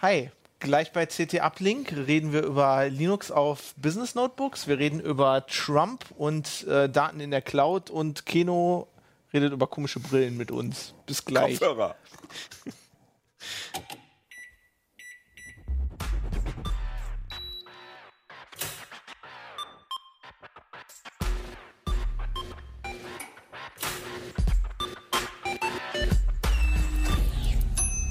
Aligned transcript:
Hi, 0.00 0.30
gleich 0.60 0.92
bei 0.92 1.06
CT 1.06 1.40
Uplink 1.42 1.92
reden 1.92 2.32
wir 2.32 2.44
über 2.44 2.88
Linux 2.88 3.32
auf 3.32 3.74
Business 3.74 4.14
Notebooks. 4.14 4.68
Wir 4.68 4.78
reden 4.78 5.00
über 5.00 5.44
Trump 5.48 6.04
und 6.16 6.64
äh, 6.68 6.88
Daten 6.88 7.18
in 7.18 7.32
der 7.32 7.42
Cloud 7.42 7.90
und 7.90 8.24
Keno 8.24 8.86
redet 9.32 9.52
über 9.52 9.66
komische 9.66 9.98
Brillen 9.98 10.36
mit 10.36 10.52
uns. 10.52 10.94
Bis 11.04 11.24
gleich. 11.24 11.58
Kopfhörer. 11.58 11.96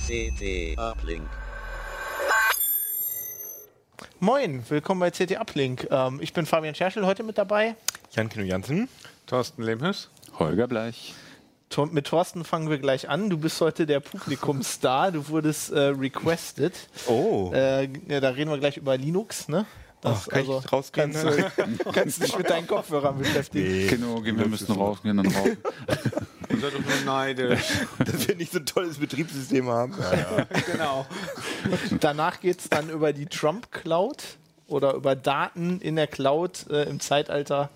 CT 0.05 0.77
Uplink. 0.77 1.46
Moin, 4.20 4.64
willkommen 4.68 5.00
bei 5.00 5.12
CT 5.12 5.39
Uplink. 5.39 5.88
Ähm, 5.92 6.18
ich 6.21 6.34
bin 6.34 6.48
Fabian 6.48 6.74
Scherschel 6.74 7.06
heute 7.06 7.21
mit 7.21 7.38
dabei. 7.38 7.76
Jan 8.14 8.30
Kino 8.30 8.43
Jansen. 8.43 8.90
Thorsten 9.28 9.62
Lehmhüss. 9.62 10.10
Holger 10.40 10.68
Bleich. 10.68 11.14
Tor 11.70 11.86
mit 11.86 12.07
Thorsten 12.07 12.43
fangen 12.43 12.68
wir 12.68 12.80
gleich 12.80 13.10
an. 13.10 13.30
Du 13.30 13.38
bist 13.38 13.62
heute 13.62 13.86
der 13.86 14.00
Publikumsstar. 14.00 15.12
Du 15.12 15.28
wurdest 15.30 15.71
äh, 15.71 15.90
requested. 15.90 16.74
Oh. 17.07 17.52
Äh, 17.54 17.90
ja, 18.07 18.20
da 18.20 18.30
reden 18.30 18.50
wir 18.50 18.57
gleich 18.57 18.78
über 18.78 18.98
Linux, 18.98 19.50
ne? 19.50 19.68
Ach, 20.02 20.28
kann 20.28 20.42
ich 20.42 20.71
rausgehen? 20.74 21.14
Kannst, 21.14 21.24
du, 21.24 21.92
kannst 21.92 22.24
dich 22.24 22.36
mit 22.36 22.50
deinen 22.50 22.65
Kopfhörern 22.65 23.20
beschäftigen. 23.20 23.71
Nee. 23.71 23.88
Genau, 23.88 24.21
gehen 24.21 24.40
wir 24.40 24.48
müssen 24.48 24.71
rausgehen 24.71 25.20
und 25.20 25.28
rauchen. 25.28 25.57
Ihr 26.57 26.61
seid 26.61 26.74
doch 26.74 26.79
nur 26.79 27.06
neidisch. 27.06 27.61
Dass 28.00 28.28
wir 28.28 28.36
nicht 28.36 28.52
so 28.52 28.60
ein 28.60 28.65
tolles 28.65 28.98
Betriebssystem 28.98 29.70
haben. 29.70 29.93
genau. 30.65 31.06
Danach 32.00 32.39
geht 32.39 32.59
es 32.59 32.70
dann 32.70 32.89
über 32.89 33.14
die 33.14 33.28
Trump 33.28 33.72
Cloud 33.72 34.23
oder 34.67 34.94
über 34.94 35.16
Daten 35.16 35.80
in 35.81 35.96
der 35.96 36.08
Cloud 36.08 36.66
äh, 36.70 36.84
im 36.84 37.00
Zeitalter 37.00 37.70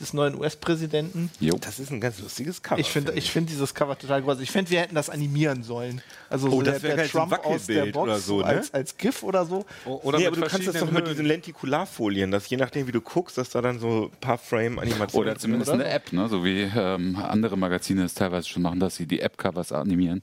des 0.00 0.12
neuen 0.12 0.34
US-Präsidenten. 0.34 1.30
Jo. 1.38 1.56
Das 1.60 1.78
ist 1.78 1.90
ein 1.90 2.00
ganz 2.00 2.18
lustiges 2.18 2.62
Cover. 2.62 2.80
Ich 2.80 2.88
finde 2.90 3.12
ich 3.12 3.30
find 3.30 3.48
dieses 3.48 3.74
Cover 3.74 3.96
total 3.96 4.22
groß. 4.22 4.40
Ich 4.40 4.50
finde, 4.50 4.70
wir 4.70 4.80
hätten 4.80 4.94
das 4.96 5.08
animieren 5.08 5.62
sollen. 5.62 6.00
Also 6.28 6.48
Oh, 6.48 6.50
so 6.50 6.62
das 6.62 6.82
der, 6.82 6.96
der 6.96 7.06
so 7.06 7.20
ein 7.20 7.28
Trump 7.30 7.46
aus 7.46 7.66
der 7.66 7.86
Box 7.86 7.96
oder 7.96 8.18
so, 8.18 8.38
ne? 8.40 8.46
als, 8.46 8.74
als 8.74 8.96
GIF 8.96 9.22
oder 9.22 9.46
so. 9.46 9.64
Oder 9.84 10.18
nee, 10.18 10.26
aber 10.26 10.36
du 10.36 10.46
kannst 10.46 10.66
das 10.66 10.78
doch 10.78 10.90
mit 10.90 11.06
diesen 11.06 11.26
Lentikularfolien, 11.26 12.30
dass 12.32 12.48
je 12.48 12.56
nachdem, 12.56 12.88
wie 12.88 12.92
du 12.92 13.00
guckst, 13.00 13.38
dass 13.38 13.50
da 13.50 13.62
dann 13.62 13.78
so 13.78 14.10
ein 14.12 14.20
paar 14.20 14.38
Frame-Animationen 14.38 15.28
Oder 15.28 15.38
zumindest 15.38 15.70
eine 15.70 15.84
App, 15.84 16.12
ne? 16.12 16.28
so 16.28 16.44
wie 16.44 16.62
ähm, 16.62 17.16
andere 17.16 17.56
Magazine 17.56 18.04
es 18.04 18.14
teilweise 18.14 18.48
schon 18.48 18.62
machen, 18.62 18.80
dass 18.80 18.96
sie 18.96 19.06
die 19.06 19.20
App-Covers 19.20 19.70
animieren. 19.72 20.22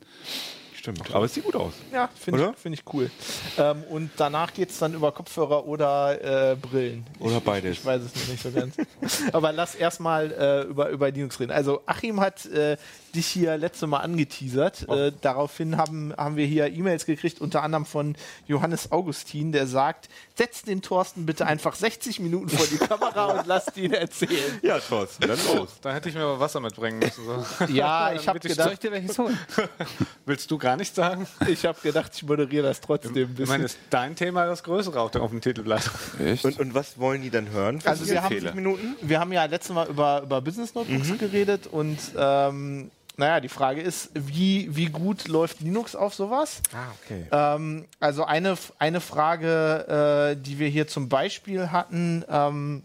Stimmt. 0.82 1.14
Aber 1.14 1.26
es 1.26 1.36
sieht 1.36 1.44
gut 1.46 1.56
aus. 1.56 1.74
Ja, 1.94 2.10
finde 2.20 2.50
ich, 2.56 2.60
find 2.60 2.74
ich 2.76 2.84
cool. 2.92 3.12
Ähm, 3.60 3.84
und 3.84 4.10
danach 4.18 4.52
geht 4.52 4.72
es 4.72 4.80
dann 4.80 4.96
über 4.96 5.12
Kopfhörer 5.12 5.68
oder 5.68 6.52
äh, 6.52 6.56
Brillen. 6.56 7.06
Oder 7.20 7.38
ich, 7.38 7.44
beides. 7.44 7.78
Ich 7.78 7.86
weiß 7.86 8.02
es 8.02 8.16
noch 8.16 8.28
nicht 8.28 8.42
so 8.42 8.50
ganz. 8.52 8.76
Aber 9.32 9.52
lass 9.52 9.76
erstmal 9.76 10.32
äh, 10.32 10.62
über, 10.64 10.90
über 10.90 11.12
Linux 11.12 11.40
reden. 11.40 11.52
Also 11.52 11.84
Achim 11.86 12.20
hat 12.20 12.48
äh, 12.48 12.78
dich 13.14 13.28
hier 13.28 13.58
letzte 13.58 13.86
Mal 13.86 14.00
angeteasert. 14.00 14.90
Äh, 14.90 15.12
daraufhin 15.22 15.78
haben, 15.78 16.14
haben 16.18 16.36
wir 16.36 16.48
hier 16.48 16.66
E-Mails 16.74 17.06
gekriegt, 17.06 17.42
unter 17.42 17.62
anderem 17.62 17.86
von 17.86 18.16
Johannes 18.48 18.92
Augustin, 18.92 19.52
der 19.52 19.68
sagt, 19.68 20.10
setz 20.36 20.64
den 20.64 20.82
Thorsten 20.82 21.28
bitte 21.28 21.46
einfach 21.46 21.76
60 21.76 22.20
Minuten 22.22 22.50
vor 22.50 22.66
die 22.66 22.78
Kamera 22.78 23.26
und 23.40 23.46
lass 23.46 23.68
ihn 23.78 23.94
erzählen. 23.94 24.60
Ja, 24.64 24.80
Thorsten, 24.80 25.28
dann 25.28 25.38
los. 25.56 25.70
Da 25.82 25.94
hätte 25.94 26.10
ich 26.10 26.16
mir 26.16 26.22
aber 26.24 26.40
Wasser 26.40 26.60
mitbringen 26.60 26.98
müssen. 26.98 27.24
So. 27.24 27.66
Ja, 27.66 28.14
ich 28.14 28.28
habe 28.28 28.40
Damit 28.40 28.46
ich- 28.46 28.52
gedacht, 28.58 28.82
dir 28.82 28.92
welches 28.92 29.20
holen? 29.20 29.38
Willst 30.26 30.50
du 30.50 30.58
gar 30.72 30.78
nicht 30.78 30.96
sagen? 30.96 31.28
ich 31.48 31.66
habe 31.66 31.80
gedacht, 31.82 32.12
ich 32.16 32.24
moderiere 32.24 32.64
das 32.68 32.82
trotzdem 32.82 33.12
ein 33.14 33.18
Ich 33.18 33.48
meine, 33.48 33.64
bisschen. 33.64 33.66
ist 33.66 33.78
dein 33.90 34.16
Thema 34.16 34.46
das 34.46 34.64
Größere 34.64 35.00
auf 35.00 35.12
dem, 35.12 35.22
auf 35.22 35.30
dem 35.32 35.42
Titelblatt? 35.42 35.90
Echt? 36.20 36.46
Und, 36.46 36.60
und 36.60 36.74
was 36.74 36.98
wollen 37.00 37.22
die 37.22 37.30
dann 37.30 37.50
hören? 37.50 37.80
Also 37.86 38.08
wir 38.08 38.24
haben- 38.24 38.30
40 38.34 38.56
Minuten? 38.56 38.96
Wir 39.02 39.20
haben 39.20 39.32
ja 39.32 39.46
letztes 39.46 39.74
Mal 39.76 39.88
über, 39.88 40.22
über 40.24 40.42
Business 40.42 40.74
Notebooks 40.76 41.18
geredet 41.18 41.68
und 41.68 41.98
ähm, 42.18 42.92
naja, 43.18 43.40
die 43.42 43.50
Frage 43.50 43.82
ist, 43.82 44.10
wie, 44.16 44.74
wie 44.76 44.86
gut 44.86 45.28
läuft 45.28 45.60
Linux 45.60 45.96
auf 45.96 46.14
sowas? 46.16 46.62
Ah, 46.74 46.92
okay. 47.04 47.26
Ähm, 47.32 47.86
also 48.00 48.24
eine, 48.26 48.58
eine 48.80 49.02
Frage, 49.02 50.32
äh, 50.38 50.42
die 50.42 50.58
wir 50.60 50.70
hier 50.70 50.88
zum 50.88 51.10
Beispiel 51.10 51.72
hatten, 51.72 52.24
ähm, 52.30 52.84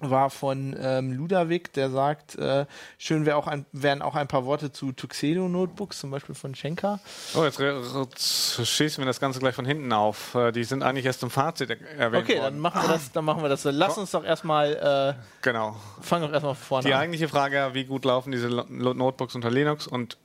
war 0.00 0.30
von 0.30 0.76
ähm, 0.80 1.12
Ludwig, 1.12 1.72
der 1.72 1.90
sagt, 1.90 2.36
äh, 2.36 2.66
schön 2.98 3.26
wär 3.26 3.36
auch 3.36 3.46
ein, 3.46 3.66
wären 3.72 4.00
auch 4.02 4.14
ein 4.14 4.28
paar 4.28 4.44
Worte 4.44 4.70
zu 4.70 4.92
Tuxedo 4.92 5.48
Notebooks, 5.48 5.98
zum 5.98 6.10
Beispiel 6.10 6.34
von 6.34 6.54
Schenker. 6.54 7.00
Oh, 7.34 7.42
jetzt, 7.44 7.58
jetzt 7.58 8.66
schießen 8.66 9.02
wir 9.02 9.06
das 9.06 9.18
Ganze 9.20 9.40
gleich 9.40 9.54
von 9.54 9.64
hinten 9.64 9.92
auf. 9.92 10.34
Äh, 10.34 10.52
Die 10.52 10.64
sind 10.64 10.82
eigentlich 10.82 11.04
erst 11.06 11.22
im 11.22 11.30
Fazit 11.30 11.70
er- 11.70 11.80
erwähnt 11.98 12.24
Okay, 12.24 12.34
dann 12.34 12.42
worden. 12.44 12.58
machen 12.60 12.82
wir 12.82 12.88
das, 12.88 13.10
dann 13.12 13.24
machen 13.24 13.42
wir 13.42 13.48
das. 13.48 13.64
Lass 13.64 13.98
uns 13.98 14.10
doch 14.12 14.24
erstmal, 14.24 15.16
Genau. 15.42 15.70
äh, 15.70 16.02
fang 16.02 16.22
doch 16.22 16.32
erstmal 16.32 16.54
vorne 16.54 16.86
Die 16.86 16.94
an. 16.94 17.00
eigentliche 17.00 17.28
Frage, 17.28 17.70
wie 17.72 17.84
gut 17.84 18.04
laufen 18.04 18.30
diese 18.30 18.48
Notebooks 18.48 19.34
unter 19.34 19.50
Linux? 19.50 19.86
Und 19.86 20.16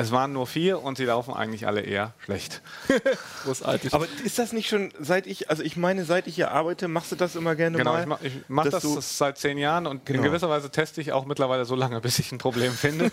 es 0.00 0.12
waren 0.12 0.32
nur 0.32 0.46
vier 0.46 0.80
und 0.80 0.96
sie 0.96 1.04
laufen 1.06 1.34
eigentlich 1.34 1.66
alle 1.66 1.80
eher 1.80 2.12
schlecht. 2.24 2.62
Großartig. 3.44 3.92
Aber 3.92 4.06
ist 4.24 4.38
das 4.38 4.52
nicht 4.52 4.68
schon, 4.68 4.92
seit 5.00 5.26
ich, 5.26 5.50
also 5.50 5.64
ich 5.64 5.76
meine, 5.76 6.04
seit 6.04 6.28
ich 6.28 6.36
hier 6.36 6.52
arbeite, 6.52 6.86
machst 6.86 7.10
du 7.10 7.16
das 7.16 7.34
immer 7.34 7.56
gerne 7.56 7.76
Genau, 7.78 7.92
mal? 7.94 8.00
ich 8.02 8.06
mache 8.06 8.26
ich 8.28 8.32
mach 8.46 8.68
das 8.68 8.82
du- 8.84 9.00
seit 9.00 9.38
zehn 9.38 9.58
Jahren 9.58 9.88
und 9.88 10.06
Genau. 10.06 10.18
in 10.20 10.24
gewisser 10.24 10.48
Weise 10.48 10.70
teste 10.70 11.00
ich 11.00 11.10
auch 11.12 11.24
mittlerweile 11.26 11.64
so 11.64 11.74
lange, 11.74 12.00
bis 12.00 12.20
ich 12.20 12.30
ein 12.30 12.38
Problem 12.38 12.72
finde. 12.72 13.10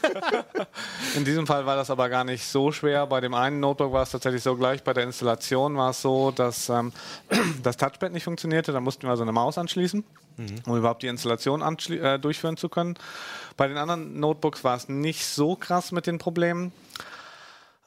in 1.15 1.25
diesem 1.25 1.47
Fall 1.47 1.65
war 1.65 1.75
das 1.75 1.89
aber 1.89 2.07
gar 2.09 2.23
nicht 2.23 2.45
so 2.45 2.71
schwer. 2.71 3.07
Bei 3.07 3.19
dem 3.19 3.33
einen 3.33 3.59
Notebook 3.59 3.91
war 3.91 4.03
es 4.03 4.11
tatsächlich 4.11 4.43
so 4.43 4.55
gleich. 4.55 4.83
Bei 4.83 4.93
der 4.93 5.05
Installation 5.05 5.75
war 5.77 5.89
es 5.89 6.01
so, 6.03 6.29
dass 6.29 6.69
ähm, 6.69 6.93
das 7.63 7.77
Touchpad 7.77 8.11
nicht 8.13 8.23
funktionierte. 8.23 8.71
Da 8.71 8.79
mussten 8.79 9.03
wir 9.03 9.09
also 9.09 9.23
eine 9.23 9.31
Maus 9.31 9.57
anschließen, 9.57 10.03
um 10.65 10.77
überhaupt 10.77 11.03
die 11.03 11.07
Installation 11.07 11.61
äh, 11.89 12.19
durchführen 12.19 12.57
zu 12.57 12.69
können. 12.69 12.95
Bei 13.57 13.67
den 13.67 13.77
anderen 13.77 14.19
Notebooks 14.19 14.63
war 14.63 14.75
es 14.75 14.89
nicht 14.89 15.25
so 15.25 15.55
krass 15.55 15.91
mit 15.91 16.07
den 16.07 16.17
Problemen. 16.17 16.71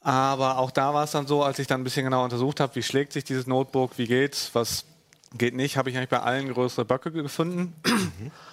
Aber 0.00 0.58
auch 0.58 0.70
da 0.70 0.94
war 0.94 1.04
es 1.04 1.10
dann 1.10 1.26
so, 1.26 1.42
als 1.42 1.58
ich 1.58 1.66
dann 1.66 1.81
ein 1.81 1.84
bisschen 1.84 2.04
genauer 2.04 2.25
untersucht 2.25 2.60
habe, 2.60 2.75
wie 2.76 2.82
schlägt 2.82 3.12
sich 3.12 3.25
dieses 3.25 3.47
Notebook, 3.47 3.98
wie 3.98 4.06
geht's, 4.06 4.50
was 4.54 4.84
geht 5.37 5.54
nicht, 5.54 5.76
habe 5.76 5.91
ich 5.91 5.97
eigentlich 5.97 6.08
bei 6.08 6.20
allen 6.20 6.53
größere 6.53 6.84
Böcke 6.84 7.12
gefunden. 7.12 7.75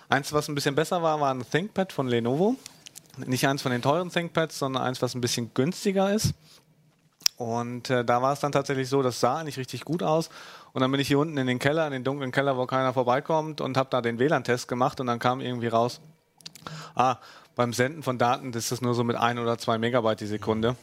eins, 0.09 0.33
was 0.33 0.49
ein 0.49 0.55
bisschen 0.55 0.75
besser 0.75 1.01
war, 1.01 1.21
war 1.21 1.33
ein 1.33 1.45
ThinkPad 1.49 1.93
von 1.93 2.07
Lenovo. 2.07 2.57
Nicht 3.25 3.47
eins 3.47 3.61
von 3.61 3.71
den 3.71 3.81
teuren 3.81 4.09
ThinkPads, 4.09 4.59
sondern 4.59 4.83
eins, 4.83 5.01
was 5.01 5.15
ein 5.15 5.21
bisschen 5.21 5.53
günstiger 5.53 6.13
ist. 6.13 6.33
Und 7.37 7.89
äh, 7.89 8.05
da 8.05 8.21
war 8.21 8.33
es 8.33 8.39
dann 8.39 8.51
tatsächlich 8.51 8.87
so, 8.87 9.01
das 9.01 9.19
sah 9.19 9.37
eigentlich 9.37 9.57
richtig 9.57 9.83
gut 9.83 10.03
aus. 10.03 10.29
Und 10.73 10.81
dann 10.81 10.91
bin 10.91 10.99
ich 10.99 11.07
hier 11.07 11.19
unten 11.19 11.37
in 11.37 11.47
den 11.47 11.59
Keller, 11.59 11.85
in 11.85 11.93
den 11.93 12.03
dunklen 12.03 12.31
Keller, 12.31 12.57
wo 12.57 12.65
keiner 12.65 12.93
vorbeikommt 12.93 13.61
und 13.61 13.77
habe 13.77 13.89
da 13.89 14.01
den 14.01 14.19
WLAN-Test 14.19 14.67
gemacht 14.67 14.99
und 14.99 15.07
dann 15.07 15.19
kam 15.19 15.41
irgendwie 15.41 15.67
raus, 15.67 16.01
ah, 16.95 17.17
beim 17.55 17.73
Senden 17.73 18.03
von 18.03 18.17
Daten 18.17 18.53
ist 18.53 18.71
das 18.71 18.81
nur 18.81 18.93
so 18.93 19.03
mit 19.03 19.15
ein 19.15 19.39
oder 19.39 19.57
zwei 19.57 19.77
Megabyte 19.77 20.21
die 20.21 20.27
Sekunde. 20.27 20.75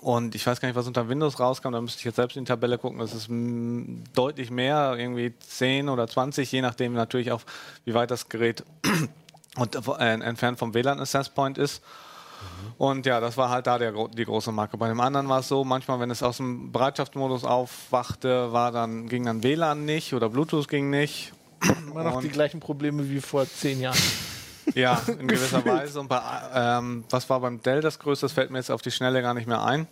Und 0.00 0.34
ich 0.34 0.46
weiß 0.46 0.60
gar 0.60 0.68
nicht, 0.68 0.76
was 0.76 0.86
unter 0.86 1.08
Windows 1.08 1.40
rauskam, 1.40 1.72
da 1.72 1.80
müsste 1.80 1.98
ich 2.00 2.04
jetzt 2.04 2.16
selbst 2.16 2.36
in 2.36 2.44
die 2.44 2.48
Tabelle 2.48 2.78
gucken. 2.78 2.98
Das 2.98 3.14
ist 3.14 3.28
mm, 3.28 4.04
deutlich 4.14 4.50
mehr, 4.50 4.94
irgendwie 4.98 5.34
10 5.38 5.88
oder 5.88 6.06
20, 6.06 6.50
je 6.52 6.60
nachdem 6.60 6.92
natürlich 6.92 7.32
auch, 7.32 7.42
wie 7.84 7.94
weit 7.94 8.10
das 8.10 8.28
Gerät 8.28 8.64
und, 9.56 9.74
äh, 9.74 10.12
entfernt 10.12 10.58
vom 10.58 10.74
WLAN-Access 10.74 11.30
Point 11.30 11.58
ist. 11.58 11.82
Und 12.78 13.06
ja, 13.06 13.20
das 13.20 13.36
war 13.36 13.48
halt 13.48 13.66
da 13.66 13.78
der, 13.78 13.92
die 14.08 14.24
große 14.24 14.52
Marke. 14.52 14.76
Bei 14.76 14.88
dem 14.88 15.00
anderen 15.00 15.28
war 15.28 15.40
es 15.40 15.48
so, 15.48 15.64
manchmal, 15.64 15.98
wenn 16.00 16.10
es 16.10 16.22
aus 16.22 16.36
dem 16.36 16.72
Bereitschaftsmodus 16.72 17.44
aufwachte, 17.44 18.52
war 18.52 18.70
dann, 18.70 19.08
ging 19.08 19.24
dann 19.24 19.42
WLAN 19.42 19.84
nicht 19.84 20.12
oder 20.12 20.28
Bluetooth 20.28 20.68
ging 20.68 20.90
nicht. 20.90 21.32
Immer 21.90 22.04
noch 22.04 22.20
die 22.20 22.28
gleichen 22.28 22.60
Probleme 22.60 23.08
wie 23.08 23.20
vor 23.20 23.46
zehn 23.46 23.80
Jahren. 23.80 23.98
Ja, 24.74 25.00
in 25.06 25.28
gewisser 25.28 25.64
Weise. 25.64 26.00
Und 26.00 26.08
bei, 26.08 26.20
ähm, 26.52 27.04
was 27.08 27.30
war 27.30 27.38
beim 27.38 27.62
Dell 27.62 27.80
das 27.80 28.00
Größte? 28.00 28.26
Das 28.26 28.32
fällt 28.32 28.50
mir 28.50 28.58
jetzt 28.58 28.70
auf 28.70 28.82
die 28.82 28.90
Schnelle 28.90 29.22
gar 29.22 29.32
nicht 29.32 29.46
mehr 29.46 29.62
ein. 29.62 29.86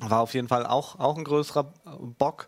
War 0.00 0.20
auf 0.20 0.34
jeden 0.34 0.46
Fall 0.46 0.66
auch, 0.66 1.00
auch 1.00 1.18
ein 1.18 1.24
größerer 1.24 1.72
Bock. 2.18 2.46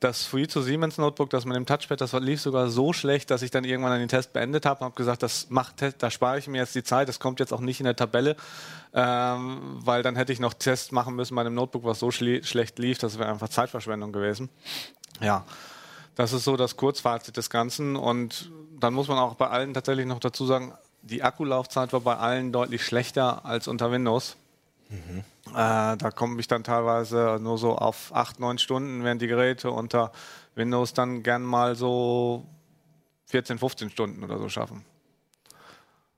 Das 0.00 0.24
Fujitsu 0.24 0.60
Siemens 0.60 0.98
Notebook, 0.98 1.30
das 1.30 1.46
mit 1.46 1.56
dem 1.56 1.64
Touchpad, 1.64 2.00
das 2.00 2.12
lief 2.12 2.40
sogar 2.40 2.68
so 2.68 2.92
schlecht, 2.92 3.30
dass 3.30 3.40
ich 3.40 3.50
dann 3.50 3.64
irgendwann 3.64 3.98
den 3.98 4.08
Test 4.08 4.32
beendet 4.34 4.66
habe 4.66 4.80
und 4.80 4.84
habe 4.86 4.94
gesagt, 4.94 5.22
das 5.22 5.48
macht, 5.48 5.76
da 5.98 6.10
spare 6.10 6.38
ich 6.38 6.48
mir 6.48 6.58
jetzt 6.58 6.74
die 6.74 6.82
Zeit, 6.82 7.08
das 7.08 7.18
kommt 7.18 7.40
jetzt 7.40 7.52
auch 7.52 7.60
nicht 7.60 7.80
in 7.80 7.84
der 7.84 7.96
Tabelle, 7.96 8.36
ähm, 8.92 9.58
weil 9.78 10.02
dann 10.02 10.16
hätte 10.16 10.32
ich 10.32 10.40
noch 10.40 10.52
Tests 10.52 10.92
machen 10.92 11.16
müssen 11.16 11.34
bei 11.34 11.40
einem 11.40 11.54
Notebook, 11.54 11.84
was 11.84 11.98
so 11.98 12.10
schle 12.10 12.44
schlecht 12.44 12.78
lief, 12.78 12.98
das 12.98 13.18
wäre 13.18 13.30
einfach 13.30 13.48
Zeitverschwendung 13.48 14.12
gewesen. 14.12 14.50
Ja, 15.20 15.44
das 16.16 16.32
ist 16.32 16.44
so 16.44 16.56
das 16.56 16.76
Kurzfazit 16.76 17.36
des 17.36 17.50
Ganzen. 17.50 17.94
Und 17.94 18.50
dann 18.80 18.94
muss 18.94 19.08
man 19.08 19.18
auch 19.18 19.34
bei 19.34 19.48
allen 19.48 19.74
tatsächlich 19.74 20.06
noch 20.06 20.18
dazu 20.18 20.46
sagen, 20.46 20.74
die 21.02 21.22
Akkulaufzeit 21.22 21.92
war 21.92 22.00
bei 22.00 22.16
allen 22.16 22.52
deutlich 22.52 22.84
schlechter 22.84 23.44
als 23.44 23.68
unter 23.68 23.92
Windows. 23.92 24.36
Äh, 24.88 25.96
da 25.96 26.10
komme 26.14 26.40
ich 26.40 26.48
dann 26.48 26.64
teilweise 26.64 27.38
nur 27.40 27.58
so 27.58 27.76
auf 27.76 28.14
8, 28.14 28.40
9 28.40 28.58
Stunden, 28.58 29.04
während 29.04 29.22
die 29.22 29.26
Geräte 29.26 29.70
unter 29.70 30.12
Windows 30.54 30.94
dann 30.94 31.22
gern 31.22 31.42
mal 31.42 31.74
so 31.76 32.44
14, 33.26 33.58
15 33.58 33.90
Stunden 33.90 34.24
oder 34.24 34.38
so 34.38 34.48
schaffen. 34.48 34.84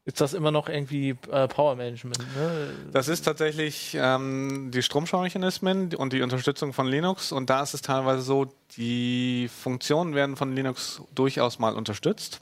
Ist 0.09 0.23
das 0.23 0.33
immer 0.33 0.51
noch 0.51 0.71
irgendwie 0.71 1.11
äh, 1.31 1.49
Power 1.49 1.77
Management? 1.77 2.19
Ne? 2.35 2.71
Das 2.93 3.09
ist 3.09 3.27
tatsächlich 3.27 3.95
ähm, 3.95 4.71
die 4.73 4.83
Stromsteuermechanismen 4.83 5.95
und 5.95 6.15
die 6.15 6.23
Unterstützung 6.23 6.73
von 6.73 6.87
Linux. 6.87 7.31
Und 7.31 7.51
da 7.51 7.63
ist 7.63 7.75
es 7.75 7.83
teilweise 7.83 8.23
so, 8.23 8.47
die 8.79 9.51
Funktionen 9.55 10.15
werden 10.15 10.37
von 10.37 10.55
Linux 10.55 11.03
durchaus 11.15 11.59
mal 11.59 11.75
unterstützt. 11.75 12.41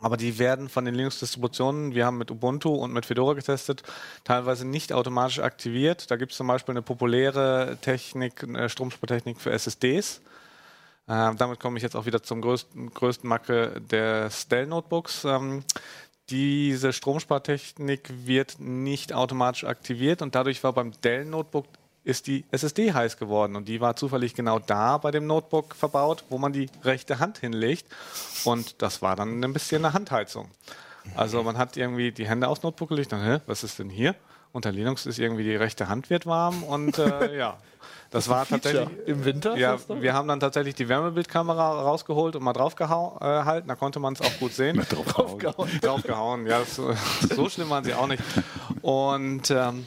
Aber 0.00 0.16
die 0.16 0.38
werden 0.38 0.68
von 0.68 0.84
den 0.84 0.94
Linux-Distributionen, 0.94 1.94
wir 1.94 2.06
haben 2.06 2.18
mit 2.18 2.30
Ubuntu 2.30 2.72
und 2.72 2.92
mit 2.92 3.04
Fedora 3.04 3.34
getestet, 3.34 3.82
teilweise 4.22 4.64
nicht 4.64 4.92
automatisch 4.92 5.40
aktiviert. 5.40 6.10
Da 6.10 6.16
gibt 6.16 6.32
es 6.32 6.38
zum 6.38 6.46
Beispiel 6.46 6.72
eine 6.72 6.82
populäre 6.82 7.78
Technik, 7.80 8.44
eine 8.44 8.68
Stromspartechnik 8.68 9.40
für 9.40 9.50
SSDs. 9.50 10.20
Äh, 11.08 11.34
damit 11.34 11.58
komme 11.58 11.78
ich 11.78 11.82
jetzt 11.82 11.96
auch 11.96 12.06
wieder 12.06 12.22
zum 12.22 12.42
größten, 12.42 12.94
größten 12.94 13.28
Macke 13.28 13.80
des 13.90 14.46
Dell-Notebooks. 14.46 15.24
Ähm, 15.24 15.64
diese 16.30 16.92
Stromspartechnik 16.92 18.08
wird 18.26 18.60
nicht 18.60 19.12
automatisch 19.12 19.64
aktiviert 19.64 20.22
und 20.22 20.34
dadurch 20.34 20.62
war 20.62 20.74
beim 20.74 20.92
Dell-Notebook 21.00 21.66
ist 22.08 22.26
die 22.26 22.46
SSD 22.50 22.94
heiß 22.94 23.18
geworden 23.18 23.54
und 23.54 23.68
die 23.68 23.82
war 23.82 23.94
zufällig 23.94 24.34
genau 24.34 24.58
da 24.58 24.96
bei 24.96 25.10
dem 25.10 25.26
Notebook 25.26 25.74
verbaut, 25.74 26.24
wo 26.30 26.38
man 26.38 26.54
die 26.54 26.70
rechte 26.82 27.18
Hand 27.18 27.36
hinlegt 27.36 27.84
und 28.44 28.80
das 28.80 29.02
war 29.02 29.14
dann 29.14 29.44
ein 29.44 29.52
bisschen 29.52 29.84
eine 29.84 29.92
Handheizung. 29.92 30.48
Also 31.16 31.42
man 31.42 31.58
hat 31.58 31.76
irgendwie 31.76 32.10
die 32.10 32.26
Hände 32.26 32.48
aufs 32.48 32.62
Notebook 32.62 32.88
gelegt, 32.88 33.12
dann, 33.12 33.22
hä, 33.22 33.40
was 33.46 33.62
ist 33.62 33.78
denn 33.78 33.90
hier? 33.90 34.14
Unter 34.52 34.72
Linux 34.72 35.04
ist 35.04 35.18
irgendwie 35.18 35.44
die 35.44 35.54
rechte 35.54 35.88
Hand 35.88 36.08
wird 36.08 36.24
warm 36.24 36.62
und 36.62 36.98
äh, 36.98 37.36
ja, 37.38 37.58
das 38.10 38.30
war 38.30 38.48
tatsächlich 38.48 38.88
Im 39.04 39.26
Winter? 39.26 39.58
ja, 39.58 39.76
wir 39.88 40.14
haben 40.14 40.28
dann 40.28 40.40
tatsächlich 40.40 40.74
die 40.76 40.88
Wärmebildkamera 40.88 41.82
rausgeholt 41.82 42.36
und 42.36 42.42
mal 42.42 42.54
draufgehalten. 42.54 43.68
Da 43.68 43.74
konnte 43.74 44.00
man 44.00 44.14
es 44.14 44.22
auch 44.22 44.38
gut 44.38 44.54
sehen. 44.54 44.82
Draufgehauen. 44.88 45.80
draufgehauen. 45.82 46.46
Ja, 46.46 46.64
so, 46.64 46.94
so 47.34 47.50
schlimm 47.50 47.68
waren 47.68 47.84
sie 47.84 47.92
auch 47.92 48.06
nicht. 48.06 48.22
Und 48.80 49.50
ähm, 49.50 49.86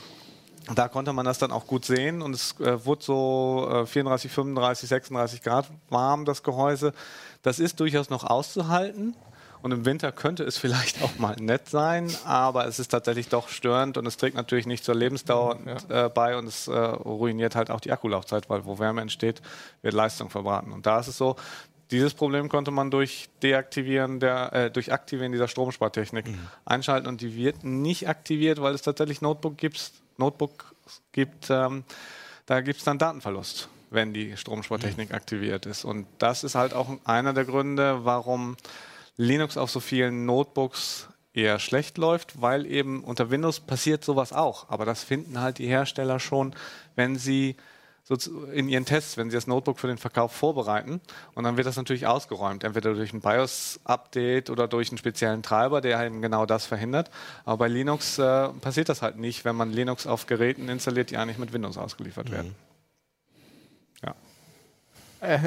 da 0.75 0.87
konnte 0.87 1.13
man 1.13 1.25
das 1.25 1.39
dann 1.39 1.51
auch 1.51 1.67
gut 1.67 1.85
sehen 1.85 2.21
und 2.21 2.33
es 2.33 2.59
äh, 2.59 2.85
wurde 2.85 3.03
so 3.03 3.67
äh, 3.69 3.85
34, 3.85 4.31
35, 4.31 4.89
36 4.89 5.41
Grad 5.41 5.67
warm, 5.89 6.25
das 6.25 6.43
Gehäuse. 6.43 6.93
Das 7.41 7.59
ist 7.59 7.79
durchaus 7.79 8.09
noch 8.09 8.23
auszuhalten. 8.23 9.15
Und 9.61 9.71
im 9.71 9.85
Winter 9.85 10.11
könnte 10.11 10.43
es 10.43 10.57
vielleicht 10.59 11.03
auch 11.03 11.17
mal 11.17 11.35
nett 11.39 11.69
sein, 11.69 12.11
aber 12.25 12.67
es 12.67 12.79
ist 12.79 12.89
tatsächlich 12.89 13.29
doch 13.29 13.49
störend 13.49 13.97
und 13.97 14.05
es 14.05 14.17
trägt 14.17 14.35
natürlich 14.35 14.65
nicht 14.65 14.83
zur 14.83 14.95
Lebensdauer 14.95 15.59
äh, 15.89 16.09
bei 16.09 16.35
und 16.37 16.47
es 16.47 16.67
äh, 16.67 16.71
ruiniert 16.75 17.55
halt 17.55 17.69
auch 17.69 17.79
die 17.79 17.91
Akkulaufzeit, 17.91 18.49
weil 18.49 18.65
wo 18.65 18.79
Wärme 18.79 19.01
entsteht, 19.01 19.41
wird 19.81 19.93
Leistung 19.93 20.29
verbraten. 20.29 20.71
Und 20.71 20.85
da 20.85 20.99
ist 20.99 21.07
es 21.07 21.17
so, 21.17 21.35
dieses 21.91 22.13
Problem 22.13 22.47
konnte 22.47 22.71
man 22.71 22.89
durch 22.89 23.29
Deaktivieren 23.43 24.19
der, 24.19 24.53
äh, 24.53 24.71
durch 24.71 24.93
Aktivieren 24.93 25.33
dieser 25.33 25.49
Stromspartechnik 25.49 26.25
einschalten 26.63 27.07
und 27.07 27.19
die 27.19 27.35
wird 27.35 27.65
nicht 27.65 28.07
aktiviert, 28.07 28.61
weil 28.61 28.73
es 28.73 28.81
tatsächlich 28.81 29.21
Notebook 29.21 29.57
gibt, 29.57 29.91
Notebooks 30.17 30.65
gibt, 31.11 31.49
ähm, 31.49 31.83
da 32.45 32.61
gibt 32.61 32.79
es 32.79 32.85
dann 32.85 32.97
Datenverlust, 32.97 33.69
wenn 33.89 34.13
die 34.13 34.35
Stromspartechnik 34.37 35.13
aktiviert 35.13 35.65
ist. 35.65 35.85
Und 35.85 36.07
das 36.17 36.43
ist 36.43 36.55
halt 36.55 36.73
auch 36.73 36.89
einer 37.05 37.33
der 37.33 37.45
Gründe, 37.45 38.05
warum 38.05 38.57
Linux 39.17 39.57
auf 39.57 39.71
so 39.71 39.79
vielen 39.79 40.25
Notebooks 40.25 41.07
eher 41.33 41.59
schlecht 41.59 41.97
läuft, 41.97 42.41
weil 42.41 42.65
eben 42.65 43.03
unter 43.03 43.29
Windows 43.29 43.59
passiert 43.59 44.03
sowas 44.03 44.33
auch. 44.33 44.69
Aber 44.69 44.85
das 44.85 45.03
finden 45.03 45.39
halt 45.39 45.59
die 45.59 45.67
Hersteller 45.67 46.19
schon, 46.19 46.53
wenn 46.95 47.17
sie 47.17 47.55
in 48.51 48.67
ihren 48.67 48.85
Tests, 48.85 49.17
wenn 49.17 49.29
sie 49.29 49.37
das 49.37 49.47
Notebook 49.47 49.79
für 49.79 49.87
den 49.87 49.97
Verkauf 49.97 50.33
vorbereiten. 50.33 51.01
Und 51.33 51.43
dann 51.43 51.57
wird 51.57 51.67
das 51.67 51.77
natürlich 51.77 52.07
ausgeräumt, 52.07 52.63
entweder 52.63 52.93
durch 52.93 53.13
ein 53.13 53.21
BIOS-Update 53.21 54.49
oder 54.49 54.67
durch 54.67 54.89
einen 54.89 54.97
speziellen 54.97 55.43
Treiber, 55.43 55.81
der 55.81 56.03
eben 56.05 56.21
genau 56.21 56.45
das 56.45 56.65
verhindert. 56.65 57.09
Aber 57.45 57.57
bei 57.57 57.67
Linux 57.67 58.17
äh, 58.17 58.49
passiert 58.49 58.89
das 58.89 59.01
halt 59.01 59.17
nicht, 59.17 59.45
wenn 59.45 59.55
man 59.55 59.71
Linux 59.71 60.07
auf 60.07 60.25
Geräten 60.25 60.67
installiert, 60.69 61.11
die 61.11 61.17
eigentlich 61.17 61.37
mit 61.37 61.53
Windows 61.53 61.77
ausgeliefert 61.77 62.31
werden. 62.31 62.47
Ja. 62.47 62.70
Äh. 65.21 65.37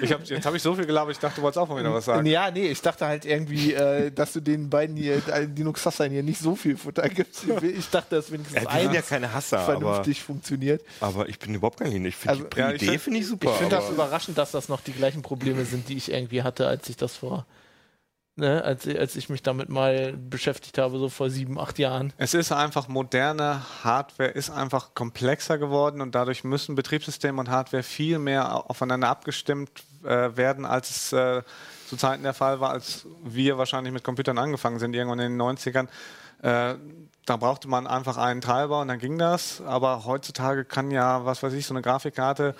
Ich 0.00 0.12
hab, 0.12 0.24
jetzt 0.24 0.46
habe 0.46 0.56
ich 0.56 0.62
so 0.62 0.74
viel 0.74 0.86
gelabert, 0.86 1.12
ich 1.14 1.18
dachte, 1.18 1.36
du 1.36 1.42
wolltest 1.42 1.58
auch 1.58 1.68
mal 1.68 1.78
wieder 1.80 1.92
was 1.92 2.04
sagen. 2.04 2.24
Ja, 2.26 2.50
nee, 2.50 2.68
ich 2.68 2.80
dachte 2.80 3.06
halt 3.06 3.24
irgendwie, 3.24 3.72
äh, 3.74 4.10
dass 4.12 4.32
du 4.32 4.40
den 4.40 4.70
beiden 4.70 4.96
hier, 4.96 5.20
äh, 5.28 5.44
Linux-Hassern 5.44 6.10
hier 6.12 6.22
nicht 6.22 6.40
so 6.40 6.54
viel 6.54 6.76
Futter 6.76 7.08
gibst. 7.08 7.44
Ich 7.62 7.90
dachte, 7.90 8.16
dass 8.16 8.30
wenigstens 8.30 8.62
Ja, 8.62 8.80
sind 8.80 8.92
ja 8.94 9.02
keine 9.02 9.32
Hasser, 9.32 9.58
aber, 9.60 9.80
vernünftig 9.80 10.22
funktioniert. 10.22 10.82
aber 11.00 11.28
ich 11.28 11.38
bin 11.38 11.54
überhaupt 11.54 11.78
kein 11.80 11.90
Linux. 11.90 12.10
Ich 12.10 12.16
finde 12.16 12.30
Also, 12.34 12.44
die 12.44 12.58
ja, 12.58 12.68
ich 12.70 12.74
Idee 12.82 12.86
find- 12.92 13.00
finde 13.02 13.18
ich 13.20 13.26
super. 13.26 13.50
Ich 13.50 13.56
finde 13.56 13.76
das 13.76 13.84
aber- 13.86 13.94
überraschend, 13.94 14.38
dass 14.38 14.52
das 14.52 14.68
noch 14.68 14.80
die 14.80 14.92
gleichen 14.92 15.22
Probleme 15.22 15.64
sind, 15.64 15.88
die 15.88 15.96
ich 15.96 16.12
irgendwie 16.12 16.42
hatte, 16.42 16.66
als 16.68 16.88
ich 16.88 16.96
das 16.96 17.16
vor, 17.16 17.46
ne, 18.36 18.62
als, 18.64 18.86
als 18.86 19.16
ich 19.16 19.28
mich 19.28 19.42
damit 19.42 19.68
mal 19.68 20.12
beschäftigt 20.12 20.78
habe, 20.78 20.98
so 20.98 21.08
vor 21.08 21.30
sieben, 21.30 21.58
acht 21.58 21.78
Jahren. 21.78 22.12
Es 22.16 22.34
ist 22.34 22.52
einfach 22.52 22.88
moderne 22.88 23.62
Hardware, 23.82 24.30
ist 24.30 24.50
einfach 24.50 24.94
komplexer 24.94 25.58
geworden 25.58 26.00
und 26.00 26.14
dadurch 26.14 26.44
müssen 26.44 26.74
Betriebssystem 26.74 27.38
und 27.38 27.50
Hardware 27.50 27.82
viel 27.82 28.18
mehr 28.18 28.68
aufeinander 28.70 29.08
abgestimmt 29.08 29.70
äh, 30.04 30.36
werden, 30.36 30.64
als 30.64 30.90
es 30.90 31.12
äh, 31.12 31.42
zu 31.88 31.96
Zeiten 31.96 32.22
der 32.22 32.34
Fall 32.34 32.60
war, 32.60 32.70
als 32.70 33.06
wir 33.22 33.58
wahrscheinlich 33.58 33.92
mit 33.92 34.04
Computern 34.04 34.38
angefangen 34.38 34.78
sind, 34.78 34.94
irgendwann 34.94 35.20
in 35.20 35.38
den 35.38 35.40
90ern. 35.40 35.88
Äh, 36.42 36.76
da 37.26 37.36
brauchte 37.38 37.68
man 37.68 37.86
einfach 37.86 38.18
einen 38.18 38.40
Treiber 38.40 38.80
und 38.80 38.88
dann 38.88 38.98
ging 38.98 39.18
das. 39.18 39.62
Aber 39.62 40.04
heutzutage 40.04 40.64
kann 40.64 40.90
ja, 40.90 41.24
was 41.24 41.42
weiß 41.42 41.54
ich, 41.54 41.66
so 41.66 41.74
eine 41.74 41.82
Grafikkarte 41.82 42.54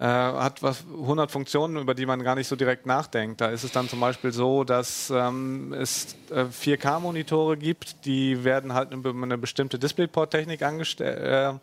äh, 0.00 0.04
hat 0.04 0.62
was 0.62 0.86
100 0.90 1.30
Funktionen, 1.30 1.76
über 1.76 1.94
die 1.94 2.06
man 2.06 2.22
gar 2.22 2.34
nicht 2.34 2.48
so 2.48 2.56
direkt 2.56 2.86
nachdenkt. 2.86 3.42
Da 3.42 3.48
ist 3.48 3.64
es 3.64 3.72
dann 3.72 3.86
zum 3.86 4.00
Beispiel 4.00 4.32
so, 4.32 4.64
dass 4.64 5.10
ähm, 5.10 5.74
es 5.74 6.16
äh, 6.30 6.44
4K-Monitore 6.44 7.58
gibt, 7.58 8.06
die 8.06 8.42
werden 8.42 8.72
halt 8.72 8.92
über 8.92 9.10
eine 9.10 9.36
bestimmte 9.36 9.78
DisplayPort-Technik 9.78 10.62
angesteuert, 10.62 11.60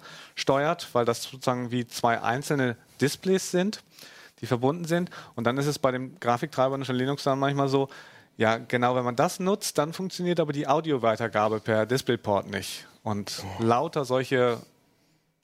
weil 0.93 1.05
das 1.05 1.23
sozusagen 1.23 1.71
wie 1.71 1.87
zwei 1.87 2.21
einzelne 2.21 2.77
Displays 3.01 3.49
sind, 3.49 3.81
die 4.41 4.45
verbunden 4.45 4.85
sind. 4.85 5.09
Und 5.35 5.45
dann 5.45 5.57
ist 5.57 5.65
es 5.65 5.79
bei 5.79 5.91
dem 5.91 6.19
Grafiktreiber 6.19 6.75
und 6.75 6.85
schon 6.85 6.95
Linux 6.95 7.23
dann 7.23 7.39
manchmal 7.39 7.69
so, 7.69 7.89
ja, 8.37 8.57
genau, 8.57 8.95
wenn 8.95 9.03
man 9.03 9.15
das 9.15 9.39
nutzt, 9.39 9.79
dann 9.79 9.93
funktioniert 9.93 10.39
aber 10.39 10.53
die 10.53 10.67
Audioweitergabe 10.67 11.59
per 11.59 11.87
DisplayPort 11.87 12.51
nicht. 12.51 12.85
Und 13.01 13.43
lauter 13.57 14.05
solche 14.05 14.59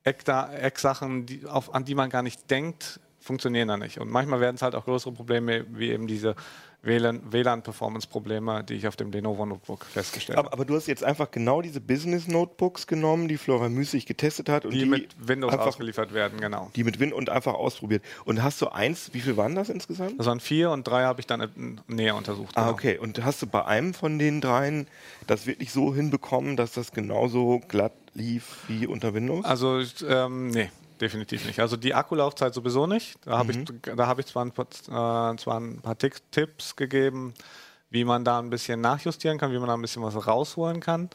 Ecksachen, 0.03 1.25
die, 1.25 1.45
auf, 1.45 1.73
an 1.73 1.85
die 1.85 1.95
man 1.95 2.09
gar 2.09 2.23
nicht 2.23 2.49
denkt, 2.51 2.99
funktionieren 3.23 3.67
da 3.69 3.77
nicht. 3.77 3.99
Und 3.99 4.11
manchmal 4.11 4.39
werden 4.39 4.55
es 4.55 4.61
halt 4.61 4.75
auch 4.75 4.85
größere 4.85 5.13
Probleme, 5.13 5.65
wie 5.69 5.89
eben 5.91 6.07
diese 6.07 6.35
WLAN-Performance-Probleme, 6.83 8.65
die 8.65 8.73
ich 8.73 8.87
auf 8.87 8.97
dem 8.97 9.09
Lenovo 9.11 9.45
Notebook 9.45 9.85
festgestellt 9.85 10.37
habe. 10.37 10.51
aber 10.51 10.65
du 10.65 10.75
hast 10.75 10.87
jetzt 10.87 11.03
einfach 11.03 11.31
genau 11.31 11.61
diese 11.61 11.79
Business-Notebooks 11.79 12.87
genommen, 12.87 13.29
die 13.29 13.37
Flora 13.37 13.69
müßig 13.69 14.05
getestet 14.05 14.49
hat 14.49 14.65
und 14.65 14.73
Die, 14.73 14.79
die, 14.79 14.85
mit 14.85 15.15
Windows 15.17 15.53
einfach, 15.53 15.67
ausgeliefert 15.67 16.13
werden, 16.13 16.41
genau. 16.41 16.69
die 16.75 16.83
mit 16.83 16.99
Win 16.99 17.13
und 17.13 17.29
einfach 17.29 17.53
ausprobiert. 17.53 18.03
Und 18.25 18.43
hast 18.43 18.61
du 18.61 18.67
eins, 18.67 19.13
wie 19.13 19.21
viel 19.21 19.37
waren 19.37 19.55
das 19.55 19.69
insgesamt? 19.69 20.19
Das 20.19 20.25
waren 20.25 20.41
vier 20.41 20.71
und 20.71 20.85
drei 20.85 21.03
habe 21.03 21.21
ich 21.21 21.27
dann 21.27 21.39
äh, 21.41 21.47
näher 21.87 22.15
untersucht. 22.15 22.57
Ah, 22.57 22.63
genau. 22.63 22.73
okay. 22.73 22.97
Und 22.97 23.23
hast 23.23 23.41
du 23.41 23.47
bei 23.47 23.63
einem 23.63 23.93
von 23.93 24.19
den 24.19 24.41
dreien 24.41 24.87
das 25.25 25.47
wirklich 25.47 25.71
so 25.71 25.95
hinbekommen, 25.95 26.57
dass 26.57 26.73
das 26.73 26.91
genauso 26.91 27.61
glatt 27.65 27.93
lief 28.13 28.57
wie 28.67 28.87
unter 28.87 29.13
Windows? 29.13 29.45
Also, 29.45 29.81
ähm, 30.05 30.49
nee, 30.49 30.69
definitiv 31.03 31.45
nicht. 31.45 31.59
Also 31.59 31.77
die 31.77 31.93
Akkulaufzeit 31.93 32.53
sowieso 32.53 32.87
nicht. 32.87 33.17
Da 33.25 33.37
habe 33.37 33.51
ich, 33.51 33.57
da 33.95 34.07
habe 34.07 34.21
ich 34.21 34.27
zwar 34.27 34.43
ein, 34.45 34.51
paar, 34.51 34.65
äh, 34.65 35.37
zwar 35.37 35.59
ein 35.59 35.79
paar 35.81 35.97
Tick 35.97 36.15
Tipps 36.31 36.75
gegeben, 36.75 37.33
wie 37.89 38.05
man 38.05 38.25
da 38.25 38.39
ein 38.39 38.49
bisschen 38.49 38.81
nachjustieren 38.81 39.37
kann, 39.37 39.51
wie 39.51 39.59
man 39.59 39.67
da 39.67 39.75
ein 39.75 39.81
bisschen 39.81 40.01
was 40.01 40.15
rausholen 40.27 40.79
kann. 40.79 41.09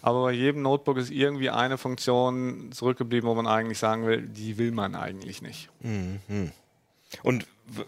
Aber 0.00 0.22
bei 0.22 0.32
jedem 0.32 0.62
Notebook 0.62 0.96
ist 0.96 1.10
irgendwie 1.10 1.50
eine 1.50 1.76
Funktion 1.76 2.70
zurückgeblieben, 2.72 3.28
wo 3.28 3.34
man 3.34 3.46
eigentlich 3.46 3.78
sagen 3.78 4.06
will, 4.06 4.22
die 4.22 4.56
will 4.56 4.70
man 4.72 4.94
eigentlich 4.94 5.42
nicht. 5.42 5.68
Und 7.22 7.46
w- 7.66 7.84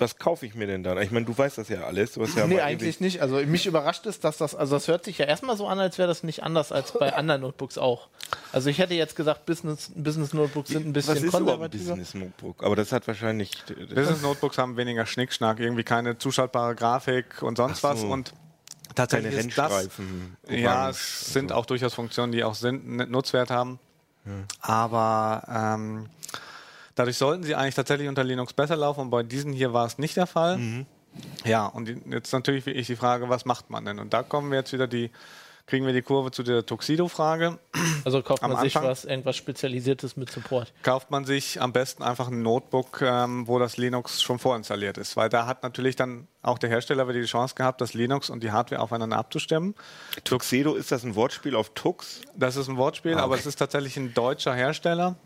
was 0.00 0.18
kaufe 0.18 0.46
ich 0.46 0.54
mir 0.54 0.66
denn 0.66 0.82
dann? 0.82 1.00
Ich 1.02 1.10
meine, 1.10 1.26
du 1.26 1.36
weißt 1.36 1.58
das 1.58 1.68
ja 1.68 1.82
alles. 1.82 2.12
Du 2.12 2.22
hast 2.22 2.36
ja 2.36 2.46
nee, 2.46 2.60
eigentlich 2.60 3.00
nicht. 3.00 3.20
Also 3.20 3.36
mich 3.36 3.66
überrascht 3.66 4.06
es, 4.06 4.20
dass 4.20 4.38
das, 4.38 4.54
also 4.54 4.76
das 4.76 4.88
hört 4.88 5.04
sich 5.04 5.18
ja 5.18 5.26
erstmal 5.26 5.56
so 5.56 5.66
an, 5.66 5.78
als 5.78 5.98
wäre 5.98 6.08
das 6.08 6.22
nicht 6.22 6.42
anders 6.42 6.72
als 6.72 6.92
bei 6.92 7.12
anderen 7.14 7.42
Notebooks 7.42 7.78
auch. 7.78 8.08
Also 8.52 8.70
ich 8.70 8.78
hätte 8.78 8.94
jetzt 8.94 9.16
gesagt, 9.16 9.46
Business, 9.46 9.90
Business 9.94 10.32
Notebooks 10.32 10.70
sind 10.70 10.86
ein 10.86 10.92
bisschen 10.92 11.16
Was 11.16 11.22
ist 11.22 11.32
konservativer. 11.32 11.96
Business 11.96 12.14
Notebook? 12.14 12.62
Aber 12.62 12.76
das 12.76 12.92
hat 12.92 13.06
wahrscheinlich. 13.06 13.52
Business 13.66 14.22
Notebooks 14.22 14.58
haben 14.58 14.76
weniger 14.76 15.06
Schnickschnack, 15.06 15.60
irgendwie 15.60 15.84
keine 15.84 16.18
zuschaltbare 16.18 16.74
Grafik 16.74 17.42
und 17.42 17.56
sonst 17.56 17.82
so. 17.82 17.88
was. 17.88 18.02
Und 18.02 18.32
keine 18.32 18.94
tatsächlich 18.94 19.34
ist 19.34 19.58
das. 19.58 19.88
Ja, 20.48 20.90
es 20.90 21.32
sind 21.32 21.50
so. 21.50 21.54
auch 21.54 21.66
durchaus 21.66 21.94
Funktionen, 21.94 22.32
die 22.32 22.44
auch 22.44 22.54
Sinn, 22.54 22.96
Nutzwert 23.10 23.50
haben. 23.50 23.78
Aber 24.60 25.42
ähm, 25.48 26.08
dadurch 26.94 27.16
sollten 27.16 27.42
sie 27.42 27.54
eigentlich 27.54 27.74
tatsächlich 27.74 28.08
unter 28.08 28.24
Linux 28.24 28.52
besser 28.52 28.76
laufen 28.76 29.00
und 29.00 29.10
bei 29.10 29.22
diesen 29.22 29.52
hier 29.52 29.72
war 29.72 29.86
es 29.86 29.98
nicht 29.98 30.16
der 30.16 30.26
Fall. 30.26 30.84
Ja, 31.44 31.66
und 31.66 31.88
jetzt 32.10 32.32
natürlich 32.32 32.64
wie 32.66 32.70
ich 32.70 32.86
die 32.86 32.96
Frage, 32.96 33.28
was 33.28 33.44
macht 33.44 33.70
man 33.70 33.84
denn? 33.84 33.98
Und 33.98 34.14
da 34.14 34.22
kommen 34.22 34.50
wir 34.50 34.58
jetzt 34.58 34.72
wieder 34.72 34.86
die 34.86 35.10
kriegen 35.66 35.86
wir 35.86 35.92
die 35.92 36.02
Kurve 36.02 36.30
zu 36.30 36.42
der 36.42 36.66
Tuxedo-Frage. 36.66 37.58
Also 38.04 38.20
kauft 38.22 38.42
man 38.42 38.58
sich 38.60 38.74
was, 38.74 39.04
irgendwas 39.04 39.36
Spezialisiertes 39.36 40.16
mit 40.16 40.30
Support. 40.30 40.72
Kauft 40.82 41.10
man 41.10 41.24
sich 41.24 41.60
am 41.60 41.72
besten 41.72 42.02
einfach 42.02 42.28
ein 42.28 42.42
Notebook, 42.42 43.00
ähm, 43.00 43.46
wo 43.46 43.58
das 43.58 43.76
Linux 43.76 44.20
schon 44.20 44.38
vorinstalliert 44.38 44.98
ist. 44.98 45.16
Weil 45.16 45.28
da 45.28 45.46
hat 45.46 45.62
natürlich 45.62 45.94
dann 45.94 46.26
auch 46.42 46.58
der 46.58 46.68
Hersteller 46.68 47.08
wieder 47.08 47.20
die 47.20 47.26
Chance 47.26 47.54
gehabt, 47.54 47.80
das 47.80 47.94
Linux 47.94 48.28
und 48.28 48.42
die 48.42 48.50
Hardware 48.50 48.80
aufeinander 48.80 49.16
abzustimmen. 49.16 49.74
Tuxedo, 50.24 50.74
ist 50.74 50.90
das 50.90 51.04
ein 51.04 51.14
Wortspiel 51.14 51.54
auf 51.54 51.70
Tux? 51.74 52.22
Das 52.34 52.56
ist 52.56 52.68
ein 52.68 52.76
Wortspiel, 52.76 53.14
aber 53.14 53.36
es 53.36 53.46
ist 53.46 53.56
tatsächlich 53.56 53.96
ein 53.96 54.12
deutscher 54.14 54.54
Hersteller. 54.54 55.16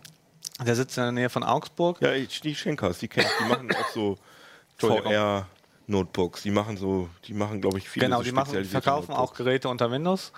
Der 0.65 0.75
sitzt 0.75 0.97
in 0.97 1.03
der 1.05 1.13
Nähe 1.13 1.29
von 1.29 1.43
Augsburg. 1.43 2.01
Ja, 2.01 2.13
die 2.15 2.55
Schenkhaus, 2.55 2.99
die 2.99 3.09
kenne 3.09 3.27
ich. 3.27 3.45
Die 3.45 3.49
machen 3.49 3.71
auch 3.73 3.89
so 3.89 4.17
Entschuldigung. 4.73 5.13
VR-Notebooks. 5.13 6.43
Die 6.43 6.51
machen 6.51 6.77
so, 6.77 7.09
die 7.27 7.35
machen, 7.35 7.61
glaube 7.61 7.79
ich, 7.79 7.89
viele 7.89 8.07
Genau, 8.07 8.19
so 8.19 8.23
die 8.25 8.33
machen, 8.33 8.65
verkaufen 8.65 9.13
auch 9.13 9.19
Notebooks. 9.19 9.39
Geräte 9.39 9.69
unter 9.69 9.91
Windows. 9.91 10.33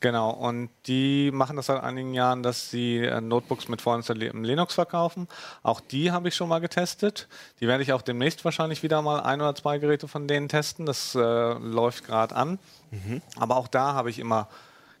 Genau, 0.00 0.30
und 0.30 0.70
die 0.86 1.30
machen 1.32 1.56
das 1.56 1.66
seit 1.66 1.82
einigen 1.82 2.14
Jahren, 2.14 2.42
dass 2.42 2.70
sie 2.70 2.98
äh, 2.98 3.20
Notebooks 3.20 3.68
mit 3.68 3.82
vorinstalliertem 3.82 4.42
Linux 4.42 4.74
verkaufen. 4.74 5.28
Auch 5.62 5.80
die 5.80 6.12
habe 6.12 6.28
ich 6.28 6.34
schon 6.34 6.48
mal 6.48 6.60
getestet. 6.60 7.28
Die 7.60 7.68
werde 7.68 7.82
ich 7.82 7.92
auch 7.92 8.02
demnächst 8.02 8.44
wahrscheinlich 8.44 8.82
wieder 8.82 9.02
mal 9.02 9.20
ein 9.20 9.40
oder 9.40 9.54
zwei 9.54 9.78
Geräte 9.78 10.08
von 10.08 10.28
denen 10.28 10.48
testen. 10.48 10.86
Das 10.86 11.14
äh, 11.14 11.18
läuft 11.18 12.06
gerade 12.06 12.34
an. 12.34 12.58
Aber 13.36 13.56
auch 13.56 13.68
da 13.68 13.94
habe 13.94 14.10
ich 14.10 14.18
immer 14.18 14.48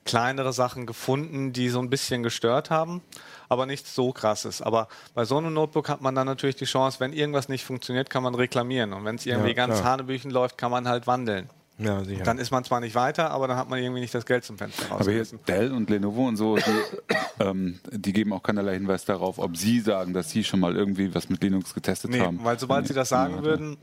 kleinere 0.04 0.52
Sachen 0.52 0.86
gefunden, 0.86 1.52
die 1.52 1.68
so 1.68 1.78
ein 1.80 1.90
bisschen 1.90 2.22
gestört 2.22 2.70
haben, 2.70 3.02
aber 3.48 3.66
nichts 3.66 3.94
so 3.94 4.12
krasses. 4.12 4.60
Aber 4.62 4.88
bei 5.14 5.24
so 5.24 5.38
einem 5.38 5.52
Notebook 5.54 5.88
hat 5.88 6.00
man 6.00 6.14
dann 6.14 6.26
natürlich 6.26 6.56
die 6.56 6.64
Chance, 6.64 7.00
wenn 7.00 7.12
irgendwas 7.12 7.48
nicht 7.48 7.64
funktioniert, 7.64 8.10
kann 8.10 8.22
man 8.22 8.34
reklamieren. 8.34 8.92
Und 8.92 9.04
wenn 9.04 9.16
es 9.16 9.26
irgendwie 9.26 9.50
Ja, 9.50 9.54
ganz 9.54 9.78
klar. 9.80 9.92
Hanebüchen 9.92 10.30
läuft, 10.30 10.58
kann 10.58 10.70
man 10.70 10.88
halt 10.88 11.06
wandeln. 11.06 11.48
Ja, 11.78 12.04
sicher. 12.04 12.22
Dann 12.22 12.38
ist 12.38 12.50
man 12.50 12.64
zwar 12.64 12.80
nicht 12.80 12.94
weiter, 12.94 13.30
aber 13.30 13.48
dann 13.48 13.56
hat 13.56 13.68
man 13.68 13.78
irgendwie 13.82 14.00
nicht 14.02 14.14
das 14.14 14.26
Geld 14.26 14.44
zum 14.44 14.58
Fenster 14.58 14.84
Aber 14.90 14.98
rausgerissen. 14.98 15.38
jetzt 15.38 15.48
Dell 15.48 15.72
und 15.72 15.88
Lenovo 15.90 16.28
und 16.28 16.36
so, 16.36 16.56
die, 16.56 16.62
ähm, 17.40 17.80
die 17.90 18.12
geben 18.12 18.32
auch 18.34 18.42
keinerlei 18.42 18.74
Hinweis 18.74 19.04
darauf, 19.04 19.38
ob 19.38 19.56
sie 19.56 19.80
sagen, 19.80 20.12
dass 20.12 20.30
sie 20.30 20.44
schon 20.44 20.60
mal 20.60 20.76
irgendwie 20.76 21.12
was 21.14 21.28
mit 21.28 21.42
Linux 21.42 21.74
getestet 21.74 22.10
Nee, 22.10 22.20
haben. 22.20 22.40
weil 22.44 22.58
sobald 22.58 22.86
sie 22.86 22.94
das 22.94 23.08
sagen 23.08 23.42
würden, 23.42 23.78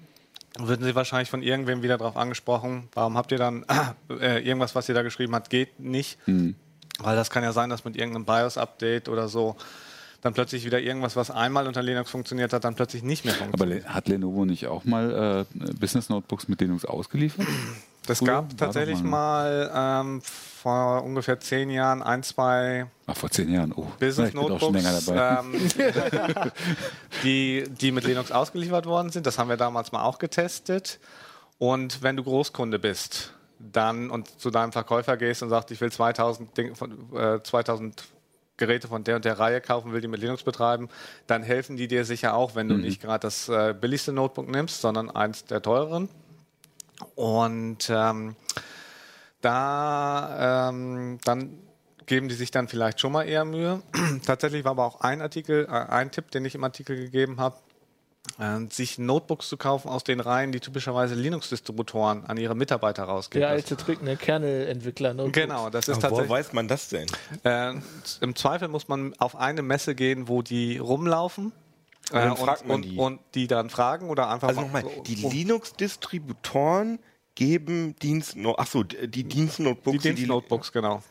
würden 0.67 0.83
sie 0.83 0.95
wahrscheinlich 0.95 1.29
von 1.29 1.41
irgendwem 1.41 1.81
wieder 1.83 1.97
darauf 1.97 2.17
angesprochen, 2.17 2.89
warum 2.93 3.17
habt 3.17 3.31
ihr 3.31 3.37
dann 3.37 3.65
äh, 4.09 4.39
irgendwas, 4.39 4.75
was 4.75 4.89
ihr 4.89 4.95
da 4.95 5.01
geschrieben 5.01 5.35
habt, 5.35 5.49
geht 5.49 5.79
nicht. 5.79 6.17
Weil 6.99 7.15
das 7.15 7.29
kann 7.29 7.43
ja 7.43 7.53
sein, 7.53 7.69
dass 7.69 7.85
mit 7.85 7.95
irgendeinem 7.95 8.25
BIOS-Update 8.25 9.07
oder 9.07 9.29
so 9.29 9.55
dann 10.21 10.33
plötzlich 10.33 10.65
wieder 10.65 10.79
irgendwas, 10.79 11.15
was 11.15 11.31
einmal 11.31 11.67
unter 11.67 11.81
Linux 11.81 12.09
funktioniert 12.09 12.53
hat, 12.53 12.63
dann 12.63 12.75
plötzlich 12.75 13.03
nicht 13.03 13.25
mehr 13.25 13.35
Aber 13.35 13.43
funktioniert. 13.43 13.83
Le 13.85 13.93
hat 13.93 14.07
Lenovo 14.07 14.45
nicht 14.45 14.67
auch 14.67 14.83
mal 14.85 15.45
äh, 15.49 15.73
Business 15.79 16.09
Notebooks 16.09 16.47
mit 16.47 16.59
Linux 16.61 16.85
ausgeliefert? 16.85 17.47
Es 18.07 18.19
früher 18.19 18.27
gab 18.27 18.57
tatsächlich 18.57 19.01
mal- 19.03 19.71
ähm, 19.73 20.21
vor 20.59 21.03
ungefähr 21.03 21.39
zehn 21.39 21.69
Jahren 21.69 22.03
ein, 22.03 22.21
zwei 22.21 22.87
Ach, 23.07 23.15
vor 23.15 23.29
zehn 23.31 23.49
Jahren. 23.49 23.71
Oh, 23.73 23.87
Business 23.97 24.33
Notebooks, 24.33 25.07
ähm, 25.09 25.53
die, 27.23 27.63
die 27.79 27.91
mit 27.91 28.03
Linux 28.03 28.31
ausgeliefert 28.31 28.85
worden 28.85 29.09
sind. 29.09 29.25
Das 29.25 29.39
haben 29.39 29.49
wir 29.49 29.55
damals 29.57 29.91
mal 29.93 30.03
auch 30.03 30.19
getestet. 30.19 30.99
Und 31.59 32.01
wenn 32.01 32.17
du 32.17 32.23
Großkunde 32.23 32.77
bist, 32.77 33.33
dann 33.59 34.09
und 34.09 34.39
zu 34.39 34.49
deinem 34.49 34.71
Verkäufer 34.71 35.17
gehst 35.17 35.43
und 35.43 35.49
sagst, 35.49 35.71
ich 35.71 35.79
will 35.79 35.91
2000, 35.91 36.57
Ding 36.57 36.73
äh, 37.15 37.41
2000 37.41 38.03
Geräte 38.59 38.87
von 38.87 39.03
der 39.03 39.15
und 39.15 39.25
der 39.25 39.39
Reihe 39.39 39.61
kaufen, 39.61 39.91
will 39.91 40.01
die 40.01 40.07
mit 40.07 40.21
Linux 40.21 40.43
betreiben, 40.43 40.89
dann 41.25 41.41
helfen 41.41 41.77
die 41.77 41.87
dir 41.87 42.05
sicher 42.05 42.35
auch, 42.35 42.53
wenn 42.53 42.67
du 42.67 42.77
nicht 42.77 43.01
gerade 43.01 43.21
das 43.21 43.49
äh, 43.49 43.73
billigste 43.73 44.13
Notebook 44.13 44.47
nimmst, 44.47 44.81
sondern 44.81 45.09
eins 45.09 45.45
der 45.45 45.63
teureren. 45.63 46.09
Und 47.15 47.89
ähm, 47.89 48.35
da 49.41 50.69
ähm, 50.69 51.17
dann 51.23 51.57
geben 52.05 52.27
die 52.27 52.35
sich 52.35 52.51
dann 52.51 52.67
vielleicht 52.67 52.99
schon 52.99 53.11
mal 53.11 53.23
eher 53.23 53.45
Mühe. 53.45 53.81
Tatsächlich 54.25 54.63
war 54.65 54.71
aber 54.71 54.85
auch 54.85 55.01
ein 55.01 55.21
Artikel, 55.21 55.65
äh, 55.65 55.69
ein 55.69 56.11
Tipp, 56.11 56.31
den 56.31 56.43
ich 56.45 56.55
im 56.55 56.63
Artikel 56.63 56.97
gegeben 56.97 57.39
habe, 57.39 57.57
sich 58.69 58.97
Notebooks 58.97 59.49
zu 59.49 59.57
kaufen 59.57 59.89
aus 59.89 60.03
den 60.03 60.19
Reihen, 60.19 60.51
die 60.51 60.59
typischerweise 60.59 61.15
Linux-Distributoren 61.15 62.25
an 62.25 62.37
ihre 62.37 62.55
Mitarbeiter 62.55 63.03
rausgeben. 63.03 63.41
Der 63.41 63.49
alte 63.49 63.75
Trick, 63.75 64.01
ne? 64.01 64.15
Kernel-Entwickler. 64.17 65.13
Notebooks. 65.13 65.39
Genau, 65.41 65.69
das 65.69 65.87
ist 65.87 65.95
Aber 66.03 66.11
woher 66.11 66.27
tatsächlich. 66.27 66.29
weiß 66.47 66.53
man 66.53 66.67
das 66.67 66.89
denn? 66.89 67.07
Äh, 67.43 67.73
Im 68.21 68.35
Zweifel 68.35 68.67
muss 68.67 68.87
man 68.87 69.13
auf 69.19 69.35
eine 69.35 69.61
Messe 69.61 69.95
gehen, 69.95 70.27
wo 70.27 70.41
die 70.41 70.77
rumlaufen. 70.77 71.51
äh, 72.11 72.13
dann 72.13 72.37
fragt 72.37 72.65
man 72.67 72.75
und, 72.77 72.81
die. 72.83 72.97
und 72.97 73.19
die 73.35 73.47
dann 73.47 73.69
fragen 73.69 74.09
oder 74.09 74.29
einfach 74.29 74.49
Also 74.49 74.61
nochmal, 74.61 74.83
die 75.05 75.15
Linux-Distributoren 75.15 76.99
geben 77.35 77.95
Dienst, 78.01 78.35
ach 78.57 78.67
so, 78.67 78.83
die 78.83 79.07
die 79.07 79.23
Dienstnotebooks. 79.23 80.03
Dienstnotebooks, 80.03 80.71
genau. 80.71 81.01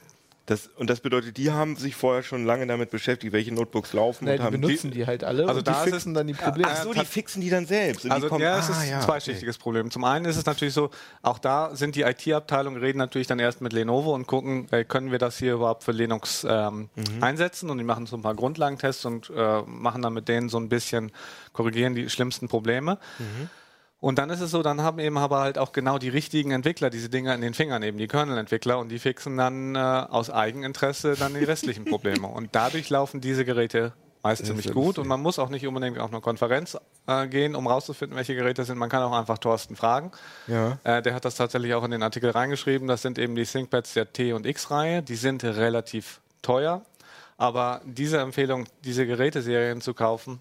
Das, 0.48 0.68
und 0.76 0.88
das 0.88 1.00
bedeutet, 1.00 1.36
die 1.36 1.50
haben 1.52 1.76
sich 1.76 1.94
vorher 1.94 2.22
schon 2.22 2.44
lange 2.46 2.66
damit 2.66 2.90
beschäftigt, 2.90 3.32
welche 3.32 3.52
Notebooks 3.52 3.92
laufen 3.92 4.24
Ne, 4.24 4.32
und 4.32 4.38
die 4.38 4.42
haben 4.42 4.60
benutzen 4.60 4.90
die, 4.90 5.06
halt 5.06 5.22
alle 5.22 5.46
Also 5.46 5.58
und 5.58 5.66
die 5.68 5.70
da 5.72 5.84
ist 5.84 5.90
fixen 5.90 6.12
es- 6.12 6.14
dann 6.16 6.26
die 6.26 6.32
Probleme. 6.32 6.70
Ach 6.72 6.82
so, 6.82 6.92
die 6.94 7.04
fixen 7.04 7.40
die 7.42 7.50
dann 7.50 7.66
selbst. 7.66 8.04
Die 8.04 8.10
Also 8.10 8.28
kommen, 8.28 8.42
ja, 8.42 8.58
es 8.58 8.68
ah, 8.70 8.72
ist 8.82 8.88
ja, 8.88 8.98
ein 9.00 9.04
zweischichtiges 9.04 9.58
Problem. 9.58 9.90
Zum 9.90 10.04
einen 10.04 10.24
ist 10.24 10.36
es 10.36 10.46
natürlich 10.46 10.72
so, 10.74 10.90
auch 11.22 11.38
da 11.38 11.76
sind 11.76 11.94
die 11.96 12.02
IT-Abteilungen 12.02 12.80
reden 12.80 12.98
natürlich 12.98 13.26
dann 13.26 13.38
erst 13.38 13.60
mit 13.60 13.72
Lenovo 13.74 14.14
und 14.14 14.26
gucken, 14.26 14.66
äh, 14.72 14.84
können 14.84 15.10
wir 15.12 15.18
das 15.18 15.36
hier 15.38 15.52
überhaupt 15.54 15.84
für 15.84 15.92
Linux 15.92 16.46
ähm, 16.48 16.88
Mhm. 16.96 17.22
einsetzen 17.22 17.70
und 17.70 17.78
die 17.78 17.84
machen 17.84 18.06
so 18.06 18.16
ein 18.16 18.22
paar 18.22 18.34
Grundlagentests 18.34 19.04
und 19.04 19.30
äh, 19.30 19.62
machen 19.66 20.02
dann 20.02 20.14
mit 20.14 20.28
denen 20.28 20.48
so 20.48 20.58
ein 20.58 20.68
bisschen, 20.68 21.12
korrigieren 21.52 21.94
die 21.94 22.08
schlimmsten 22.08 22.48
Probleme. 22.48 22.98
Mhm. 23.18 23.50
Und 24.00 24.18
dann 24.18 24.30
ist 24.30 24.40
es 24.40 24.52
so, 24.52 24.62
dann 24.62 24.82
haben 24.82 25.00
eben 25.00 25.18
aber 25.18 25.40
halt 25.40 25.58
auch 25.58 25.72
genau 25.72 25.98
die 25.98 26.08
richtigen 26.08 26.52
Entwickler 26.52 26.88
diese 26.88 27.08
Dinger 27.08 27.34
in 27.34 27.40
den 27.40 27.54
Fingern, 27.54 27.82
eben 27.82 27.98
die 27.98 28.06
Kernel-Entwickler 28.06 28.78
und 28.78 28.90
die 28.90 29.00
fixen 29.00 29.36
dann 29.36 29.74
äh, 29.74 29.78
aus 29.78 30.30
Eigeninteresse 30.30 31.14
dann 31.14 31.34
die 31.34 31.44
restlichen 31.44 31.84
Probleme. 31.86 32.28
Und 32.28 32.50
dadurch 32.52 32.90
laufen 32.90 33.20
diese 33.20 33.44
Geräte 33.44 33.92
meist 34.22 34.46
ziemlich 34.46 34.72
gut 34.72 34.98
und 34.98 35.06
man 35.06 35.20
muss 35.20 35.38
auch 35.38 35.48
nicht 35.48 35.66
unbedingt 35.66 35.98
auf 35.98 36.10
eine 36.10 36.20
Konferenz 36.20 36.76
äh, 37.06 37.26
gehen, 37.26 37.54
um 37.54 37.66
rauszufinden, 37.66 38.16
welche 38.16 38.34
Geräte 38.34 38.64
sind. 38.64 38.78
Man 38.78 38.88
kann 38.88 39.02
auch 39.02 39.12
einfach 39.12 39.38
Thorsten 39.38 39.76
fragen. 39.76 40.12
Ja. 40.46 40.78
Äh, 40.84 41.02
der 41.02 41.14
hat 41.14 41.24
das 41.24 41.36
tatsächlich 41.36 41.74
auch 41.74 41.84
in 41.84 41.90
den 41.90 42.02
Artikel 42.02 42.30
reingeschrieben. 42.30 42.88
Das 42.88 43.02
sind 43.02 43.18
eben 43.18 43.34
die 43.34 43.44
ThinkPads 43.44 43.94
der 43.94 44.12
T- 44.12 44.32
und 44.32 44.46
X-Reihe. 44.46 45.02
Die 45.02 45.16
sind 45.16 45.44
relativ 45.44 46.20
teuer. 46.42 46.82
Aber 47.36 47.80
diese 47.84 48.18
Empfehlung, 48.18 48.66
diese 48.84 49.06
Geräteserien 49.06 49.80
zu 49.80 49.94
kaufen, 49.94 50.40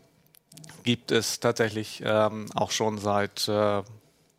gibt 0.84 1.12
es 1.12 1.40
tatsächlich 1.40 2.02
ähm, 2.06 2.46
auch 2.56 2.72
schon 2.72 2.98
seit 2.98 3.48
äh, 3.48 3.82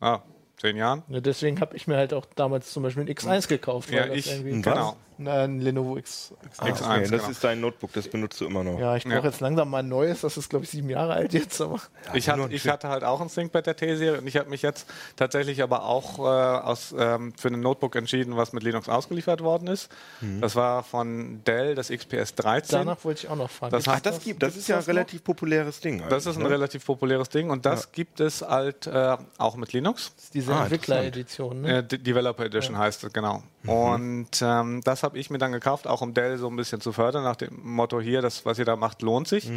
ah, 0.01 0.21
zehn 0.57 0.77
Jahren. 0.77 1.03
Ne, 1.07 1.21
deswegen 1.21 1.59
habe 1.61 1.75
ich 1.75 1.87
mir 1.87 1.95
halt 1.97 2.13
auch 2.13 2.25
damals 2.35 2.71
zum 2.71 2.83
Beispiel 2.83 3.03
ein 3.03 3.09
X1 3.09 3.47
gekauft. 3.47 3.91
weil 3.91 3.97
Ja, 3.99 4.07
das 4.07 4.17
ich, 4.17 4.31
irgendwie- 4.31 4.61
genau. 4.61 4.97
Ein 5.25 5.59
Lenovo 5.59 5.97
X. 5.97 6.33
X1. 6.43 6.59
Ah, 6.59 6.65
X1, 6.65 6.71
okay, 6.71 7.01
das 7.01 7.09
genau. 7.11 7.29
ist 7.29 7.43
dein 7.43 7.59
Notebook, 7.61 7.91
das 7.93 8.07
benutzt 8.07 8.39
du 8.39 8.45
immer 8.45 8.63
noch. 8.63 8.79
Ja, 8.79 8.95
ich 8.95 9.03
brauche 9.03 9.15
Ja. 9.15 9.23
jetzt 9.23 9.41
langsam 9.41 9.69
mal 9.69 9.79
ein 9.79 9.89
neues. 9.89 10.21
Das 10.21 10.37
ist, 10.37 10.49
glaube 10.49 10.63
ich, 10.65 10.71
sieben 10.71 10.89
Jahre 10.89 11.13
alt 11.13 11.33
jetzt. 11.33 11.59
Aber 11.59 11.79
Ich, 12.13 12.29
hatte, 12.29 12.47
ich 12.51 12.67
hatte 12.69 12.87
halt 12.87 13.03
auch 13.03 13.19
ein 13.19 13.27
ThinkPad 13.27 13.65
der 13.67 13.75
T-Serie 13.75 14.19
und 14.21 14.27
ich 14.27 14.37
habe 14.37 14.49
mich 14.49 14.61
jetzt 14.61 14.87
tatsächlich 15.17 15.61
aber 15.61 15.83
auch 15.83 16.19
äh, 16.19 16.21
aus, 16.21 16.95
ähm, 16.97 17.33
für 17.37 17.49
ein 17.49 17.59
Notebook 17.59 17.95
entschieden, 17.95 18.37
was 18.37 18.53
mit 18.53 18.63
Linux 18.63 18.87
ausgeliefert 18.87 19.41
worden 19.41 19.67
ist. 19.67 19.89
Mhm. 20.21 20.41
Das 20.41 20.55
war 20.55 20.83
von 20.83 21.43
Dell, 21.45 21.75
das 21.75 21.89
XPS 21.89 22.35
13. 22.35 22.79
danach 22.79 23.03
wollte 23.03 23.25
ich 23.25 23.29
auch 23.29 23.35
noch 23.35 23.49
fragen. 23.51 23.71
Das 23.71 23.87
Ach, 23.87 23.99
das 23.99 24.21
gibt, 24.21 24.41
das 24.41 24.55
ist 24.55 24.67
ja 24.69 24.75
ein 24.77 24.81
noch? 24.81 24.87
relativ 24.87 25.23
populäres 25.23 25.79
Ding. 25.81 26.01
Das 26.09 26.25
ist 26.25 26.37
ein 26.37 26.43
ne? 26.43 26.49
relativ 26.49 26.85
populäres 26.85 27.27
Ding 27.29 27.49
und 27.49 27.65
das 27.65 27.91
gibt 27.91 28.19
es 28.21 28.41
halt 28.41 28.87
äh, 28.87 29.17
auch 29.37 29.55
mit 29.57 29.73
Linux. 29.73 30.13
Das 30.15 30.23
ist 30.25 30.33
diese 30.33 30.53
Ah, 30.55 30.63
Entwickler-Edition. 30.63 31.61
Ne? 31.61 31.77
Äh, 31.79 31.83
De- 31.83 31.99
Developer 31.99 32.45
Edition 32.45 32.77
heißt 32.77 33.03
es, 33.03 33.11
genau. 33.13 33.43
Und 33.65 34.41
ähm, 34.41 34.81
das 34.83 35.03
habe 35.03 35.17
ich 35.17 35.29
mir 35.29 35.37
dann 35.37 35.51
gekauft, 35.51 35.87
auch 35.87 36.01
um 36.01 36.13
Dell 36.13 36.37
so 36.37 36.47
ein 36.47 36.55
bisschen 36.55 36.81
zu 36.81 36.93
fördern, 36.93 37.23
nach 37.23 37.35
dem 37.35 37.59
Motto 37.61 37.99
hier, 37.99 38.21
das, 38.21 38.45
was 38.45 38.57
ihr 38.57 38.65
da 38.65 38.75
macht, 38.75 39.01
lohnt 39.01 39.27
sich. 39.27 39.49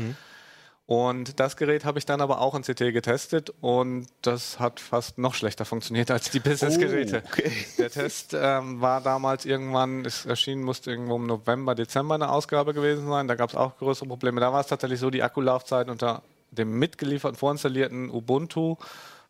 Und 0.87 1.39
das 1.39 1.57
Gerät 1.57 1.85
habe 1.85 1.99
ich 1.99 2.07
dann 2.07 2.21
aber 2.21 2.41
auch 2.41 2.55
in 2.55 2.63
CT 2.63 2.93
getestet 2.93 3.55
und 3.61 4.09
das 4.21 4.59
hat 4.59 4.81
fast 4.81 5.17
noch 5.17 5.35
schlechter 5.35 5.65
funktioniert 5.65 6.11
als 6.11 6.31
die 6.31 6.41
Business-Geräte. 6.41 7.23
Oh, 7.25 7.29
okay. 7.29 7.53
Der 7.79 7.91
Test 7.91 8.37
ähm, 8.39 8.81
war 8.81 9.01
damals 9.01 9.47
irgendwann, 9.47 10.05
es 10.05 10.27
erschienen 10.27 10.63
musste 10.65 10.91
irgendwo 10.91 11.17
im 11.17 11.27
November, 11.27 11.75
Dezember 11.77 12.17
eine 12.17 12.31
Ausgabe 12.31 12.75
gewesen 12.75 13.09
sein. 13.09 13.29
Da 13.29 13.37
gab 13.37 13.51
es 13.51 13.57
auch 13.57 13.79
größere 13.79 14.09
Probleme. 14.09 14.41
Da 14.41 14.53
war 14.53 14.61
es 14.61 14.67
tatsächlich 14.67 14.99
so, 14.99 15.09
die 15.09 15.23
Akkulaufzeit 15.23 15.89
unter 15.89 16.23
dem 16.51 16.79
mitgelieferten, 16.79 17.39
vorinstallierten 17.39 18.11
Ubuntu 18.11 18.77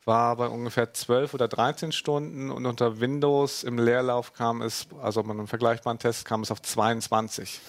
war 0.05 0.37
bei 0.37 0.49
ungefähr 0.49 0.93
12 0.93 1.35
oder 1.35 1.49
13 1.49 1.93
Stunden 1.93 2.51
und 2.51 2.67
unter 2.67 3.01
Windows 3.01 3.63
im 3.63 3.79
Leerlauf 3.79 4.33
kam 4.35 4.63
es, 4.63 4.87
also 5.01 5.23
bei 5.23 5.31
einem 5.31 5.47
vergleichbaren 5.47 5.99
Test, 5.99 6.25
kam 6.25 6.43
es 6.43 6.51
auf 6.51 6.61
22. 6.61 7.61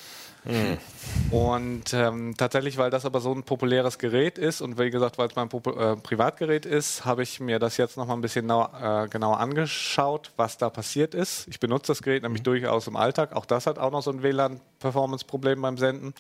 Und 1.32 1.94
ähm, 1.94 2.36
tatsächlich, 2.38 2.78
weil 2.78 2.90
das 2.90 3.06
aber 3.06 3.22
so 3.22 3.32
ein 3.32 3.44
populäres 3.44 3.98
Gerät 3.98 4.38
ist 4.38 4.62
und 4.62 4.78
wie 4.78 4.90
gesagt, 4.90 5.18
weil 5.18 5.28
es 5.28 5.36
mein 5.36 5.48
Popu 5.48 5.72
äh, 5.72 5.96
Privatgerät 5.96 6.66
ist, 6.66 7.06
habe 7.06 7.24
ich 7.24 7.40
mir 7.40 7.60
das 7.60 7.78
jetzt 7.78 7.96
noch 7.96 8.08
mal 8.08 8.14
ein 8.14 8.22
bisschen 8.22 8.50
äh, 8.50 9.08
genauer 9.10 9.40
angeschaut, 9.40 10.32
was 10.36 10.58
da 10.58 10.70
passiert 10.70 11.16
ist. 11.16 11.48
Ich 11.48 11.60
benutze 11.60 11.88
das 11.88 12.02
Gerät 12.02 12.24
nämlich 12.24 12.44
durchaus 12.44 12.88
im 12.88 12.98
Alltag. 12.98 13.34
Auch 13.34 13.46
das 13.46 13.68
hat 13.68 13.80
auch 13.80 13.92
noch 13.92 14.04
so 14.04 14.12
ein 14.12 14.22
WLAN-Performance-Problem 14.22 15.62
beim 15.62 15.78
Senden. 15.78 16.14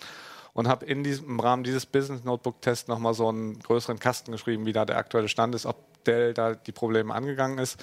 Und 0.53 0.67
habe 0.67 0.85
in 0.85 1.03
diesem, 1.03 1.25
im 1.29 1.39
Rahmen 1.39 1.63
dieses 1.63 1.87
Business 1.87 2.23
Notebook-Tests 2.23 2.87
nochmal 2.87 3.15
so 3.15 3.27
einen 3.27 3.57
größeren 3.59 3.97
Kasten 3.97 4.31
geschrieben, 4.31 4.67
wie 4.67 4.73
da 4.73 4.85
der 4.85 4.97
aktuelle 4.97 5.27
Stand 5.27 5.55
ist, 5.55 5.65
ob 5.65 5.77
Dell 6.05 6.33
da 6.33 6.55
die 6.55 6.71
Probleme 6.71 7.13
angegangen 7.13 7.57
ist. 7.57 7.77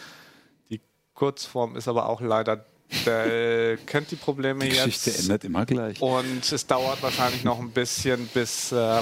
Die 0.71 0.81
Kurzform 1.15 1.77
ist 1.77 1.89
aber 1.89 2.09
auch 2.09 2.21
leider 2.21 2.65
Dell 3.07 3.77
kennt 3.87 4.11
die 4.11 4.17
Probleme 4.17 4.65
Die 4.65 4.71
Geschichte 4.71 5.11
jetzt. 5.11 5.23
endet 5.23 5.45
immer 5.45 5.65
gleich. 5.67 6.01
Und 6.01 6.51
es 6.51 6.67
dauert 6.67 7.03
wahrscheinlich 7.03 7.45
noch 7.45 7.61
ein 7.61 7.71
bisschen, 7.71 8.27
bis, 8.29 8.73
äh, 8.73 9.01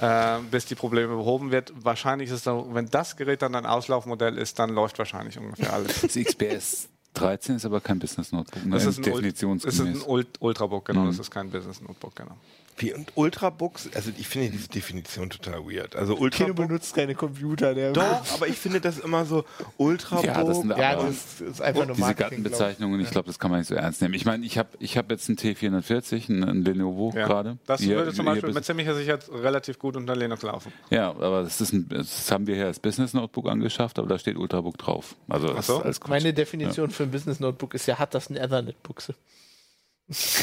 äh, 0.00 0.38
bis 0.50 0.66
die 0.66 0.74
Probleme 0.74 1.14
behoben 1.14 1.50
wird. 1.50 1.72
Wahrscheinlich 1.76 2.30
ist 2.30 2.36
es 2.36 2.42
dann, 2.44 2.74
wenn 2.74 2.86
das 2.86 3.16
Gerät 3.16 3.42
dann 3.42 3.54
ein 3.54 3.66
Auslaufmodell 3.66 4.38
ist, 4.38 4.58
dann 4.58 4.70
läuft 4.70 4.98
wahrscheinlich 4.98 5.38
ungefähr 5.38 5.72
alles. 5.72 6.00
Das 6.00 6.14
XPS 6.14 6.88
13 7.14 7.56
ist 7.56 7.64
aber 7.64 7.80
kein 7.80 7.98
Business 7.98 8.32
Notebook. 8.32 8.64
Ne? 8.66 8.76
Es 8.76 8.86
ist 8.86 8.98
ein, 8.98 9.02
es 9.02 9.06
ist 9.06 9.06
ein 9.06 9.12
Definitionsgemäß. 9.12 10.06
Ult 10.06 10.28
Ultrabook, 10.40 10.84
genau. 10.86 11.02
Mhm. 11.02 11.06
Das 11.08 11.18
ist 11.20 11.30
kein 11.30 11.50
Business 11.50 11.80
Notebook, 11.80 12.16
genau. 12.16 12.36
Wie 12.76 12.92
und 12.92 13.12
Ultrabooks, 13.14 13.88
also 13.94 14.10
ich 14.18 14.26
finde 14.26 14.50
diese 14.50 14.68
Definition 14.68 15.30
total 15.30 15.64
weird. 15.64 15.94
Also 15.94 16.14
Kino 16.14 16.24
Ultrabook. 16.24 16.56
benutzt 16.56 16.94
keine 16.94 17.14
Computer. 17.14 17.72
Der 17.74 17.92
Doch, 17.92 18.34
aber 18.34 18.48
ich 18.48 18.56
finde 18.56 18.80
das 18.80 18.98
immer 18.98 19.24
so 19.24 19.44
Ultrabook. 19.76 20.24
Ja, 20.24 20.42
das 20.42 20.58
sind 20.58 20.70
Ja, 20.76 20.90
aber 20.92 21.04
das 21.06 21.40
ist 21.40 21.62
einfach 21.62 21.86
nur 21.86 21.94
diese 21.94 22.00
Marketing. 22.00 22.28
Gartenbezeichnungen, 22.42 23.00
ich 23.00 23.10
glaube, 23.10 23.26
das 23.28 23.38
kann 23.38 23.50
man 23.50 23.60
nicht 23.60 23.68
so 23.68 23.74
ernst 23.76 24.02
nehmen. 24.02 24.14
Ich 24.14 24.24
meine, 24.24 24.44
ich 24.44 24.58
habe 24.58 24.70
ich 24.80 24.98
hab 24.98 25.10
jetzt 25.10 25.28
einen 25.28 25.38
T440, 25.38 26.28
einen, 26.30 26.44
einen 26.44 26.64
Lenovo 26.64 27.10
gerade. 27.10 27.58
Das 27.66 27.80
Hier- 27.80 27.96
würde 27.96 28.12
zum 28.12 28.24
Beispiel 28.26 28.52
mit 28.52 28.64
ziemlicher 28.64 28.94
Sicherheit 28.94 29.28
relativ 29.32 29.78
gut 29.78 29.96
unter 29.96 30.16
Linux 30.16 30.42
laufen. 30.42 30.72
Ja, 30.90 31.10
aber 31.10 31.42
das, 31.44 31.60
ist 31.60 31.72
ein, 31.72 31.88
das 31.88 32.30
haben 32.32 32.46
wir 32.46 32.56
hier 32.56 32.66
als 32.66 32.80
Business 32.80 33.14
Notebook 33.14 33.48
angeschafft, 33.48 33.98
aber 33.98 34.08
da 34.08 34.18
steht 34.18 34.36
Ultrabook 34.36 34.78
drauf. 34.78 35.14
Also 35.28 35.60
so? 35.60 35.82
Meine 36.08 36.34
Definition 36.34 36.90
für 36.90 37.04
ein 37.04 37.10
Business 37.10 37.38
Notebook 37.40 37.74
ist 37.74 37.86
ja, 37.86 37.98
hat 37.98 38.14
das 38.14 38.28
eine 38.28 38.40
Ethernet-Buchse? 38.40 39.14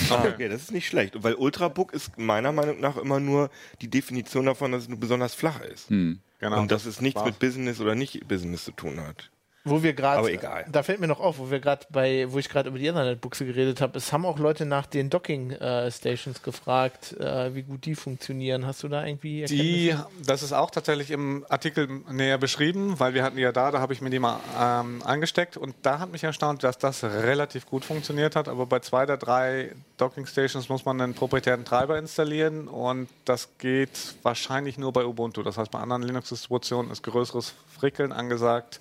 Ah, 0.10 0.24
okay, 0.34 0.50
das 0.50 0.64
ist 0.64 0.72
nicht 0.72 0.88
schlecht. 0.88 1.24
Weil 1.24 1.36
Ultrabook 1.36 1.94
ist 1.94 2.18
meiner 2.18 2.52
Meinung 2.52 2.80
nach 2.80 2.98
immer 2.98 3.20
nur 3.20 3.50
die 3.82 3.90
Definition 3.90 4.46
davon, 4.46 4.72
dass 4.72 4.84
es 4.84 4.90
nur 4.90 5.00
besonders 5.00 5.34
flach 5.34 5.62
ist. 5.62 5.90
Hm. 5.90 6.20
Genau. 6.40 6.60
Und 6.60 6.72
dass 6.72 6.86
es 6.86 7.02
nichts 7.02 7.20
war's. 7.20 7.30
mit 7.32 7.40
Business 7.40 7.80
oder 7.80 7.96
nicht 7.96 8.28
Business 8.28 8.66
zu 8.66 8.72
tun 8.72 9.00
hat. 9.00 9.31
Wo 9.64 9.84
wir 9.84 9.94
gerade, 9.94 10.40
da 10.72 10.82
fällt 10.82 11.00
mir 11.00 11.08
noch 11.08 11.20
auf, 11.20 11.38
wo 11.38 11.52
wir 11.52 11.60
gerade 11.60 11.86
bei, 11.92 12.26
wo 12.30 12.40
ich 12.40 12.50
gerade 12.50 12.70
über 12.70 12.80
die 12.80 12.88
Ethernet-Buchse 12.88 13.46
geredet 13.46 13.80
habe, 13.80 13.96
es 14.00 14.12
haben 14.12 14.26
auch 14.26 14.40
Leute 14.40 14.66
nach 14.66 14.88
den 14.88 15.12
Docking-Stations 15.12 16.42
gefragt, 16.42 17.16
äh, 17.20 17.54
wie 17.54 17.62
gut 17.62 17.86
die 17.86 17.94
funktionieren. 17.94 18.66
Hast 18.66 18.82
du 18.82 18.88
da 18.88 19.06
irgendwie 19.06 19.46
Die, 19.46 19.96
das 20.26 20.42
ist 20.42 20.52
auch 20.52 20.72
tatsächlich 20.72 21.12
im 21.12 21.46
Artikel 21.48 21.88
näher 22.10 22.40
beschrieben, 22.40 23.00
weil 23.00 23.14
wir 23.14 23.24
hatten 23.24 23.36
die 23.36 23.44
ja 23.44 23.52
da, 23.52 23.70
da 23.70 23.80
habe 23.80 23.94
ich 23.94 24.02
mir 24.02 24.10
die 24.10 24.18
mal 24.18 24.40
ähm, 24.60 25.04
angesteckt. 25.06 25.58
Und 25.58 25.76
da 25.84 26.00
hat 26.00 26.12
mich 26.12 26.24
erstaunt, 26.24 26.64
dass 26.64 26.80
das 26.80 27.04
relativ 27.04 27.68
gut 27.68 27.86
funktioniert 27.86 28.36
hat, 28.36 28.48
aber 28.48 28.66
bei 28.66 28.80
zwei 28.80 29.06
der 29.06 29.18
drei 29.18 29.76
Docking 29.98 30.26
Stations 30.26 30.70
muss 30.70 30.86
man 30.86 31.00
einen 31.00 31.14
proprietären 31.14 31.66
Treiber 31.66 32.00
installieren. 32.00 32.68
Und 32.68 33.10
das 33.26 33.48
geht 33.60 34.16
wahrscheinlich 34.24 34.80
nur 34.80 34.92
bei 34.92 35.06
Ubuntu. 35.06 35.44
Das 35.44 35.60
heißt, 35.60 35.70
bei 35.70 35.80
anderen 35.80 36.02
Linux-Distributionen 36.02 36.92
ist 36.92 37.04
größeres 37.04 37.54
Frickeln 37.78 38.12
angesagt 38.12 38.80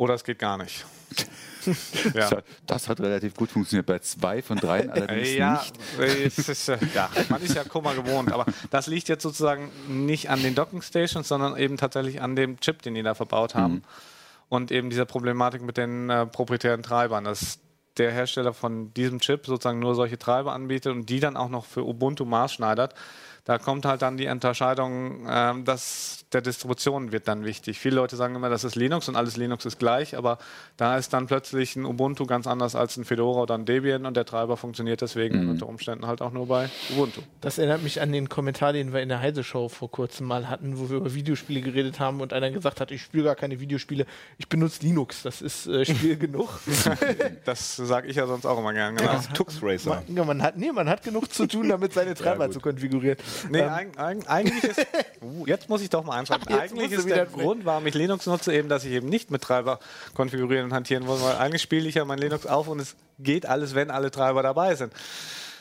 oder 0.00 0.14
es 0.14 0.24
geht 0.24 0.38
gar 0.38 0.56
nicht. 0.56 0.86
ja. 2.14 2.30
Das 2.66 2.88
hat 2.88 3.00
relativ 3.00 3.34
gut 3.34 3.50
funktioniert. 3.50 3.84
Bei 3.84 3.98
zwei 3.98 4.40
von 4.40 4.56
dreien 4.56 4.88
allerdings 4.90 5.34
Ja, 5.34 5.62
nicht. 5.98 6.00
äh, 6.00 6.24
ist, 6.24 6.68
ja, 6.94 7.10
man 7.28 7.42
ist 7.42 7.54
ja 7.54 7.64
Kummer 7.64 7.94
gewohnt, 7.94 8.32
aber 8.32 8.46
das 8.70 8.86
liegt 8.86 9.08
jetzt 9.08 9.22
sozusagen 9.22 9.70
nicht 9.88 10.30
an 10.30 10.42
den 10.42 10.54
Docking 10.54 10.80
Stations, 10.80 11.28
sondern 11.28 11.54
eben 11.58 11.76
tatsächlich 11.76 12.22
an 12.22 12.34
dem 12.34 12.58
Chip, 12.60 12.80
den 12.80 12.94
die 12.94 13.02
da 13.02 13.14
verbaut 13.14 13.54
haben 13.54 13.82
und 14.48 14.72
eben 14.72 14.88
dieser 14.88 15.04
Problematik 15.04 15.60
mit 15.60 15.76
den 15.76 16.08
äh, 16.08 16.24
proprietären 16.24 16.82
Treibern, 16.82 17.24
dass 17.24 17.58
der 17.98 18.10
Hersteller 18.10 18.54
von 18.54 18.94
diesem 18.94 19.20
Chip 19.20 19.44
sozusagen 19.44 19.80
nur 19.80 19.94
solche 19.94 20.18
Treiber 20.18 20.54
anbietet 20.54 20.92
und 20.92 21.10
die 21.10 21.20
dann 21.20 21.36
auch 21.36 21.50
noch 21.50 21.66
für 21.66 21.84
Ubuntu 21.84 22.24
maßschneidert. 22.24 22.94
Da 23.44 23.58
kommt 23.58 23.84
halt 23.84 24.02
dann 24.02 24.16
die 24.16 24.28
Unterscheidung, 24.28 25.26
ähm, 25.28 25.64
dass 25.64 26.24
der 26.32 26.42
Distribution 26.42 27.12
wird 27.12 27.26
dann 27.26 27.44
wichtig. 27.44 27.78
Viele 27.78 27.96
Leute 27.96 28.16
sagen 28.16 28.34
immer, 28.34 28.48
das 28.48 28.64
ist 28.64 28.76
Linux 28.76 29.08
und 29.08 29.16
alles 29.16 29.36
Linux 29.36 29.64
ist 29.64 29.78
gleich, 29.78 30.16
aber 30.16 30.38
da 30.76 30.96
ist 30.96 31.12
dann 31.12 31.26
plötzlich 31.26 31.74
ein 31.76 31.84
Ubuntu 31.84 32.26
ganz 32.26 32.46
anders 32.46 32.76
als 32.76 32.96
ein 32.96 33.04
Fedora 33.04 33.42
oder 33.42 33.54
ein 33.54 33.64
Debian 33.64 34.06
und 34.06 34.16
der 34.16 34.24
Treiber 34.24 34.56
funktioniert 34.56 35.00
deswegen 35.00 35.48
unter 35.48 35.68
Umständen 35.68 36.06
halt 36.06 36.22
auch 36.22 36.32
nur 36.32 36.46
bei 36.46 36.70
Ubuntu. 36.92 37.22
Das 37.40 37.58
erinnert 37.58 37.82
mich 37.82 38.00
an 38.00 38.12
den 38.12 38.28
Kommentar, 38.28 38.72
den 38.72 38.92
wir 38.92 39.00
in 39.00 39.08
der 39.08 39.20
Heise-Show 39.20 39.68
vor 39.68 39.90
kurzem 39.90 40.26
mal 40.26 40.48
hatten, 40.48 40.78
wo 40.78 40.88
wir 40.88 40.98
über 40.98 41.14
Videospiele 41.14 41.60
geredet 41.60 41.98
haben 41.98 42.20
und 42.20 42.32
einer 42.32 42.50
gesagt 42.50 42.80
hat, 42.80 42.90
ich 42.90 43.02
spiele 43.02 43.24
gar 43.24 43.34
keine 43.34 43.58
Videospiele, 43.60 44.06
ich 44.38 44.48
benutze 44.48 44.82
Linux, 44.82 45.22
das 45.22 45.42
ist 45.42 45.66
äh, 45.66 45.84
Spiel 45.84 46.16
genug. 46.18 46.48
Das 47.44 47.76
sage 47.76 48.08
ich 48.08 48.16
ja 48.16 48.26
sonst 48.26 48.46
auch 48.46 48.58
immer 48.58 48.72
gern. 48.72 48.96
Genau. 48.96 49.18
Tux 49.34 49.60
Racer. 49.62 49.90
man, 49.90 50.16
ja, 50.16 50.24
man, 50.24 50.42
hat, 50.42 50.56
nee, 50.56 50.70
man 50.72 50.88
hat 50.88 51.02
genug 51.02 51.32
zu 51.32 51.46
tun, 51.46 51.68
damit 51.68 51.92
seine 51.92 52.14
Treiber 52.20 52.46
gut. 52.46 52.54
zu 52.54 52.60
konfigurieren. 52.60 53.18
Nee, 53.48 53.60
Ähm, 53.60 53.68
eig 53.68 53.98
eig 53.98 54.28
eigentlich 54.28 54.64
ist. 54.64 54.86
Uh, 55.22 55.46
jetzt 55.46 55.68
muss 55.68 55.82
ich 55.82 55.90
doch 55.90 56.02
mal 56.02 56.18
einschreiben. 56.18 56.46
Jetzt 56.48 56.72
Eigentlich 56.72 56.92
ist 56.92 57.06
der. 57.06 57.26
Grund, 57.26 57.66
warum 57.66 57.86
ich 57.86 57.94
Linux 57.94 58.24
nutze, 58.24 58.54
eben, 58.54 58.70
dass 58.70 58.84
ich 58.86 58.92
eben 58.92 59.06
nicht 59.06 59.30
mit 59.30 59.42
Treiber 59.42 59.78
konfigurieren 60.14 60.64
und 60.64 60.72
hantieren 60.72 61.04
muss, 61.04 61.22
weil 61.22 61.36
eigentlich 61.36 61.60
spiele 61.60 61.86
ich 61.86 61.96
ja 61.96 62.06
mein 62.06 62.18
Linux 62.18 62.46
auf 62.46 62.68
und 62.68 62.80
es 62.80 62.96
geht 63.18 63.44
alles, 63.44 63.74
wenn 63.74 63.90
alle 63.90 64.10
Treiber 64.10 64.42
dabei 64.42 64.74
sind. 64.76 64.94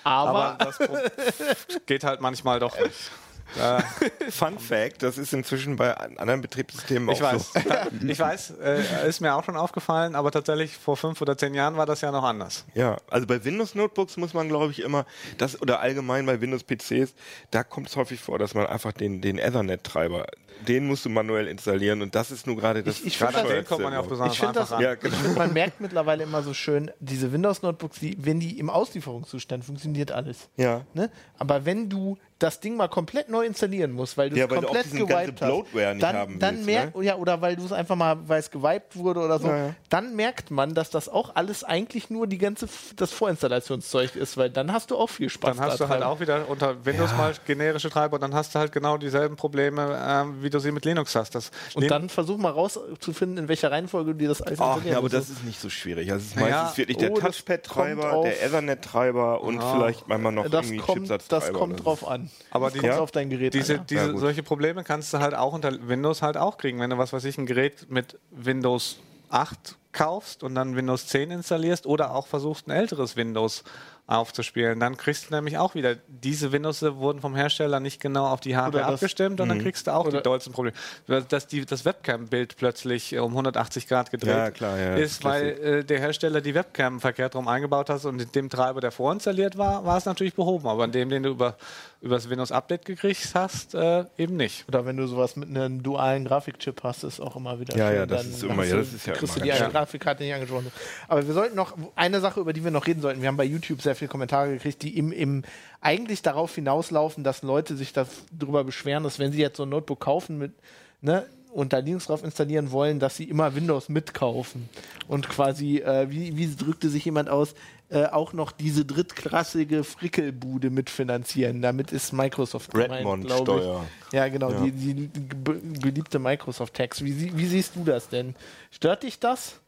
aber, 0.06 0.58
Aber 0.58 0.58
das 0.60 0.80
geht 1.88 2.06
halt 2.06 2.22
manchmal 2.22 2.62
doch 2.62 2.80
nicht. 2.80 3.12
Fun 4.30 4.60
Fact, 4.60 5.04
das 5.04 5.18
ist 5.18 5.34
inzwischen 5.34 5.76
bei 5.76 5.96
an- 5.96 6.18
anderen 6.18 6.42
Betriebssystemen 6.42 7.10
Ich 7.10 7.22
auch 7.24 7.34
weiß, 7.34 7.54
so. 7.54 7.60
ich 8.08 8.20
weiß, 8.20 8.54
äh, 8.62 9.08
ist 9.10 9.22
mir 9.22 9.36
auch 9.36 9.44
schon 9.44 9.56
aufgefallen, 9.58 10.16
aber 10.16 10.32
tatsächlich 10.32 10.78
vor 10.78 10.98
fünf 10.98 11.22
oder 11.22 11.38
zehn 11.38 11.54
Jahren 11.54 11.76
war 11.78 11.86
das 11.86 12.02
ja 12.02 12.12
noch 12.12 12.24
anders. 12.24 12.66
Ja, 12.76 12.98
also 13.10 13.26
bei 13.28 13.44
Windows 13.44 13.76
Notebooks 13.76 14.18
muss 14.18 14.34
man, 14.34 14.48
glaube 14.50 14.72
ich, 14.72 14.82
immer, 14.82 15.06
das 15.38 15.62
oder 15.62 15.80
allgemein 15.80 16.26
bei 16.26 16.40
Windows 16.42 16.64
PCs, 16.64 17.14
da 17.52 17.64
kommt 17.64 17.90
es 17.90 17.96
häufig 17.96 18.20
vor, 18.20 18.40
dass 18.40 18.54
man 18.54 18.68
einfach 18.68 18.92
den, 18.94 19.22
den 19.22 19.38
Ethernet-Treiber, 19.40 20.26
den 20.68 20.88
musst 20.88 21.06
du 21.06 21.10
manuell 21.10 21.48
installieren 21.48 22.02
und 22.02 22.16
das 22.16 22.32
ist 22.32 22.46
nur 22.46 22.58
gerade 22.58 22.84
das. 22.84 23.00
Ich- 23.00 23.06
ich 23.08 23.20
Gerade 23.20 23.40
an 23.40 23.48
den 23.48 23.66
kommt 23.66 23.82
man 23.82 23.94
ja 23.94 24.00
auch 24.02 24.08
besonders 24.08 24.34
ich 24.34 24.40
finde 24.40 24.60
einfach 24.60 24.78
das, 24.78 24.78
ran. 24.78 24.84
Ja, 24.84 24.96
genau. 24.96 25.16
man 25.38 25.54
merkt 25.54 25.80
mittlerweile 25.82 26.24
immer 26.24 26.44
so 26.44 26.54
schön, 26.54 26.92
diese 27.00 27.32
Windows-Notebooks, 27.32 28.00
die, 28.00 28.18
wenn 28.20 28.40
die 28.40 28.60
im 28.60 28.70
Auslieferungszustand 28.70 29.64
funktioniert 29.66 30.12
alles. 30.12 30.50
Ja. 30.58 30.82
Ne? 30.94 31.10
Aber 31.38 31.66
wenn 31.66 31.90
du 31.90 32.18
das 32.40 32.60
Ding 32.62 32.76
mal 32.78 32.88
komplett 32.88 33.30
neu 33.30 33.46
installieren 33.46 33.92
musst, 33.92 34.18
weil 34.18 34.30
du 34.30 34.38
Ja, 34.38 34.46
es 34.46 34.52
auch 34.52 34.56
komplett 34.62 34.92
gewiped 34.92 35.42
hast, 35.42 35.74
nicht 35.74 36.02
dann, 36.04 36.16
haben 36.16 36.40
dann 36.40 36.66
merkt, 36.66 36.96
ne? 36.96 37.04
ja, 37.04 37.16
oder 37.18 37.42
weil 37.42 37.56
du 37.58 37.66
es 37.66 37.72
einfach 37.74 37.96
mal, 37.98 38.18
weil 38.28 38.40
es 38.40 38.50
gewiped 38.50 38.96
wurde 38.96 39.20
oder 39.20 39.40
so, 39.40 39.48
Ja, 39.50 39.58
ja. 39.68 39.76
dann 39.90 40.16
merkt 40.16 40.50
man, 40.50 40.74
dass 40.74 40.90
das 40.90 41.10
auch 41.10 41.36
alles 41.36 41.64
eigentlich 41.64 42.10
nur 42.10 42.28
die 42.28 42.38
ganze 42.38 42.68
das 42.96 43.12
Vorinstallationszeug 43.12 44.16
ist, 44.16 44.38
weil 44.38 44.50
dann 44.50 44.72
hast 44.72 44.90
du 44.92 44.98
auch 44.98 45.10
viel 45.10 45.30
Spaß. 45.30 45.58
Dann 45.58 45.66
hast 45.66 45.80
du 45.82 45.90
halt 45.90 46.02
dran. 46.02 46.10
auch 46.10 46.20
wieder 46.22 46.48
unter 46.48 46.86
Windows 46.86 47.12
mal 47.16 47.34
generische 47.46 47.90
Treiber 47.90 48.16
und 48.16 48.22
dann 48.22 48.34
hast 48.34 48.56
du 48.56 48.60
halt 48.60 48.72
genau 48.72 48.98
dieselben 48.98 49.36
Probleme, 49.36 50.00
ähm, 50.02 50.42
wie 50.42 50.50
du 50.50 50.60
sie 50.60 50.72
mit 50.72 50.86
Linux 50.86 51.16
hast. 51.16 51.36
Das 51.36 51.52
Und 51.74 51.82
Lin- 51.82 51.90
dann 51.90 52.10
versuch 52.10 52.38
mal 52.38 52.52
rauszufinden, 52.52 53.38
in 53.38 53.48
welcher 53.50 53.72
Reihenfolge 53.72 54.12
du 54.14 54.18
dir 54.18 54.30
das 54.30 54.42
alles 54.42 54.60
Ach, 54.62 54.68
installieren 54.76 54.92
ja, 54.94 54.98
aber 54.98 55.10
das 55.10 55.30
ist 55.30 55.44
nicht 55.44 55.60
so 55.60 55.70
schwierig. 55.70 56.12
Also 56.12 56.24
es 56.26 56.32
ist 56.32 56.36
Ja, 56.40 56.42
meistens 56.62 56.78
wirklich 56.78 56.98
der 56.98 57.12
oh, 57.12 57.20
Touchpad-Treiber, 57.20 58.22
der 58.24 58.44
Ethernet-Treiber 58.44 59.42
und 59.42 59.62
vielleicht 59.62 60.08
manchmal 60.08 60.32
noch 60.32 60.44
das 60.50 60.66
irgendwie 60.66 60.78
kommt, 60.78 60.98
Chipsatz-Treiber. 61.00 61.46
das 61.46 61.54
kommt 61.54 61.84
drauf 61.86 62.08
an. 62.08 62.29
Aber 62.52 62.72
die- 62.72 62.80
Ja. 62.80 63.00
auf 63.00 63.12
dein 63.12 63.30
Gerät 63.30 63.54
diese, 63.54 63.74
an. 63.74 63.80
ja. 63.80 63.86
diese, 63.90 64.12
Ja, 64.12 64.18
solche 64.18 64.44
Probleme 64.44 64.84
kannst 64.84 65.14
du 65.14 65.20
halt 65.20 65.34
auch 65.36 65.54
unter 65.54 65.72
Windows 65.88 66.22
halt 66.22 66.38
auch 66.38 66.58
kriegen. 66.58 66.80
Wenn 66.80 66.90
du 66.90 66.98
was 66.98 67.14
weiß 67.14 67.24
ich, 67.26 67.38
ein 67.38 67.46
Gerät 67.46 67.90
mit 67.90 68.18
Windows 68.32 69.00
8 69.30 69.76
kaufst 69.92 70.44
und 70.44 70.56
dann 70.56 70.76
Windows 70.76 71.08
10 71.08 71.32
installierst 71.32 71.86
oder 71.86 72.14
auch 72.16 72.28
versuchst, 72.28 72.68
ein 72.68 72.72
älteres 72.72 73.16
Windows 73.16 73.64
aufzuspielen, 74.10 74.80
dann 74.80 74.98
kriegst 74.98 75.30
du 75.30 75.36
nämlich 75.36 75.58
auch 75.58 75.76
wieder, 75.76 75.96
diese 76.08 76.52
Windows 76.52 76.82
wurden 76.82 77.22
vom 77.22 77.36
Hersteller 77.36 77.80
nicht 77.80 78.02
genau 78.02 78.26
auf 78.26 78.40
die 78.40 78.58
Hardware 78.58 78.86
abgestimmt 78.86 79.40
und 79.40 79.50
dann 79.50 79.60
kriegst 79.62 79.88
du 79.88 79.92
auch 79.94 80.06
Oder- 80.08 80.18
die 80.18 80.24
dollsten 80.24 80.52
Probleme. 80.52 80.76
Dass 81.08 81.46
die, 81.48 81.66
das 81.66 81.86
Webcam-Bild 81.86 82.58
plötzlich 82.58 83.14
äh, 83.14 83.20
um 83.20 83.32
180 83.32 83.88
Grad 83.88 84.10
gedreht 84.12 84.36
Ja, 84.36 84.52
klar, 84.52 84.78
ja, 84.80 84.96
ist, 84.96 85.24
weil 85.24 85.48
äh, 85.48 85.84
der 85.84 86.00
Hersteller 86.00 86.42
die 86.42 86.56
Webcam 86.56 87.00
verkehrt 87.00 87.36
rum 87.36 87.48
eingebaut 87.48 87.90
hat 87.90 88.04
und 88.06 88.20
in 88.22 88.32
dem 88.32 88.50
Treiber, 88.50 88.82
der 88.82 88.92
vorinstalliert 88.92 89.58
war, 89.58 89.86
war 89.86 89.98
es 89.98 90.06
natürlich 90.06 90.34
behoben, 90.34 90.68
aber 90.68 90.86
in 90.86 90.92
dem, 90.92 91.10
den 91.10 91.24
du 91.24 91.30
über, 91.30 91.56
über 92.02 92.16
das 92.16 92.30
Windows-Update 92.30 92.86
gekriegt 92.86 93.30
hast, 93.36 93.76
äh, 93.76 94.06
eben 94.18 94.38
nicht. 94.38 94.66
Oder 94.68 94.86
wenn 94.86 94.98
du 94.98 95.06
sowas 95.08 95.36
mit 95.36 95.50
einem 95.50 95.84
dualen 95.84 96.26
Grafikchip 96.26 96.82
hast, 96.84 97.04
ist 97.04 97.20
auch 97.20 97.36
immer 97.36 97.60
wieder 97.60 97.78
Ja, 97.78 97.88
schön. 97.90 97.96
ja, 97.98 98.06
das 98.06 98.22
Dann 98.24 98.32
ist 98.32 98.44
immer- 98.44 98.58
hast 98.64 98.70
ja, 98.70 98.76
du- 98.76 98.82
das 98.82 98.94
ist 98.94 99.06
ja 99.08 99.14
kriegst 99.14 99.38
immer 99.38 99.46
du 99.46 99.52
die. 99.66 99.72
Grafikkarte 99.72 100.24
nicht 100.24 100.34
angesprochen. 100.34 100.72
Aber 101.08 101.28
wir 101.28 101.34
sollten 101.34 101.56
noch 101.56 101.78
eine 101.96 102.20
Sache, 102.22 102.40
über 102.40 102.54
die 102.54 102.64
wir 102.64 102.72
noch 102.72 102.88
reden 102.88 103.02
sollten. 103.02 103.22
Wir 103.22 103.28
haben 103.28 103.38
bei 103.38 103.44
YouTube 103.44 103.82
sehr 103.82 103.96
viele 104.00 104.10
Kommentare 104.10 104.54
gekriegt, 104.54 104.82
die 104.82 104.98
im, 104.98 105.12
im 105.12 105.44
eigentlich 105.82 106.22
darauf 106.22 106.56
hinauslaufen, 106.56 107.24
dass 107.24 107.44
Leute 107.44 107.78
sich 107.78 107.94
darüber 107.94 108.64
beschweren, 108.64 109.04
dass 109.04 109.20
wenn 109.20 109.32
sie 109.32 109.40
jetzt 109.40 109.58
so 109.58 109.64
ein 109.64 109.70
Notebook 109.70 110.00
kaufen 110.00 110.38
mit, 110.38 110.54
ne, 111.02 111.26
und 111.52 111.74
da 111.74 111.80
Linux 111.80 112.06
drauf 112.06 112.24
installieren 112.24 112.72
wollen, 112.72 113.00
dass 113.00 113.18
sie 113.18 113.24
immer 113.24 113.56
Windows 113.56 113.90
mitkaufen. 113.90 114.70
Und 115.08 115.30
quasi, 115.30 115.78
äh, 115.78 116.10
wie, 116.10 116.38
wie 116.38 116.56
drückte 116.56 116.90
sich 116.90 117.06
jemand 117.06 117.30
aus, 117.30 117.56
äh, 117.90 118.06
auch 118.06 118.34
noch 118.34 118.52
diese 118.52 118.86
drittklassige 118.86 119.84
Frickelbude 119.84 120.70
mitfinanzieren. 120.70 121.64
Damit 121.64 121.92
ist 121.92 122.14
Microsoft. 122.14 122.76
Redmond-Steuer. 122.76 123.84
Ja, 124.12 124.28
genau, 124.28 124.52
Ja. 124.52 124.62
Die, 124.62 124.72
die, 124.72 124.94
die 125.08 125.20
be 125.20 125.54
beliebte 125.54 126.20
Microsoft-Tax. 126.20 127.04
Wie, 127.04 127.36
wie 127.36 127.46
siehst 127.48 127.76
du 127.76 127.84
das 127.84 128.08
denn? 128.10 128.36
Stört 128.70 129.04
dich 129.04 129.20
das? 129.20 129.60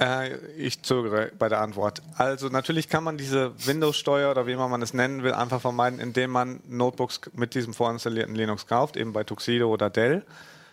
Äh, 0.00 0.36
ich 0.56 0.82
zögere 0.82 1.30
bei 1.38 1.48
der 1.50 1.60
Antwort. 1.60 2.02
Also 2.16 2.48
natürlich 2.48 2.88
kann 2.88 3.04
man 3.04 3.18
diese 3.18 3.52
Windows-Steuer 3.66 4.30
oder 4.30 4.46
wie 4.46 4.52
immer 4.52 4.68
man 4.68 4.80
es 4.80 4.94
nennen 4.94 5.22
will, 5.22 5.34
einfach 5.34 5.60
vermeiden, 5.60 6.00
indem 6.00 6.30
man 6.30 6.60
Notebooks 6.66 7.20
mit 7.34 7.54
diesem 7.54 7.74
vorinstallierten 7.74 8.34
Linux 8.34 8.66
kauft, 8.66 8.96
eben 8.96 9.12
bei 9.12 9.24
Tuxedo 9.24 9.68
oder 9.68 9.90
Dell. 9.90 10.24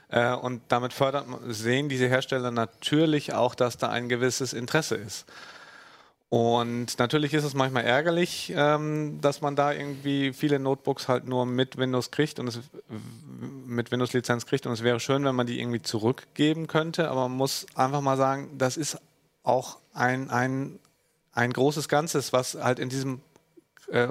Äh, 0.10 0.34
und 0.34 0.62
damit 0.70 0.94
fördert, 0.94 1.26
sehen 1.48 1.90
diese 1.90 2.08
Hersteller 2.08 2.52
natürlich 2.52 3.34
auch, 3.34 3.54
dass 3.54 3.78
da 3.78 3.90
ein 3.90 4.08
gewisses 4.08 4.54
Interesse 4.54 4.96
ist. 4.96 5.26
Und 6.30 7.00
natürlich 7.00 7.34
ist 7.34 7.46
es 7.46 7.54
manchmal 7.54 7.86
ärgerlich, 7.86 8.54
ähm, 8.56 9.20
dass 9.22 9.42
man 9.42 9.56
da 9.56 9.72
irgendwie 9.72 10.34
viele 10.34 10.60
Notebooks 10.60 11.08
halt 11.08 11.26
nur 11.26 11.46
mit 11.46 11.78
Windows 11.78 12.12
kriegt 12.12 12.40
und 12.40 12.48
es 12.48 12.60
mit 13.66 13.92
Windows-Lizenz 13.92 14.46
kriegt. 14.46 14.66
Und 14.66 14.74
es 14.74 14.84
wäre 14.84 15.00
schön, 15.00 15.24
wenn 15.24 15.36
man 15.36 15.48
die 15.48 15.60
irgendwie 15.60 15.82
zurückgeben 15.82 16.68
könnte. 16.68 17.10
Aber 17.10 17.30
man 17.30 17.38
muss 17.38 17.66
einfach 17.76 18.02
mal 18.02 18.18
sagen, 18.18 18.50
das 18.58 18.76
ist 18.76 18.98
auch 19.48 19.78
ein, 19.94 20.30
ein, 20.30 20.80
ein 21.34 21.54
großes 21.54 21.88
Ganzes, 21.88 22.34
was 22.34 22.56
halt 22.56 22.80
in 22.80 22.90
diesem 22.90 23.22
äh, 23.92 24.08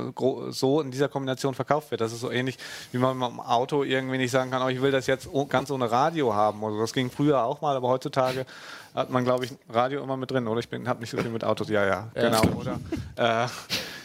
so 0.51 0.81
in 0.81 0.91
dieser 0.91 1.09
Kombination 1.09 1.55
verkauft 1.55 1.91
wird. 1.91 2.01
Das 2.01 2.13
ist 2.13 2.21
so 2.21 2.31
ähnlich, 2.31 2.57
wie 2.93 2.99
man 2.99 3.19
mit 3.19 3.29
dem 3.29 3.41
Auto 3.41 3.85
irgendwie 3.85 4.17
nicht 4.17 4.31
sagen 4.31 4.51
kann, 4.51 4.63
oh, 4.63 4.69
ich 4.69 4.81
will 4.81 4.91
das 4.91 5.07
jetzt 5.07 5.29
ganz 5.51 5.71
ohne 5.71 5.91
Radio 5.91 6.35
haben. 6.35 6.65
Also 6.65 6.81
das 6.81 6.95
ging 6.95 7.11
früher 7.11 7.43
auch 7.43 7.61
mal, 7.61 7.77
aber 7.77 7.89
heutzutage 7.89 8.47
hat 8.95 9.11
man, 9.11 9.25
glaube 9.25 9.45
ich, 9.45 9.53
Radio 9.69 10.03
immer 10.03 10.17
mit 10.17 10.31
drin. 10.31 10.49
Oder 10.49 10.61
ich 10.61 10.69
habe 10.87 11.01
nicht 11.01 11.11
so 11.11 11.19
viel 11.19 11.31
mit 11.31 11.45
Autos. 11.45 11.69
Ja, 11.69 11.85
ja, 11.85 12.09
ja 12.15 12.23
genau. 12.23 12.59
Oder 12.59 12.81
äh, 13.17 13.47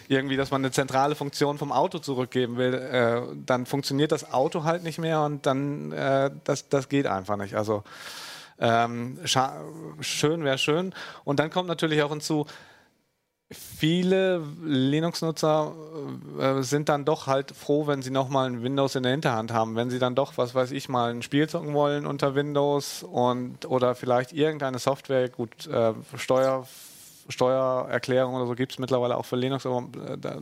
irgendwie, 0.10 0.36
dass 0.36 0.52
man 0.52 0.62
eine 0.62 0.72
zentrale 0.72 1.15
Funktion 1.15 1.58
vom 1.58 1.72
Auto 1.72 2.00
zurückgeben 2.00 2.58
will, 2.58 2.74
äh, 2.74 3.22
dann 3.46 3.65
funktioniert 3.65 4.12
das 4.12 4.34
Auto 4.34 4.65
halt 4.65 4.84
nicht 4.84 5.00
mehr 5.00 5.22
und 5.22 5.46
dann 5.46 5.94
äh, 5.94 6.32
das, 6.44 6.67
das 6.67 6.89
geht 6.89 7.08
einfach 7.08 7.38
nicht. 7.38 7.56
Also 7.56 7.84
ähm, 8.62 9.19
schön 10.00 10.43
wäre 10.43 10.58
schön. 10.58 10.93
Und 11.24 11.39
dann 11.39 11.50
kommt 11.50 11.67
natürlich 11.67 12.02
auch 12.04 12.10
hinzu, 12.10 12.45
viele 13.52 14.41
Linux-Nutzer 14.63 15.74
äh, 16.39 16.62
sind 16.62 16.88
dann 16.88 17.04
doch 17.04 17.28
halt 17.28 17.52
froh, 17.52 17.88
wenn 17.88 18.02
sie 18.02 18.12
nochmal 18.12 18.47
ein 18.47 18.63
Windows 18.63 18.95
in 18.95 19.04
der 19.04 19.12
Hinterhand 19.12 19.52
haben. 19.52 19.76
Wenn 19.76 19.89
sie 19.89 20.00
dann 20.00 20.15
doch, 20.15 20.38
was 20.38 20.56
weiß 20.56 20.71
ich, 20.71 20.88
mal 20.88 21.12
ein 21.12 21.21
Spiel 21.21 21.50
zocken 21.50 21.74
wollen 21.74 22.06
unter 22.06 22.36
Windows 22.36 23.04
und 23.04 23.65
oder 23.65 23.95
vielleicht 23.95 24.32
irgendeine 24.32 24.80
Software, 24.80 25.28
gut, 25.28 25.67
äh, 25.67 25.93
Steuer, 26.15 26.65
Steuererklärung 27.28 28.36
oder 28.36 28.45
so 28.45 28.56
gibt 28.56 28.74
es 28.74 28.80
mittlerweile 28.80 29.17
auch 29.17 29.26
für 29.26 29.36
Linux, 29.36 29.65
aber 29.65 29.88
äh, 30.08 30.17
da 30.17 30.38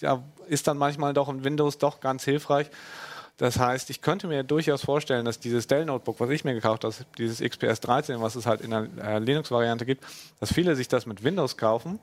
ja, 0.00 0.22
ist 0.46 0.68
dann 0.68 0.78
manchmal 0.78 1.14
doch 1.14 1.28
ein 1.28 1.44
Windows 1.44 1.78
doch 1.78 2.00
ganz 2.00 2.24
hilfreich. 2.24 2.70
Das 3.38 3.58
heißt, 3.58 3.90
ich 3.90 4.02
könnte 4.02 4.28
mir 4.28 4.44
durchaus 4.44 4.82
vorstellen, 4.84 5.24
dass 5.24 5.40
dieses 5.40 5.66
Dell-Notebook, 5.66 6.20
was 6.20 6.30
ich 6.30 6.44
mir 6.44 6.54
gekauft 6.54 6.84
habe, 6.84 6.94
dieses 7.18 7.40
XPS 7.40 7.80
13, 7.80 8.20
was 8.20 8.36
es 8.36 8.46
halt 8.46 8.60
in 8.60 8.70
der 8.70 8.88
äh, 9.02 9.18
Linux-Variante 9.18 9.86
gibt, 9.86 10.04
dass 10.40 10.52
viele 10.52 10.76
sich 10.76 10.88
das 10.88 11.06
mit 11.06 11.24
Windows 11.24 11.56
kaufen 11.56 11.98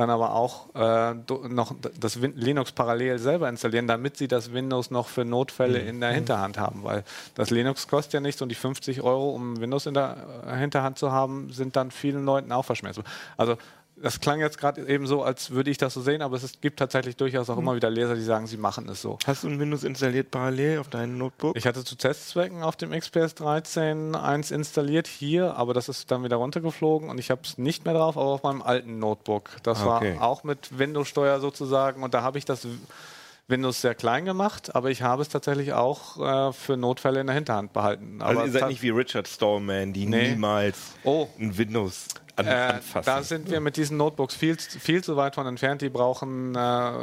dann 0.00 0.10
aber 0.10 0.34
auch 0.34 0.74
äh, 0.74 1.14
noch 1.48 1.74
das 1.98 2.16
Linux 2.16 2.72
parallel 2.72 3.18
selber 3.18 3.48
installieren, 3.48 3.86
damit 3.86 4.16
sie 4.16 4.28
das 4.28 4.52
Windows 4.52 4.90
noch 4.90 5.08
für 5.08 5.24
Notfälle 5.24 5.82
mhm. 5.82 5.88
in 5.88 6.00
der. 6.00 6.10
Hinterhand 6.10 6.58
haben, 6.58 6.82
weil 6.82 7.04
das 7.34 7.50
Linux 7.50 7.86
kostet 7.86 8.14
ja 8.14 8.20
nichts 8.20 8.42
und 8.42 8.48
die 8.48 8.54
50 8.54 9.02
Euro, 9.02 9.30
um 9.30 9.60
Windows 9.60 9.86
in 9.86 9.94
der 9.94 10.16
äh, 10.46 10.56
Hinterhand 10.56 10.98
zu 10.98 11.12
haben, 11.12 11.52
sind 11.52 11.76
dann 11.76 11.90
vielen 11.90 12.24
Leuten 12.24 12.50
auch 12.52 12.64
verschmerzt. 12.64 13.00
Also 13.36 13.56
das 14.02 14.20
klang 14.20 14.40
jetzt 14.40 14.58
gerade 14.58 14.86
eben 14.88 15.06
so, 15.06 15.22
als 15.22 15.50
würde 15.50 15.70
ich 15.70 15.78
das 15.78 15.94
so 15.94 16.00
sehen, 16.00 16.22
aber 16.22 16.36
es 16.36 16.60
gibt 16.60 16.78
tatsächlich 16.78 17.16
durchaus 17.16 17.50
auch 17.50 17.56
mhm. 17.56 17.62
immer 17.62 17.76
wieder 17.76 17.90
Leser, 17.90 18.14
die 18.14 18.22
sagen, 18.22 18.46
sie 18.46 18.56
machen 18.56 18.88
es 18.88 19.02
so. 19.02 19.18
Hast 19.26 19.44
du 19.44 19.48
ein 19.48 19.58
Windows 19.58 19.84
installiert 19.84 20.30
parallel 20.30 20.78
auf 20.78 20.88
deinem 20.88 21.18
Notebook? 21.18 21.56
Ich 21.56 21.66
hatte 21.66 21.84
zu 21.84 21.96
Testzwecken 21.96 22.62
auf 22.62 22.76
dem 22.76 22.90
XPS 22.90 23.34
13 23.36 24.14
eins 24.14 24.50
installiert 24.50 25.06
hier, 25.06 25.56
aber 25.56 25.74
das 25.74 25.88
ist 25.88 26.10
dann 26.10 26.24
wieder 26.24 26.36
runtergeflogen 26.36 27.10
und 27.10 27.18
ich 27.18 27.30
habe 27.30 27.42
es 27.44 27.58
nicht 27.58 27.84
mehr 27.84 27.94
drauf, 27.94 28.16
aber 28.16 28.30
auf 28.30 28.42
meinem 28.42 28.62
alten 28.62 28.98
Notebook. 28.98 29.50
Das 29.62 29.84
okay. 29.84 30.16
war 30.16 30.22
auch 30.26 30.44
mit 30.44 30.78
Windows-Steuer 30.78 31.40
sozusagen 31.40 32.02
und 32.02 32.14
da 32.14 32.22
habe 32.22 32.38
ich 32.38 32.44
das 32.44 32.66
Windows 33.50 33.80
sehr 33.80 33.94
klein 33.94 34.24
gemacht, 34.24 34.74
aber 34.74 34.90
ich 34.90 35.02
habe 35.02 35.22
es 35.22 35.28
tatsächlich 35.28 35.72
auch 35.72 36.50
äh, 36.50 36.52
für 36.52 36.76
Notfälle 36.76 37.20
in 37.20 37.26
der 37.26 37.34
Hinterhand 37.34 37.72
behalten. 37.72 38.22
Also 38.22 38.38
aber 38.38 38.46
ihr 38.46 38.52
seid 38.52 38.68
nicht 38.68 38.82
wie 38.82 38.90
Richard 38.90 39.28
Stallman, 39.28 39.92
die 39.92 40.06
nee. 40.06 40.30
niemals 40.30 40.94
oh. 41.04 41.28
ein 41.38 41.56
Windows 41.56 42.08
an, 42.36 42.46
äh, 42.46 42.80
da 43.04 43.22
sind 43.22 43.50
wir 43.50 43.60
mit 43.60 43.76
diesen 43.76 43.96
Notebooks 43.96 44.34
viel, 44.34 44.56
viel 44.56 45.04
zu 45.04 45.16
weit 45.16 45.34
von 45.34 45.46
entfernt. 45.46 45.82
Die 45.82 45.88
brauchen 45.88 46.54
äh, 46.54 46.58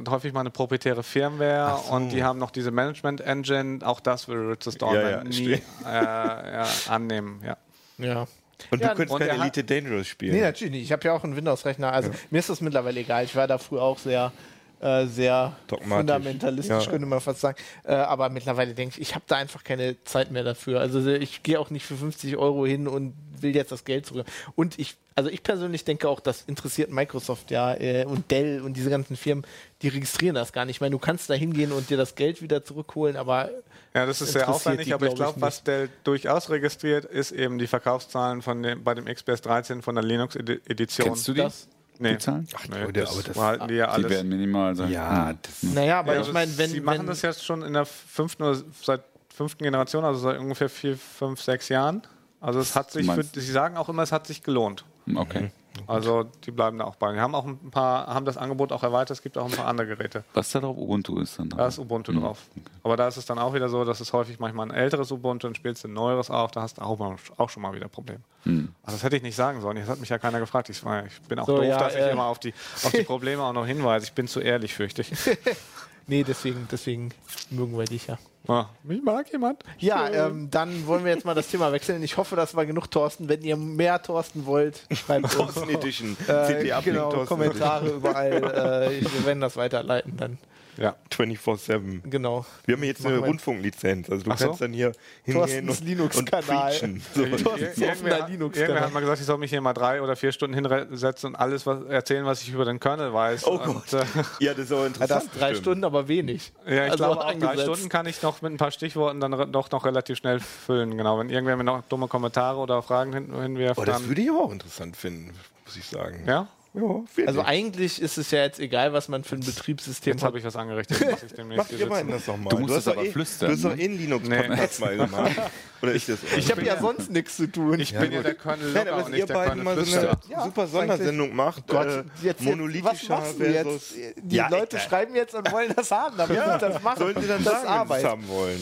häufig 0.09 0.33
mal 0.33 0.41
eine 0.41 0.49
proprietäre 0.49 1.03
Firmware 1.03 1.79
so. 1.85 1.93
und 1.93 2.09
die 2.09 2.23
haben 2.23 2.39
noch 2.39 2.51
diese 2.51 2.71
Management-Engine. 2.71 3.79
Auch 3.85 3.99
das 3.99 4.27
würde 4.27 4.51
Richard 4.51 4.75
Stallman 4.75 5.03
ja, 5.03 5.09
ja, 5.09 5.23
nie 5.23 5.51
äh, 5.53 5.61
ja, 5.85 6.67
annehmen. 6.87 7.41
Ja. 7.43 7.57
ja. 7.97 8.27
Und 8.71 8.81
ja, 8.81 8.89
du 8.89 8.95
könntest 8.95 9.19
keine 9.19 9.43
Elite 9.43 9.63
Dangerous 9.63 10.07
spielen. 10.07 10.33
Nee, 10.33 10.41
natürlich 10.41 10.71
nicht. 10.71 10.83
Ich 10.83 10.91
habe 10.91 11.03
ja 11.05 11.13
auch 11.13 11.23
einen 11.23 11.35
Windows-Rechner. 11.35 11.93
Also 11.93 12.09
mir 12.31 12.39
ist 12.39 12.49
das 12.49 12.59
mittlerweile 12.61 12.99
egal. 12.99 13.23
Ich 13.23 13.35
war 13.35 13.47
da 13.47 13.59
früher 13.59 13.83
auch 13.83 13.99
sehr 13.99 14.31
äh, 14.79 15.07
sehr 15.07 15.55
fundamentalistisch, 15.67 16.85
ja. 16.85 16.91
könnte 16.91 17.07
man 17.07 17.19
fast 17.19 17.41
sagen. 17.41 17.57
Äh, 17.83 17.93
aber 17.93 18.29
mittlerweile 18.29 18.73
denke 18.73 18.95
ich, 18.95 19.09
ich 19.09 19.15
habe 19.15 19.25
da 19.27 19.35
einfach 19.35 19.63
keine 19.63 20.03
Zeit 20.03 20.31
mehr 20.31 20.43
dafür. 20.43 20.79
Also 20.79 21.05
ich 21.07 21.41
gehe 21.43 21.59
auch 21.59 21.69
nicht 21.69 21.85
für 21.85 21.95
50 21.95 22.37
Euro 22.37 22.65
hin 22.65 22.87
und 22.87 23.13
will 23.41 23.55
jetzt 23.55 23.71
das 23.71 23.85
Geld 23.85 24.05
zurück. 24.05 24.27
Und 24.55 24.77
ich, 24.77 24.95
also 25.15 25.29
ich 25.29 25.41
persönlich 25.41 25.83
denke 25.83 26.07
auch, 26.07 26.19
das 26.19 26.43
interessiert 26.43 26.91
Microsoft 26.91 27.49
ja 27.49 27.73
äh, 27.73 28.05
und 28.05 28.29
Dell 28.29 28.61
und 28.61 28.73
diese 28.73 28.89
ganzen 28.89 29.15
Firmen, 29.15 29.45
die 29.81 29.87
registrieren 29.87 30.35
das 30.35 30.53
gar 30.53 30.65
nicht. 30.65 30.77
Ich 30.77 30.81
meine, 30.81 30.91
du 30.91 30.99
kannst 30.99 31.29
da 31.29 31.33
hingehen 31.33 31.71
und 31.71 31.89
dir 31.89 31.97
das 31.97 32.15
Geld 32.15 32.41
wieder 32.41 32.63
zurückholen, 32.63 33.15
aber 33.15 33.49
ja, 33.95 34.05
das 34.05 34.21
ist 34.21 34.33
sehr 34.33 34.47
aufwendig, 34.47 34.85
die, 34.85 34.93
aber 34.93 35.07
ich 35.07 35.15
glaube, 35.15 35.41
was 35.41 35.63
Dell 35.63 35.89
durchaus 36.03 36.51
registriert, 36.51 37.05
ist 37.05 37.31
eben 37.31 37.57
die 37.57 37.65
Verkaufszahlen 37.65 38.43
von 38.43 38.61
dem, 38.61 38.83
bei 38.83 38.93
dem 38.93 39.05
XPS 39.05 39.41
13 39.41 39.81
von 39.81 39.95
der 39.95 40.03
Linux-Edition. 40.03 41.07
Kennst 41.07 41.27
du 41.27 41.33
die? 41.33 41.41
Das? 41.41 41.67
Nee. 41.99 42.13
Die 42.13 42.17
Zahlen? 42.19 42.47
Ach, 42.55 42.67
nee, 42.67 42.83
Leute, 42.83 43.09
aber 43.09 43.23
das 43.23 43.33
behalten 43.35 43.67
die 43.67 43.75
ja 43.75 43.87
alles. 43.87 44.07
Die 44.07 44.13
werden 44.13 44.29
minimal 44.29 44.75
sein. 44.75 44.91
Ja, 44.91 45.33
das 45.41 45.63
naja, 45.63 45.99
aber 45.99 46.15
ja, 46.15 46.21
ich 46.21 46.31
meine, 46.31 46.57
wenn. 46.57 46.69
Sie 46.69 46.79
machen 46.79 46.99
wenn 46.99 47.07
das 47.07 47.21
jetzt 47.21 47.43
schon 47.43 47.63
in 47.63 47.73
der 47.73 47.85
fünften 47.85 48.43
oder 48.43 48.59
seit 48.81 49.01
fünften 49.33 49.63
Generation, 49.63 50.03
also 50.03 50.19
seit 50.19 50.39
ungefähr 50.39 50.69
vier, 50.69 50.97
fünf, 50.97 51.41
sechs 51.41 51.69
Jahren. 51.69 52.01
Also 52.39 52.59
es 52.59 52.75
hat 52.75 52.91
sich, 52.91 53.09
für, 53.09 53.23
Sie 53.23 53.51
sagen 53.51 53.77
auch 53.77 53.89
immer, 53.89 54.03
es 54.03 54.11
hat 54.11 54.27
sich 54.27 54.43
gelohnt. 54.43 54.85
Okay. 55.15 55.41
Mhm. 55.41 55.51
Also 55.85 56.23
die 56.45 56.51
bleiben 56.51 56.79
da 56.79 56.85
auch 56.85 56.95
bei. 56.95 57.13
Wir 57.13 57.21
haben 57.21 57.35
auch 57.35 57.45
ein 57.45 57.71
paar, 57.71 58.07
haben 58.07 58.25
das 58.25 58.37
Angebot 58.37 58.71
auch 58.71 58.83
erweitert, 58.83 59.11
es 59.11 59.21
gibt 59.21 59.37
auch 59.37 59.45
ein 59.45 59.51
paar 59.51 59.67
andere 59.67 59.87
Geräte. 59.87 60.23
Was 60.33 60.51
da 60.51 60.59
drauf? 60.59 60.77
Ubuntu 60.77 61.19
ist 61.19 61.37
dann 61.39 61.49
drauf? 61.49 61.57
Da 61.57 61.67
ist 61.67 61.79
Ubuntu 61.79 62.11
mhm. 62.11 62.21
drauf. 62.21 62.45
Aber 62.83 62.97
da 62.97 63.07
ist 63.07 63.17
es 63.17 63.25
dann 63.25 63.39
auch 63.39 63.53
wieder 63.53 63.69
so, 63.69 63.85
dass 63.85 63.99
es 63.99 64.13
häufig 64.13 64.39
manchmal 64.39 64.67
ein 64.67 64.75
älteres 64.75 65.11
Ubuntu 65.11 65.47
und 65.47 65.55
spielst 65.55 65.85
ein 65.85 65.93
neueres 65.93 66.29
auf, 66.29 66.51
da 66.51 66.61
hast 66.61 66.77
du 66.77 66.81
auch, 66.81 66.97
mal, 66.97 67.15
auch 67.37 67.49
schon 67.49 67.63
mal 67.63 67.73
wieder 67.73 67.87
Probleme. 67.87 68.21
Mhm. 68.45 68.73
Also 68.83 68.97
das 68.97 69.03
hätte 69.03 69.17
ich 69.17 69.23
nicht 69.23 69.35
sagen 69.35 69.61
sollen. 69.61 69.77
Das 69.77 69.87
hat 69.87 69.99
mich 69.99 70.09
ja 70.09 70.17
keiner 70.17 70.39
gefragt. 70.39 70.69
Ich, 70.69 70.83
war, 70.83 71.05
ich 71.05 71.21
bin 71.21 71.39
auch 71.39 71.45
so, 71.45 71.57
doof, 71.57 71.65
ja, 71.65 71.77
dass 71.77 71.95
äh, 71.95 72.05
ich 72.05 72.11
immer 72.11 72.25
auf 72.25 72.39
die, 72.39 72.53
auf 72.83 72.91
die 72.91 73.03
Probleme 73.03 73.43
auch 73.43 73.53
noch 73.53 73.65
hinweise. 73.65 74.05
Ich 74.05 74.13
bin 74.13 74.27
zu 74.27 74.39
ehrlich, 74.39 74.73
fürchte 74.73 75.01
ich. 75.01 75.11
nee, 76.07 76.23
deswegen, 76.23 76.67
deswegen 76.71 77.11
mögen 77.49 77.77
wir 77.77 77.85
dich 77.85 78.07
ja. 78.07 78.17
Ah, 78.47 78.67
mich 78.83 79.03
mag 79.03 79.29
jemand. 79.31 79.63
Ja, 79.79 80.09
ähm, 80.09 80.49
dann 80.49 80.87
wollen 80.87 81.03
wir 81.03 81.11
jetzt 81.11 81.25
mal 81.25 81.33
das 81.33 81.49
Thema 81.49 81.71
wechseln. 81.71 82.01
Ich 82.01 82.15
hoffe, 82.17 82.35
das 82.35 82.55
war 82.55 82.65
genug 82.65 82.89
Thorsten. 82.89 83.27
Wenn 83.27 83.41
ihr 83.41 83.57
mehr 83.57 84.01
Thorsten 84.01 84.45
wollt, 84.45 84.85
schreibt 84.91 85.31
Thorsten 85.33 85.69
Edition. 85.69 86.15
Äh, 86.27 86.81
genau, 86.83 87.25
Kommentare 87.25 87.89
überall. 87.89 88.31
Äh, 88.31 89.01
wir 89.01 89.25
werden 89.25 89.41
das 89.41 89.57
weiterleiten 89.57 90.15
dann. 90.17 90.37
Ja. 90.77 90.95
24-7. 91.11 92.09
Genau. 92.09 92.45
Wir 92.65 92.75
haben 92.75 92.83
jetzt 92.83 93.05
eine 93.05 93.17
Rundfunklizenz. 93.17 94.09
Also 94.09 94.23
du 94.23 94.31
Ach 94.31 94.37
kannst 94.37 94.59
so? 94.59 94.65
dann 94.65 94.73
hier 94.73 94.91
hingehen 95.23 95.69
und, 95.69 95.83
Linux-Kanal. 95.83 96.73
So. 97.13 97.23
Irgendwer, 97.23 98.29
irgendwer 98.29 98.81
hat 98.81 98.93
mal 98.93 98.99
gesagt, 98.99 99.19
ich 99.19 99.25
soll 99.25 99.37
mich 99.37 99.49
hier 99.49 99.61
mal 99.61 99.73
drei 99.73 100.01
oder 100.01 100.15
vier 100.15 100.31
Stunden 100.31 100.55
hinsetzen 100.55 101.29
und 101.29 101.35
alles 101.35 101.65
was, 101.65 101.83
erzählen, 101.85 102.25
was 102.25 102.41
ich 102.41 102.51
über 102.53 102.65
den 102.65 102.79
Kernel 102.79 103.13
weiß. 103.13 103.45
Oh 103.47 103.57
Gott. 103.57 103.93
äh, 103.93 104.05
ja, 104.39 104.53
das 104.53 104.65
ist 104.65 104.71
auch 104.71 104.85
interessant. 104.85 105.23
Ja, 105.23 105.29
das 105.29 105.39
drei. 105.39 105.55
Stunden, 105.55 105.83
aber 105.83 106.07
wenig. 106.07 106.53
Ja, 106.65 106.85
ich 106.85 106.91
also 106.91 107.03
glaube 107.03 107.25
auch 107.25 107.33
drei 107.33 107.57
Stunden 107.57 107.89
kann 107.89 108.05
ich 108.05 108.21
noch 108.21 108.41
mit 108.41 108.51
ein 108.51 108.57
paar 108.57 108.71
Stichworten 108.71 109.19
dann 109.19 109.51
doch 109.51 109.71
noch 109.71 109.85
relativ 109.85 110.17
schnell 110.17 110.39
füllen. 110.39 110.97
Genau, 110.97 111.17
wenn 111.19 111.29
irgendwer 111.29 111.57
mir 111.57 111.63
noch 111.63 111.83
dumme 111.83 112.07
Kommentare 112.07 112.59
oder 112.59 112.81
Fragen 112.81 113.13
hin, 113.13 113.33
hinwirft. 113.33 113.79
Oh, 113.79 113.85
das 113.85 114.07
würde 114.07 114.21
ich 114.21 114.29
aber 114.29 114.43
auch 114.43 114.51
interessant 114.51 114.95
finden, 114.95 115.33
muss 115.65 115.75
ich 115.75 115.85
sagen. 115.85 116.23
Ja? 116.27 116.47
Ja, 116.77 117.25
also 117.25 117.41
eigentlich 117.41 118.01
ist 118.01 118.17
es 118.17 118.29
ja 118.29 118.43
jetzt 118.43 118.59
egal, 118.59 118.93
was 118.93 119.07
man 119.07 119.23
für 119.23 119.35
ein 119.35 119.41
Betriebssystem 119.41 120.13
jetzt 120.13 120.21
hat. 120.21 120.27
habe 120.27 120.37
ich 120.37 120.45
was 120.45 120.55
angerichtet. 120.55 121.01
Was 121.01 121.23
ich 121.23 121.57
Mach 121.57 121.69
ihr 121.71 121.89
beiden 121.89 122.11
das 122.11 122.25
doch 122.25 122.37
mal. 122.37 122.49
Du 122.49 122.59
musst 122.59 122.77
es 122.77 122.87
aber 122.87 123.03
eh, 123.03 123.11
flüstern. 123.11 123.49
Du 123.49 123.55
hast 123.55 123.65
doch 123.65 123.75
ne? 123.75 123.81
eh 123.81 123.85
einen 123.85 123.97
Linux-Podcast 123.97 124.79
nee. 124.79 124.85
mal 124.85 124.97
gemacht. 124.97 125.31
Oder 125.81 125.95
ich, 125.95 126.05
das 126.05 126.19
ich 126.35 126.51
habe 126.51 126.63
ja 126.63 126.79
sonst 126.79 127.11
nichts 127.11 127.37
zu 127.37 127.51
tun. 127.51 127.79
Ich 127.79 127.91
ja, 127.91 128.01
bin 128.01 128.11
ja 128.11 128.21
der 128.21 128.35
Kernel 128.35 128.71
Nein, 128.73 128.87
aber 128.87 129.05
und 129.05 129.15
ihr 129.15 129.25
beiden 129.25 129.63
mal 129.63 129.83
so 129.83 129.97
eine 129.97 130.17
ja, 130.29 130.43
super 130.43 130.67
Sondersendung 130.67 131.35
macht. 131.35 131.67
Gott, 131.67 131.87
äh, 131.87 132.03
jetzt, 132.21 132.41
monolithischer 132.41 133.17
was 133.17 133.37
du 133.37 133.45
jetzt? 133.45 133.95
Die 134.17 134.35
ja, 134.35 134.47
Leute 134.49 134.79
schreiben 134.79 135.15
jetzt 135.15 135.35
und 135.35 135.51
wollen 135.51 135.73
das 135.75 135.91
haben, 135.91 136.17
damit 136.17 136.37
ja, 136.37 136.57
das 136.57 136.81
machen. 136.81 136.99
Sollen 136.99 137.21
sie 137.21 137.27
dann 137.27 137.43
das 137.43 137.63
sagen, 137.63 138.03
haben 138.03 138.27
wollen? 138.27 138.59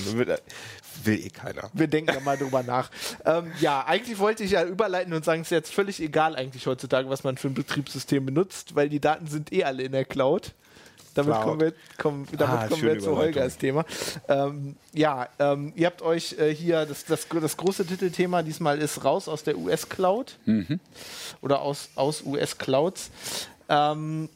Will 1.03 1.25
eh 1.25 1.29
keiner. 1.29 1.69
Wir 1.73 1.87
denken 1.87 2.13
da 2.13 2.19
mal 2.19 2.37
drüber 2.37 2.63
nach. 2.63 2.89
Ähm, 3.25 3.51
ja, 3.59 3.85
eigentlich 3.85 4.19
wollte 4.19 4.43
ich 4.43 4.51
ja 4.51 4.63
überleiten 4.63 5.13
und 5.13 5.25
sagen, 5.25 5.41
es 5.41 5.47
ist 5.47 5.51
jetzt 5.51 5.73
völlig 5.73 6.01
egal 6.01 6.35
eigentlich 6.35 6.67
heutzutage, 6.67 7.09
was 7.09 7.23
man 7.23 7.37
für 7.37 7.47
ein 7.47 7.53
Betriebssystem 7.53 8.25
benutzt, 8.25 8.75
weil 8.75 8.89
die 8.89 8.99
Daten 8.99 9.27
sind 9.27 9.51
eh 9.51 9.63
alle 9.63 9.83
in 9.83 9.91
der 9.91 10.05
Cloud. 10.05 10.53
Damit 11.15 11.33
Cloud. 11.33 11.45
kommen 11.45 11.61
wir, 11.61 11.73
kommen, 11.97 12.27
damit 12.37 12.57
ah, 12.57 12.67
kommen 12.67 12.81
wir 12.81 12.99
zu 12.99 13.15
Holgers 13.15 13.57
Thema. 13.57 13.85
Ähm, 14.27 14.75
ja, 14.93 15.29
ähm, 15.39 15.71
ihr 15.75 15.87
habt 15.87 16.01
euch 16.01 16.37
äh, 16.37 16.53
hier, 16.53 16.85
das, 16.85 17.05
das, 17.05 17.27
das 17.29 17.55
große 17.55 17.85
Titelthema 17.85 18.43
diesmal 18.43 18.79
ist 18.79 19.03
raus 19.05 19.29
aus 19.29 19.43
der 19.43 19.57
US-Cloud 19.57 20.37
mhm. 20.45 20.79
oder 21.41 21.61
aus, 21.61 21.89
aus 21.95 22.21
US-Clouds. 22.23 23.11
Ähm, 23.69 24.29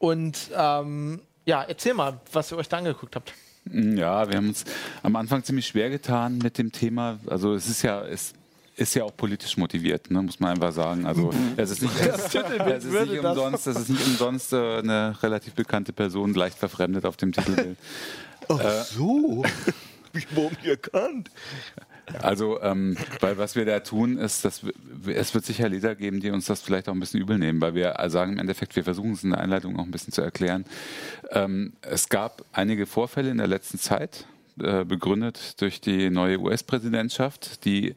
und 0.00 0.50
ähm, 0.54 1.20
ja, 1.44 1.62
erzähl 1.62 1.94
mal, 1.94 2.20
was 2.32 2.52
ihr 2.52 2.58
euch 2.58 2.68
da 2.68 2.78
angeguckt 2.78 3.14
habt. 3.14 3.32
Ja, 3.70 4.28
wir 4.28 4.36
haben 4.36 4.48
uns 4.48 4.64
am 5.02 5.16
Anfang 5.16 5.44
ziemlich 5.44 5.66
schwer 5.66 5.90
getan 5.90 6.38
mit 6.38 6.58
dem 6.58 6.72
Thema. 6.72 7.18
Also 7.26 7.54
es 7.54 7.68
ist 7.68 7.82
ja, 7.82 8.04
es 8.04 8.32
ist 8.76 8.94
ja 8.94 9.04
auch 9.04 9.16
politisch 9.16 9.56
motiviert, 9.56 10.10
ne, 10.10 10.22
muss 10.22 10.40
man 10.40 10.52
einfach 10.52 10.72
sagen. 10.72 11.04
Also 11.04 11.32
es 11.56 11.70
ist 11.70 11.82
nicht, 11.82 11.94
es, 12.00 12.34
es 12.34 12.84
ist 12.84 13.06
nicht 13.08 13.24
umsonst, 13.24 13.66
es 13.66 13.76
ist 13.76 13.88
nicht 13.90 14.06
umsonst 14.06 14.52
äh, 14.52 14.78
eine 14.78 15.22
relativ 15.22 15.54
bekannte 15.54 15.92
Person, 15.92 16.32
leicht 16.34 16.58
verfremdet 16.58 17.04
auf 17.04 17.16
dem 17.16 17.32
Titelbild. 17.32 17.76
Ach 18.48 18.84
so. 18.84 19.44
Wie 20.12 20.24
wurden 20.34 20.56
die 20.64 20.70
erkannt? 20.70 21.30
Also, 22.22 22.60
ähm, 22.62 22.96
weil 23.20 23.38
was 23.38 23.56
wir 23.56 23.64
da 23.64 23.80
tun, 23.80 24.18
ist, 24.18 24.44
dass 24.44 24.62
wir, 24.64 25.16
es 25.16 25.34
wird 25.34 25.44
sicher 25.44 25.68
Leser 25.68 25.94
geben, 25.94 26.20
die 26.20 26.30
uns 26.30 26.46
das 26.46 26.60
vielleicht 26.62 26.88
auch 26.88 26.94
ein 26.94 27.00
bisschen 27.00 27.20
übel 27.20 27.38
nehmen, 27.38 27.60
weil 27.60 27.74
wir 27.74 27.96
sagen 28.08 28.34
im 28.34 28.38
Endeffekt, 28.38 28.76
wir 28.76 28.84
versuchen 28.84 29.12
es 29.12 29.24
in 29.24 29.30
der 29.30 29.40
Einleitung 29.40 29.78
auch 29.78 29.84
ein 29.84 29.90
bisschen 29.90 30.12
zu 30.12 30.22
erklären. 30.22 30.64
Ähm, 31.30 31.72
es 31.82 32.08
gab 32.08 32.44
einige 32.52 32.86
Vorfälle 32.86 33.30
in 33.30 33.38
der 33.38 33.46
letzten 33.46 33.78
Zeit, 33.78 34.26
äh, 34.60 34.84
begründet 34.84 35.60
durch 35.60 35.80
die 35.80 36.10
neue 36.10 36.40
US-Präsidentschaft, 36.40 37.64
die 37.64 37.94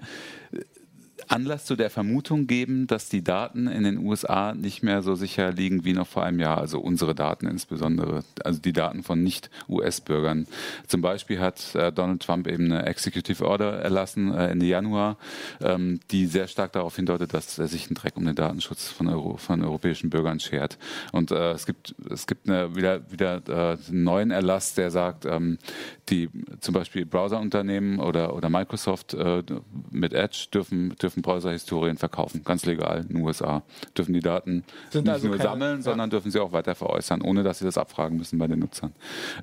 Anlass 1.31 1.63
zu 1.63 1.77
der 1.77 1.89
Vermutung 1.89 2.45
geben, 2.45 2.87
dass 2.87 3.07
die 3.07 3.23
Daten 3.23 3.67
in 3.67 3.83
den 3.83 3.99
USA 3.99 4.53
nicht 4.53 4.83
mehr 4.83 5.01
so 5.01 5.15
sicher 5.15 5.53
liegen 5.53 5.85
wie 5.85 5.93
noch 5.93 6.07
vor 6.07 6.23
einem 6.23 6.41
Jahr, 6.41 6.57
also 6.57 6.79
unsere 6.79 7.15
Daten 7.15 7.47
insbesondere, 7.47 8.25
also 8.43 8.59
die 8.59 8.73
Daten 8.73 9.01
von 9.01 9.23
Nicht-US-Bürgern. 9.23 10.45
Zum 10.87 11.01
Beispiel 11.01 11.39
hat 11.39 11.73
äh, 11.73 11.93
Donald 11.93 12.21
Trump 12.21 12.47
eben 12.47 12.65
eine 12.65 12.85
Executive 12.85 13.47
Order 13.47 13.79
erlassen 13.79 14.33
äh, 14.33 14.47
Ende 14.47 14.65
Januar, 14.65 15.17
ähm, 15.61 16.01
die 16.11 16.25
sehr 16.25 16.49
stark 16.49 16.73
darauf 16.73 16.97
hindeutet, 16.97 17.33
dass 17.33 17.57
er 17.57 17.69
sich 17.69 17.87
einen 17.87 17.95
Dreck 17.95 18.17
um 18.17 18.25
den 18.25 18.35
Datenschutz 18.35 18.89
von, 18.89 19.07
Euro, 19.07 19.37
von 19.37 19.63
europäischen 19.63 20.09
Bürgern 20.09 20.41
schert. 20.41 20.77
Und 21.13 21.31
äh, 21.31 21.51
es 21.51 21.65
gibt 21.65 21.95
es 22.09 22.27
gibt 22.27 22.49
eine, 22.49 22.75
wieder 22.75 23.09
wieder 23.09 23.41
äh, 23.47 23.77
einen 23.89 24.03
neuen 24.03 24.31
Erlass, 24.31 24.73
der 24.73 24.91
sagt, 24.91 25.25
ähm, 25.25 25.59
die 26.09 26.29
zum 26.59 26.73
Beispiel 26.73 27.05
Browserunternehmen 27.05 27.99
oder 27.99 28.35
oder 28.35 28.49
Microsoft 28.49 29.13
äh, 29.13 29.43
mit 29.91 30.11
Edge 30.11 30.47
dürfen 30.53 30.93
dürfen 31.01 31.20
Browserhistorien 31.21 31.97
verkaufen, 31.97 32.41
ganz 32.43 32.65
legal 32.65 33.01
in 33.01 33.15
den 33.15 33.17
USA. 33.25 33.63
Dürfen 33.97 34.13
die 34.13 34.19
Daten 34.19 34.63
Sind 34.89 35.05
nicht 35.05 35.13
also 35.13 35.27
nur 35.27 35.37
keine- 35.37 35.49
sammeln, 35.49 35.75
ja. 35.77 35.81
sondern 35.83 36.09
dürfen 36.09 36.31
sie 36.31 36.39
auch 36.39 36.51
weiter 36.51 36.75
veräußern, 36.75 37.21
ohne 37.21 37.43
dass 37.43 37.59
sie 37.59 37.65
das 37.65 37.77
abfragen 37.77 38.17
müssen 38.17 38.37
bei 38.39 38.47
den 38.47 38.59
Nutzern. 38.59 38.93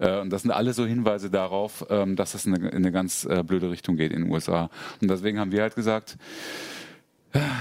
Äh, 0.01 0.21
und 0.21 0.31
das 0.31 0.43
sind 0.43 0.51
alles 0.51 0.77
so 0.77 0.87
Hinweise 0.87 1.31
darauf, 1.31 1.87
ähm, 1.91 2.17
dass 2.17 2.35
es 2.35 2.47
in 2.47 2.55
eine, 2.55 2.69
in 2.69 2.77
eine 2.77 2.93
ganz 2.93 3.25
äh, 3.25 3.43
blöde 3.43 3.71
Richtung 3.71 3.97
geht 3.97 4.13
in 4.13 4.25
den 4.25 4.33
USA. 4.33 4.71
Und 5.01 5.11
deswegen 5.11 5.39
haben 5.39 5.53
wir 5.53 5.63
halt 5.63 5.75
gesagt, 5.75 6.17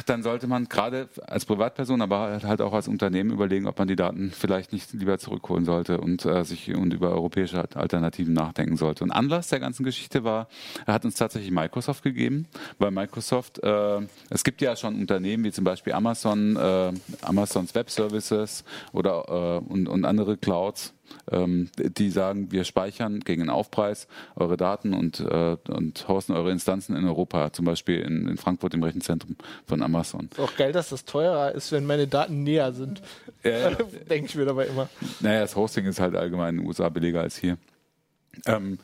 dann 0.06 0.24
sollte 0.24 0.48
man 0.48 0.66
gerade 0.66 1.10
als 1.26 1.46
Privatperson, 1.46 2.02
aber 2.02 2.40
halt 2.44 2.62
auch 2.62 2.74
als 2.74 2.88
Unternehmen 2.88 3.32
überlegen, 3.32 3.68
ob 3.68 3.78
man 3.78 3.88
die 3.88 3.96
Daten 3.96 4.32
vielleicht 4.32 4.72
nicht 4.72 4.94
lieber 4.94 5.18
zurückholen 5.18 5.66
sollte 5.66 6.00
und 6.00 6.26
äh, 6.26 6.44
sich 6.46 6.74
und 6.74 6.94
über 6.94 7.12
europäische 7.12 7.64
Alternativen 7.76 8.34
nachdenken 8.34 8.78
sollte. 8.78 9.04
Und 9.04 9.12
Anlass 9.12 9.50
der 9.50 9.60
ganzen 9.60 9.84
Geschichte 9.84 10.24
war, 10.24 10.48
er 10.86 10.94
hat 10.94 11.06
uns 11.06 11.16
tatsächlich 11.16 11.52
Microsoft 11.52 12.04
gegeben, 12.04 12.48
weil 12.80 12.92
Microsoft, 12.92 13.60
äh, 13.64 14.00
es 14.30 14.44
gibt 14.44 14.62
ja 14.62 14.76
schon 14.76 14.96
Unternehmen 14.96 15.44
wie 15.44 15.52
zum 15.52 15.64
Beispiel 15.64 15.94
Amazon, 15.94 16.56
äh, 16.56 16.94
Amazons 17.22 17.76
Web 17.76 17.90
Services 17.90 18.64
oder 18.94 19.62
äh, 19.66 19.72
und, 19.72 19.90
und 19.90 20.06
andere 20.06 20.38
Clouds, 20.38 20.94
ähm, 21.32 21.70
die 21.78 22.10
sagen, 22.10 22.52
wir 22.52 22.64
speichern 22.64 23.20
gegen 23.22 23.42
einen 23.42 23.50
Aufpreis 23.50 24.08
eure 24.36 24.58
Daten 24.58 24.94
und, 24.94 25.20
äh, 25.20 25.58
und 25.68 26.08
hosten 26.08 26.34
eure 26.34 26.52
Instanzen 26.52 26.96
in 26.96 27.06
Europa, 27.06 27.52
zum 27.54 27.66
Beispiel 27.66 28.00
in, 28.00 28.28
in 28.28 28.38
Frankfurt 28.38 28.74
im 28.74 28.84
Rechenzentrum 28.84 29.36
von 29.66 29.82
Amazon. 29.82 30.30
Ist 30.32 30.40
auch 30.40 30.56
geil, 30.56 30.72
dass 30.72 30.90
das 30.90 31.06
teurer 31.06 31.52
ist, 31.54 31.72
wenn 31.72 31.86
meine 31.86 32.08
Daten 32.08 32.44
näher 32.44 32.74
sind. 32.74 33.02
Ja. 33.44 33.72
Denke 34.10 34.28
ich 34.28 34.36
mir 34.36 34.46
dabei 34.46 34.68
immer. 34.68 34.90
Naja, 35.20 35.42
das 35.42 35.56
Hosting 35.56 35.86
ist 35.86 36.00
halt 36.00 36.16
allgemein 36.16 36.56
in 36.56 36.62
den 36.62 36.68
USA 36.68 36.90
billiger 36.90 37.22
als 37.22 37.38
hier. 37.38 37.58
Ähm, 38.46 38.78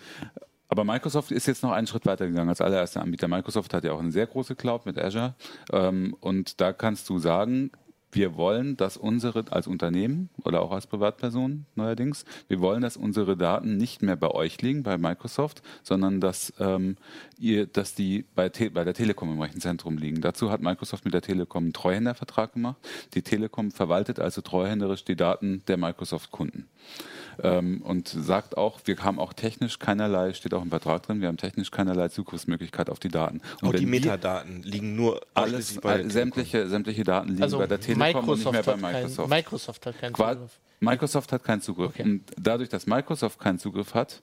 aber 0.74 0.86
Microsoft 0.86 1.32
ist 1.32 1.46
jetzt 1.46 1.62
noch 1.62 1.72
einen 1.72 1.86
Schritt 1.86 2.08
weiter 2.08 2.28
gegangen 2.28 2.50
als 2.50 2.60
allererster 2.60 3.02
Anbieter. 3.02 3.28
Microsoft 3.28 3.76
hat 3.76 3.84
ja 3.84 3.92
auch 3.92 4.00
eine 4.00 4.12
sehr 4.12 4.26
große 4.26 4.56
Cloud 4.56 4.88
mit 4.88 4.98
Azure. 4.98 5.36
Ähm, 5.72 6.16
und 6.20 6.60
da 6.62 6.74
kannst 6.74 7.08
du 7.10 7.20
sagen, 7.20 7.70
wir 8.16 8.36
wollen, 8.36 8.78
dass 8.78 8.98
unsere 8.98 9.46
als 9.52 9.68
Unternehmen 9.68 10.30
oder 10.44 10.62
auch 10.62 10.72
als 10.72 10.88
Privatperson 10.88 11.66
neuerdings, 11.76 12.26
wir 12.48 12.60
wollen, 12.60 12.82
dass 12.82 12.98
unsere 12.98 13.36
Daten 13.38 13.78
nicht 13.78 14.02
mehr 14.02 14.16
bei 14.16 14.30
euch 14.30 14.62
liegen, 14.62 14.84
bei 14.84 14.98
Microsoft, 14.98 15.62
sondern 15.84 16.22
dass, 16.22 16.54
ähm, 16.60 16.98
ihr, 17.38 17.66
dass 17.66 17.96
die 17.96 18.26
bei, 18.36 18.50
Te 18.50 18.70
bei 18.70 18.84
der 18.84 18.94
Telekom 18.94 19.32
im 19.32 19.42
Rechenzentrum 19.42 19.98
liegen. 19.98 20.22
Dazu 20.22 20.52
hat 20.52 20.62
Microsoft 20.62 21.06
mit 21.06 21.14
der 21.14 21.22
Telekom 21.22 21.64
einen 21.64 21.74
Treuhändervertrag 21.74 22.54
gemacht. 22.54 22.78
Die 23.14 23.22
Telekom 23.22 23.72
verwaltet 23.72 24.20
also 24.20 24.42
treuhänderisch 24.42 25.06
die 25.06 25.16
Daten 25.16 25.64
der 25.68 25.78
Microsoft-Kunden. 25.78 26.68
Ähm, 27.42 27.82
und 27.84 28.08
sagt 28.08 28.58
auch, 28.58 28.80
wir 28.86 28.98
haben 29.00 29.20
auch 29.20 29.34
technisch 29.34 29.80
keinerlei, 29.80 30.34
steht 30.34 30.54
auch 30.54 30.62
im 30.62 30.70
Vertrag 30.70 31.04
drin, 31.04 31.22
wir 31.22 31.28
haben 31.28 31.38
technisch 31.38 31.72
keinerlei 31.72 32.10
Zugriffsmöglichkeit 32.10 32.90
auf 32.90 33.00
die 33.00 33.08
Daten. 33.10 33.42
Und 33.62 33.70
Auch 33.70 33.74
die 33.74 33.86
Metadaten 33.86 34.62
liegen 34.64 34.96
nur 34.96 35.22
alles, 35.34 35.76
bei 35.76 35.82
der 35.82 35.90
all, 35.92 35.98
Telekom. 35.98 36.12
sämtliche, 36.12 36.68
sämtliche 36.68 37.04
Daten 37.04 37.30
liegen 37.30 37.44
Also 37.44 37.58
bei 37.58 37.68
der 37.68 37.80
Telekom 37.80 38.30
und 38.30 38.38
nicht 38.38 38.46
Microsoft 38.46 38.54
mehr 38.54 38.64
bei 38.64 38.72
hat, 38.74 38.82
kein, 38.82 38.94
Microsoft. 39.04 39.30
Microsoft 39.30 39.86
hat 39.86 40.00
keinen 40.00 40.14
Qua- 40.14 40.34
Zugriff. 40.34 40.52
Microsoft 40.80 41.32
hat 41.32 41.44
keinen 41.44 41.62
Zugriff. 41.62 41.90
Okay. 41.92 42.04
Und 42.04 42.24
dadurch, 42.38 42.70
dass 42.70 42.86
Microsoft 42.88 43.40
keinen 43.40 43.58
Zugriff 43.58 43.94
hat, 43.94 44.22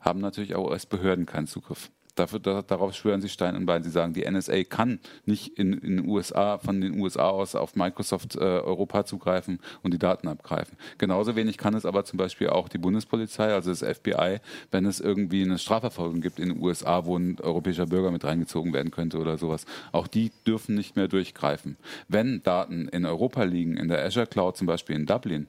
haben 0.00 0.20
natürlich 0.20 0.54
auch 0.56 0.68
US-Behörden 0.70 1.26
keinen 1.26 1.46
Zugriff. 1.46 1.90
Dafür, 2.14 2.40
da, 2.40 2.60
darauf 2.60 2.94
schwören 2.94 3.22
sie 3.22 3.30
Stein 3.30 3.56
und 3.56 3.64
Bein. 3.64 3.82
Sie 3.82 3.90
sagen, 3.90 4.12
die 4.12 4.30
NSA 4.30 4.64
kann 4.64 5.00
nicht 5.24 5.58
in, 5.58 5.72
in 5.72 6.06
USA, 6.06 6.58
von 6.58 6.80
den 6.80 7.00
USA 7.00 7.30
aus 7.30 7.54
auf 7.54 7.74
Microsoft 7.74 8.36
äh, 8.36 8.40
Europa 8.40 9.04
zugreifen 9.04 9.60
und 9.82 9.94
die 9.94 9.98
Daten 9.98 10.28
abgreifen. 10.28 10.76
Genauso 10.98 11.36
wenig 11.36 11.56
kann 11.56 11.74
es 11.74 11.86
aber 11.86 12.04
zum 12.04 12.18
Beispiel 12.18 12.50
auch 12.50 12.68
die 12.68 12.78
Bundespolizei, 12.78 13.54
also 13.54 13.70
das 13.70 13.80
FBI, 13.80 14.40
wenn 14.70 14.84
es 14.84 15.00
irgendwie 15.00 15.42
eine 15.42 15.58
Strafverfolgung 15.58 16.20
gibt 16.20 16.38
in 16.38 16.50
den 16.50 16.62
USA, 16.62 17.06
wo 17.06 17.16
ein 17.16 17.38
europäischer 17.40 17.86
Bürger 17.86 18.10
mit 18.10 18.24
reingezogen 18.24 18.74
werden 18.74 18.90
könnte 18.90 19.18
oder 19.18 19.38
sowas. 19.38 19.64
Auch 19.92 20.06
die 20.06 20.32
dürfen 20.46 20.74
nicht 20.74 20.96
mehr 20.96 21.08
durchgreifen. 21.08 21.76
Wenn 22.08 22.42
Daten 22.42 22.88
in 22.88 23.06
Europa 23.06 23.44
liegen, 23.44 23.78
in 23.78 23.88
der 23.88 24.04
Azure 24.04 24.26
Cloud 24.26 24.56
zum 24.58 24.66
Beispiel 24.66 24.96
in 24.96 25.06
Dublin, 25.06 25.46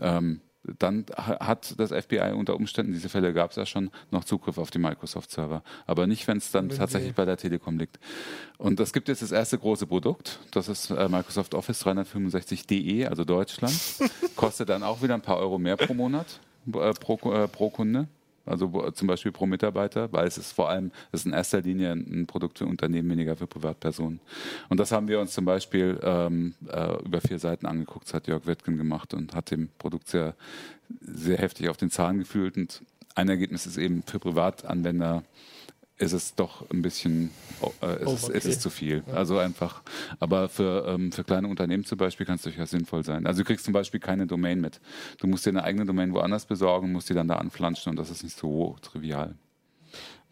ähm, 0.00 0.40
dann 0.78 1.04
ha- 1.16 1.46
hat 1.46 1.74
das 1.78 1.90
FBI 1.90 2.32
unter 2.34 2.54
Umständen, 2.56 2.92
diese 2.92 3.08
Fälle 3.08 3.32
gab 3.32 3.50
es 3.50 3.56
ja 3.56 3.66
schon, 3.66 3.90
noch 4.10 4.24
Zugriff 4.24 4.58
auf 4.58 4.70
die 4.70 4.78
Microsoft-Server. 4.78 5.62
Aber 5.86 6.06
nicht, 6.06 6.26
wenn 6.26 6.38
es 6.38 6.50
dann 6.50 6.68
tatsächlich 6.70 7.14
bei 7.14 7.24
der 7.24 7.36
Telekom 7.36 7.78
liegt. 7.78 7.98
Und 8.58 8.80
es 8.80 8.92
gibt 8.92 9.08
jetzt 9.08 9.22
das 9.22 9.32
erste 9.32 9.58
große 9.58 9.86
Produkt, 9.86 10.38
das 10.52 10.68
ist 10.68 10.90
äh, 10.90 11.08
Microsoft 11.08 11.54
Office 11.54 11.84
365.de, 11.84 13.06
also 13.06 13.24
Deutschland. 13.24 13.74
Kostet 14.36 14.68
dann 14.68 14.82
auch 14.82 15.02
wieder 15.02 15.14
ein 15.14 15.22
paar 15.22 15.38
Euro 15.38 15.58
mehr 15.58 15.76
pro 15.76 15.94
Monat, 15.94 16.40
äh, 16.72 16.92
pro, 16.94 17.32
äh, 17.32 17.48
pro 17.48 17.70
Kunde. 17.70 18.08
Also 18.46 18.90
zum 18.90 19.08
Beispiel 19.08 19.32
pro 19.32 19.46
Mitarbeiter, 19.46 20.12
weil 20.12 20.26
es 20.26 20.36
ist 20.36 20.52
vor 20.52 20.68
allem, 20.68 20.90
es 21.12 21.20
ist 21.20 21.26
in 21.26 21.32
erster 21.32 21.62
Linie 21.62 21.92
ein 21.92 22.26
Produkt 22.26 22.58
für 22.58 22.66
Unternehmen, 22.66 23.10
weniger 23.10 23.36
für 23.36 23.46
Privatpersonen. 23.46 24.20
Und 24.68 24.80
das 24.80 24.92
haben 24.92 25.08
wir 25.08 25.20
uns 25.20 25.32
zum 25.32 25.44
Beispiel 25.44 25.98
ähm, 26.02 26.54
äh, 26.68 27.02
über 27.04 27.20
vier 27.20 27.38
Seiten 27.38 27.66
angeguckt, 27.66 28.06
das 28.06 28.14
hat 28.14 28.26
Jörg 28.26 28.46
Wittgen 28.46 28.76
gemacht 28.76 29.14
und 29.14 29.34
hat 29.34 29.50
dem 29.50 29.70
Produkt 29.78 30.08
sehr, 30.08 30.34
sehr 31.00 31.38
heftig 31.38 31.68
auf 31.68 31.78
den 31.78 31.90
Zahn 31.90 32.18
gefühlt. 32.18 32.56
Und 32.56 32.82
ein 33.14 33.28
Ergebnis 33.28 33.66
ist 33.66 33.78
eben 33.78 34.02
für 34.02 34.18
Privatanwender 34.18 35.22
ist 35.96 36.12
es 36.12 36.34
doch 36.34 36.68
ein 36.70 36.82
bisschen, 36.82 37.30
äh, 37.82 38.02
ist, 38.02 38.28
ist 38.28 38.46
es 38.46 38.60
zu 38.60 38.70
viel. 38.70 39.04
Also 39.12 39.38
einfach, 39.38 39.82
aber 40.18 40.48
für, 40.48 40.86
ähm, 40.88 41.12
für 41.12 41.22
kleine 41.22 41.46
Unternehmen 41.46 41.84
zum 41.84 41.98
Beispiel 41.98 42.26
kann 42.26 42.36
es 42.36 42.42
durchaus 42.42 42.70
sinnvoll 42.70 43.04
sein. 43.04 43.26
Also 43.26 43.42
du 43.42 43.46
kriegst 43.46 43.64
zum 43.64 43.72
Beispiel 43.74 44.00
keine 44.00 44.26
Domain 44.26 44.60
mit. 44.60 44.80
Du 45.18 45.28
musst 45.28 45.46
dir 45.46 45.50
eine 45.50 45.62
eigene 45.62 45.86
Domain 45.86 46.12
woanders 46.12 46.46
besorgen, 46.46 46.90
musst 46.90 47.10
die 47.10 47.14
dann 47.14 47.28
da 47.28 47.36
anflanschen 47.36 47.90
und 47.90 47.96
das 47.96 48.10
ist 48.10 48.24
nicht 48.24 48.36
so 48.36 48.76
trivial. 48.82 49.36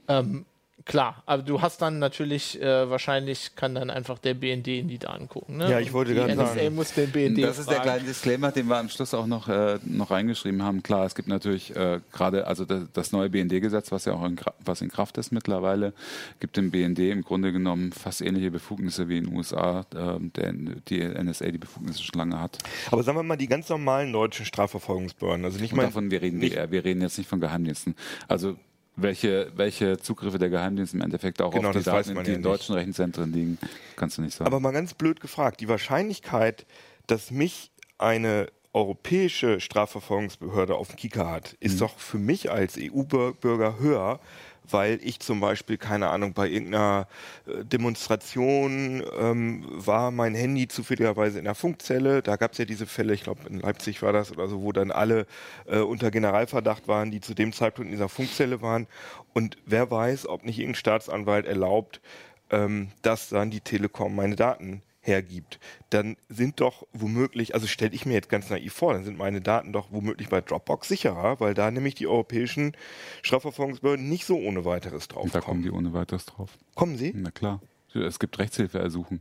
Ähm, 0.09 0.46
klar, 0.85 1.23
aber 1.27 1.42
du 1.42 1.61
hast 1.61 1.83
dann 1.83 1.99
natürlich, 1.99 2.61
äh, 2.61 2.88
wahrscheinlich 2.88 3.55
kann 3.57 3.75
dann 3.75 3.90
einfach 3.90 4.18
der 4.18 4.35
BND 4.35 4.68
in 4.68 4.88
die 4.88 4.99
Daten 4.99 5.29
gucken. 5.29 5.59
Ne? 5.59 5.71
Ja, 5.71 5.81
ich 5.81 5.92
wollte 5.92 6.12
die 6.12 6.16
gerade 6.16 6.35
NSA 6.35 6.47
sagen. 6.55 6.75
muss 6.75 6.92
den 6.92 7.11
BND 7.11 7.42
Das 7.42 7.59
ist 7.59 7.71
der 7.71 7.81
kleine 7.81 8.05
Disclaimer, 8.05 8.53
den 8.53 8.66
wir 8.66 8.77
am 8.77 8.88
Schluss 8.88 9.14
auch 9.14 9.27
noch, 9.27 9.49
äh, 9.49 9.79
noch 9.85 10.11
reingeschrieben 10.11 10.62
haben. 10.62 10.83
Klar, 10.83 11.07
es 11.07 11.14
gibt 11.14 11.29
natürlich 11.29 11.75
äh, 11.77 12.01
gerade, 12.12 12.47
also 12.47 12.64
das, 12.64 12.85
das 12.92 13.12
neue 13.12 13.31
BND-Gesetz, 13.31 13.92
was 13.92 14.05
ja 14.05 14.14
auch 14.14 14.25
in, 14.25 14.38
was 14.64 14.81
in 14.81 14.90
Kraft 14.90 15.18
ist 15.18 15.33
mittlerweile, 15.33 15.92
gibt 16.40 16.57
dem 16.57 16.71
BND 16.71 16.99
im 16.99 17.23
Grunde 17.23 17.53
genommen 17.53 17.92
fast 17.92 18.21
ähnliche 18.21 18.51
Befugnisse 18.51 19.09
wie 19.09 19.18
in 19.18 19.25
den 19.25 19.37
USA, 19.37 19.87
äh, 19.95 20.18
der, 20.21 20.53
die 20.88 21.01
NSA 21.01 21.51
die 21.51 21.59
Befugnisse 21.59 22.03
schon 22.03 22.18
lange 22.18 22.40
hat. 22.40 22.59
Aber 22.90 23.03
sagen 23.03 23.18
wir 23.18 23.23
mal, 23.23 23.37
die 23.37 23.49
ganz 23.49 23.68
normalen 23.68 24.12
deutschen 24.12 24.47
Strafverfolgungsbehörden, 24.47 25.45
also 25.45 25.59
nicht 25.59 25.73
Und 25.73 25.79
mal 25.79 25.85
davon 25.85 26.11
wir 26.11 26.23
reden 26.23 26.38
nicht, 26.38 26.57
wir 26.57 26.85
reden 26.85 27.01
jetzt 27.03 27.18
nicht 27.18 27.29
von 27.29 27.40
Geheimdiensten. 27.40 27.95
Also 28.29 28.57
welche, 28.97 29.51
welche 29.57 29.99
Zugriffe 29.99 30.39
der 30.39 30.51
Geheimdienste 30.51 30.97
im 30.97 31.03
Endeffekt 31.03 31.41
auch 31.41 31.53
Genau, 31.53 31.71
auf 31.71 31.77
die 31.77 31.83
Daten, 31.83 32.15
die 32.25 32.31
ja 32.31 32.37
in 32.37 32.43
deutschen 32.43 32.75
Rechenzentren 32.75 33.33
liegen, 33.33 33.59
kannst 33.97 34.19
du 34.19 34.23
nicht 34.23 34.35
sagen. 34.35 34.47
Aber 34.47 34.61
mal 34.61 34.73
ganz 34.73 34.95
blöd 34.95 35.21
gefragt, 35.21 35.61
die 35.61 35.69
Wahrscheinlichkeit, 35.69 36.67
dass 37.07 37.31
mich 37.31 37.73
eine 37.99 38.49
europäische 38.75 39.61
Strafverfolgungsbehörde 39.61 40.75
auf 40.75 40.89
dem 40.89 40.97
Kicker 40.97 41.31
hat, 41.31 41.55
ist 41.61 41.81
doch 41.81 41.99
für 41.99 42.19
mich 42.19 42.51
als 42.51 42.79
EU-Bürger 42.79 43.79
höher, 43.79 44.21
weil 44.68 45.01
ich 45.03 45.20
zum 45.20 45.40
Beispiel, 45.40 45.77
keine 45.77 46.11
Ahnung, 46.11 46.33
bei 46.33 46.48
irgendeiner 46.48 47.09
äh, 47.46 47.64
Demonstration 47.64 49.03
ähm, 49.18 49.64
war 49.68 50.11
mein 50.11 50.35
Handy 50.35 50.68
zufälligerweise 50.68 51.38
in 51.38 51.44
der 51.44 51.55
Funkzelle. 51.55 52.22
Da 52.22 52.37
gab 52.37 52.53
es 52.53 52.59
ja 52.59 52.64
diese 52.64 52.87
Fälle, 52.87 53.14
ich 53.14 53.25
glaube 53.25 53.48
in 53.48 53.61
Leipzig 53.61 54.03
war 54.03 54.12
das 54.12 54.31
oder 54.31 54.48
so, 54.48 54.62
wo 54.62 54.72
dann 54.72 54.90
alle 54.90 55.27
äh, 55.66 55.79
unter 55.79 56.11
Generalverdacht 56.11 56.88
waren, 56.88 57.11
die 57.11 57.20
zu 57.20 57.35
dem 57.35 57.53
Zeitpunkt 57.53 57.88
in 57.88 57.96
dieser 57.96 58.09
Funkzelle 58.09 58.62
waren. 58.62 58.87
Und 59.33 59.57
wer 59.66 59.90
weiß, 59.90 60.27
ob 60.29 60.44
nicht 60.44 60.59
irgendein 60.59 60.81
Staatsanwalt 60.81 61.46
erlaubt, 61.46 62.01
ähm, 62.51 62.88
dass 63.03 63.29
dann 63.29 63.51
die 63.51 63.61
Telekom 63.61 64.14
meine 64.14 64.37
Daten 64.37 64.83
hergibt, 65.03 65.59
dann 65.91 66.17
sind 66.29 66.61
doch 66.61 66.87
womöglich, 66.93 67.55
also 67.55 67.67
stelle 67.67 67.93
ich 67.95 68.07
mir 68.07 68.15
jetzt 68.15 68.29
ganz 68.29 68.49
naiv 68.49 68.73
vor, 68.73 68.95
dann 68.95 69.05
sind 69.05 69.19
meine 69.19 69.41
Daten 69.41 69.73
doch 69.73 69.88
womöglich 69.91 70.29
bei 70.29 70.41
Dropbox 70.41 70.88
sicherer, 70.88 71.41
weil 71.41 71.55
da 71.55 71.71
nämlich 71.71 71.97
die 71.97 72.07
europäischen 72.07 72.77
Strafverfolgungsbehörden 73.23 74.09
nicht 74.09 74.25
so 74.25 74.38
ohne 74.38 74.65
weiteres 74.65 75.09
drauf 75.09 75.25
Und 75.25 75.35
da 75.35 75.41
kommen 75.41 75.61
kommen. 75.61 75.62
die 75.65 75.71
ohne 75.71 75.93
weiteres 75.93 76.25
drauf. 76.25 76.57
Kommen 76.75 76.97
sie? 76.97 77.12
Na 77.15 77.31
klar. 77.31 77.61
Es 77.95 78.19
gibt 78.19 78.38
Rechtshilfeersuchen. 78.38 79.21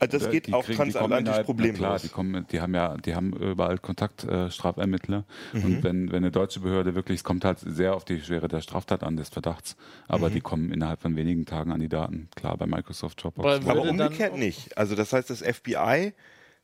Also 0.00 0.18
das 0.18 0.30
geht 0.30 0.46
die 0.46 0.52
auch 0.54 0.64
kriegen- 0.64 0.76
transatlantisch 0.78 1.34
na 1.38 1.42
problemlos. 1.42 1.78
Klar, 1.78 1.98
die, 1.98 2.08
kommen, 2.08 2.46
die 2.50 2.60
haben 2.60 2.74
ja, 2.74 2.96
die 2.96 3.14
haben 3.14 3.32
überall 3.32 3.78
Kontakt, 3.78 4.24
äh, 4.24 4.50
Strafermittler. 4.50 5.24
Mhm. 5.52 5.64
Und 5.64 5.82
wenn, 5.84 6.08
wenn 6.10 6.16
eine 6.18 6.30
deutsche 6.30 6.60
Behörde 6.60 6.94
wirklich, 6.94 7.16
es 7.18 7.24
kommt 7.24 7.44
halt 7.44 7.58
sehr 7.60 7.94
auf 7.94 8.04
die 8.04 8.20
Schwere 8.20 8.48
der 8.48 8.60
Straftat 8.60 9.02
an, 9.02 9.16
des 9.16 9.28
Verdachts. 9.28 9.76
Aber 10.06 10.28
Mhm. 10.28 10.34
die 10.34 10.40
kommen 10.40 10.72
innerhalb 10.72 11.00
von 11.00 11.16
wenigen 11.16 11.46
Tagen 11.46 11.72
an 11.72 11.80
die 11.80 11.88
Daten. 11.88 12.28
Klar, 12.36 12.56
bei 12.56 12.66
Microsoft 12.66 13.22
Dropbox. 13.22 13.46
Aber 13.66 13.70
Aber 13.70 13.82
umgekehrt 13.88 14.36
nicht. 14.36 14.76
Also 14.78 14.94
das 14.94 15.12
heißt, 15.12 15.30
das 15.30 15.42
FBI 15.42 16.12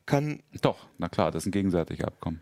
kann, 0.05 0.41
Doch, 0.61 0.77
na 0.97 1.09
klar, 1.09 1.31
das 1.31 1.43
ist 1.43 1.47
ein 1.47 1.51
gegenseitiges 1.51 2.05
Abkommen. 2.05 2.41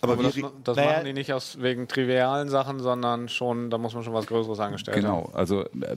Aber, 0.00 0.14
Aber 0.14 0.22
das, 0.24 0.36
das 0.64 0.76
Naja- 0.76 0.92
machen 0.92 1.04
die 1.06 1.12
nicht 1.12 1.32
aus 1.32 1.60
wegen 1.60 1.88
trivialen 1.88 2.48
Sachen, 2.48 2.80
sondern 2.80 3.28
schon, 3.28 3.70
da 3.70 3.78
muss 3.78 3.94
man 3.94 4.02
schon 4.02 4.12
was 4.12 4.26
Größeres 4.26 4.60
angestellt 4.60 4.96
haben. 4.98 5.02
Genau, 5.02 5.30
also 5.32 5.62
äh, 5.64 5.96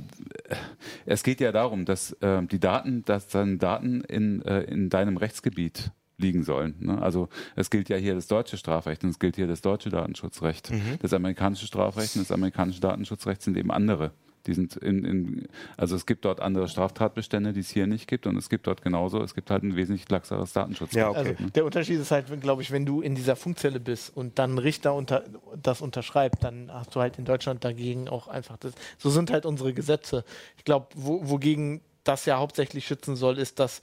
es 1.05 1.23
geht 1.23 1.41
ja 1.41 1.51
darum, 1.51 1.85
dass 1.85 2.11
äh, 2.21 2.41
die 2.43 2.59
Daten, 2.59 3.03
dass 3.05 3.27
dann 3.27 3.59
Daten 3.59 4.01
in, 4.01 4.41
äh, 4.43 4.61
in 4.63 4.89
deinem 4.89 5.17
Rechtsgebiet 5.17 5.91
liegen 6.17 6.43
sollen. 6.43 6.75
Ne? 6.79 7.01
Also 7.01 7.29
es 7.55 7.69
gilt 7.69 7.89
ja 7.89 7.97
hier 7.97 8.15
das 8.15 8.27
deutsche 8.27 8.57
Strafrecht 8.57 9.03
und 9.03 9.11
es 9.11 9.19
gilt 9.19 9.35
hier 9.35 9.45
das 9.47 9.61
deutsche 9.61 9.89
Datenschutzrecht. 9.89 10.71
Das 11.01 11.13
amerikanische 11.13 11.67
Strafrecht 11.67 12.15
und 12.15 12.23
das 12.23 12.31
amerikanische 12.31 12.81
Datenschutzrecht 12.81 13.41
sind 13.43 13.55
eben 13.55 13.69
andere. 13.71 14.11
Die 14.47 14.53
sind 14.53 14.75
in, 14.77 15.03
in, 15.03 15.47
also 15.75 15.95
es 15.95 16.05
gibt 16.05 16.25
dort 16.25 16.39
andere 16.39 16.67
Straftatbestände, 16.67 17.53
die 17.53 17.59
es 17.59 17.69
hier 17.69 17.85
nicht 17.85 18.07
gibt 18.07 18.25
und 18.25 18.37
es 18.37 18.49
gibt 18.49 18.65
dort 18.65 18.81
genauso, 18.81 19.21
es 19.21 19.35
gibt 19.35 19.51
halt 19.51 19.63
ein 19.63 19.75
wesentlich 19.75 20.09
laxeres 20.09 20.53
Datenschutzrecht. 20.53 20.97
Ja, 20.97 21.09
okay. 21.09 21.35
Also 21.37 21.49
der 21.49 21.65
Unterschied 21.65 21.99
ist 21.99 22.11
halt, 22.11 22.25
glaube 22.41 22.61
ich, 22.61 22.71
wenn 22.71 22.85
du 22.85 23.01
in 23.01 23.15
dieser 23.15 23.35
Funkzelle 23.35 23.79
bist 23.79 24.15
und 24.15 24.39
dann 24.39 24.55
ein 24.55 24.57
Richter 24.57 24.93
unter, 24.93 25.23
das 25.61 25.81
unterschreibt, 25.81 26.43
dann 26.43 26.71
hast 26.71 26.95
du 26.95 27.01
halt 27.01 27.19
in 27.19 27.25
Deutschland 27.25 27.63
dagegen 27.63 28.07
auch 28.07 28.27
einfach 28.27 28.57
das. 28.57 28.73
So 28.97 29.09
sind 29.09 29.31
halt 29.31 29.45
unsere 29.45 29.73
Gesetze. 29.73 30.23
Ich 30.57 30.63
glaube, 30.63 30.87
wo, 30.95 31.29
wogegen 31.29 31.81
das 32.03 32.25
ja 32.25 32.37
hauptsächlich 32.37 32.87
schützen 32.87 33.15
soll, 33.15 33.37
ist, 33.37 33.59
dass 33.59 33.81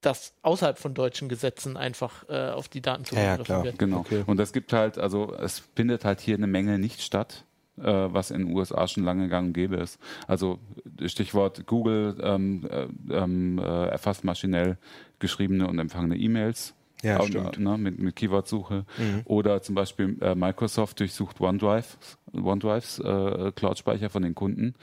das 0.00 0.34
außerhalb 0.42 0.78
von 0.78 0.94
deutschen 0.94 1.28
Gesetzen 1.28 1.76
einfach 1.76 2.28
äh, 2.28 2.50
auf 2.50 2.68
die 2.68 2.80
Daten 2.80 3.04
Ja, 3.12 3.20
ja, 3.20 3.24
zugegriffen 3.24 3.44
klar. 3.44 3.64
wird. 3.64 3.78
Genau. 3.78 3.98
Okay. 3.98 4.22
Und 4.26 4.38
es 4.38 4.52
gibt 4.52 4.72
halt, 4.72 4.98
also 4.98 5.34
es 5.34 5.62
findet 5.74 6.04
halt 6.04 6.20
hier 6.20 6.36
eine 6.36 6.46
Menge 6.46 6.78
nicht 6.78 7.02
statt, 7.02 7.44
was 7.84 8.30
in 8.30 8.46
den 8.46 8.56
USA 8.56 8.86
schon 8.88 9.04
lange 9.04 9.28
gang 9.28 9.48
und 9.48 9.52
gäbe 9.52 9.76
ist. 9.76 9.98
Also 10.26 10.58
Stichwort 11.04 11.66
Google 11.66 12.16
ähm, 12.22 12.66
äh, 12.70 12.86
ähm, 13.14 13.58
äh, 13.58 13.88
erfasst 13.88 14.24
maschinell 14.24 14.78
geschriebene 15.18 15.66
und 15.66 15.78
empfangene 15.78 16.16
E-Mails. 16.16 16.74
Ja, 17.02 17.20
Auch, 17.20 17.26
stimmt. 17.26 17.58
Ne, 17.58 17.76
mit, 17.76 17.98
mit 17.98 18.16
Keywordsuche. 18.16 18.86
Mhm. 18.96 19.22
Oder 19.26 19.62
zum 19.62 19.74
Beispiel 19.74 20.16
äh, 20.20 20.34
Microsoft 20.34 20.98
durchsucht 21.00 21.40
OneDrive, 21.40 21.98
OneDrives 22.32 22.98
äh, 23.00 23.52
Cloud-Speicher 23.54 24.08
von 24.08 24.22
den 24.22 24.34
Kunden 24.34 24.74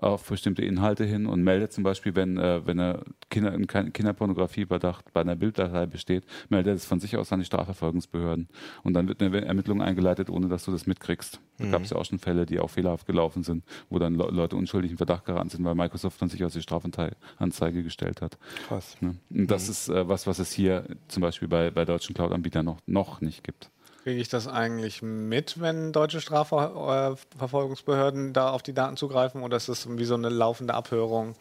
auf 0.00 0.28
bestimmte 0.28 0.62
Inhalte 0.64 1.04
hin 1.04 1.26
und 1.26 1.42
meldet 1.42 1.72
zum 1.72 1.84
Beispiel, 1.84 2.14
wenn, 2.14 2.38
äh, 2.38 2.64
wenn 2.66 2.78
eine 2.78 3.02
Kinder, 3.30 3.52
ein 3.52 3.66
Ki- 3.66 3.90
Kinderpornografieverdacht 3.90 5.12
bei 5.12 5.20
einer 5.20 5.36
Bilddatei 5.36 5.86
besteht, 5.86 6.24
meldet 6.48 6.76
es 6.76 6.84
von 6.84 7.00
sich 7.00 7.16
aus 7.16 7.32
an 7.32 7.40
die 7.40 7.44
Strafverfolgungsbehörden. 7.44 8.48
Und 8.84 8.94
dann 8.94 9.08
wird 9.08 9.20
eine 9.22 9.44
Ermittlung 9.44 9.82
eingeleitet, 9.82 10.30
ohne 10.30 10.48
dass 10.48 10.64
du 10.64 10.70
das 10.72 10.86
mitkriegst. 10.86 11.40
Da 11.58 11.66
gab 11.70 11.82
es 11.82 11.90
ja 11.90 11.96
auch 11.96 12.04
schon 12.04 12.20
Fälle, 12.20 12.46
die 12.46 12.60
auch 12.60 12.70
fehlerhaft 12.70 13.06
gelaufen 13.06 13.42
sind, 13.42 13.64
wo 13.90 13.98
dann 13.98 14.14
Le 14.14 14.28
Leute 14.30 14.54
unschuldig 14.56 14.92
in 14.92 14.96
Verdacht 14.96 15.24
geraten 15.24 15.48
sind, 15.48 15.64
weil 15.64 15.74
Microsoft 15.74 16.16
von 16.18 16.28
sich 16.28 16.44
aus 16.44 16.52
die 16.52 16.62
Strafanzeige 16.62 17.82
gestellt 17.82 18.22
hat. 18.22 18.38
krass. 18.68 18.96
Ne? 19.00 19.16
Und 19.30 19.50
das 19.50 19.68
ist 19.68 19.88
äh, 19.88 20.08
was, 20.08 20.26
was 20.26 20.38
es 20.38 20.52
hier 20.52 20.84
zum 21.08 21.22
Beispiel 21.22 21.48
bei, 21.48 21.70
bei 21.70 21.84
deutschen 21.84 22.14
Cloud-Anbietern 22.14 22.64
noch, 22.64 22.78
noch 22.86 23.20
nicht 23.20 23.42
gibt. 23.42 23.70
Kriege 24.08 24.22
ich 24.22 24.28
das 24.30 24.48
eigentlich 24.48 25.02
mit, 25.02 25.60
wenn 25.60 25.92
deutsche 25.92 26.22
Strafverfolgungsbehörden 26.22 28.32
da 28.32 28.52
auf 28.52 28.62
die 28.62 28.72
Daten 28.72 28.96
zugreifen 28.96 29.42
oder 29.42 29.58
ist 29.58 29.68
das 29.68 29.86
wie 29.98 30.06
so 30.06 30.14
eine 30.14 30.30
laufende 30.30 30.72
Abhörung? 30.72 31.34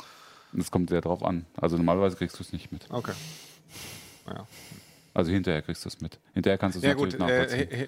Es 0.57 0.69
kommt 0.69 0.89
sehr 0.89 0.99
drauf 0.99 1.23
an. 1.23 1.45
Also 1.55 1.77
normalerweise 1.77 2.17
kriegst 2.17 2.37
du 2.39 2.43
es 2.43 2.51
nicht 2.51 2.73
mit. 2.73 2.85
Okay. 2.89 3.13
Ja, 4.27 4.45
Also 5.13 5.31
hinterher 5.31 5.61
kriegst 5.61 5.85
du 5.85 5.87
es 5.87 6.01
mit. 6.01 6.19
Hinterher 6.33 6.57
kannst 6.57 6.75
du 6.75 6.79
es 6.79 6.83
ja 6.83 6.89
natürlich 6.93 7.17
gut, 7.17 7.29
äh, 7.29 7.39
nachvollziehen. 7.39 7.69
he- 7.69 7.75
he- 7.77 7.87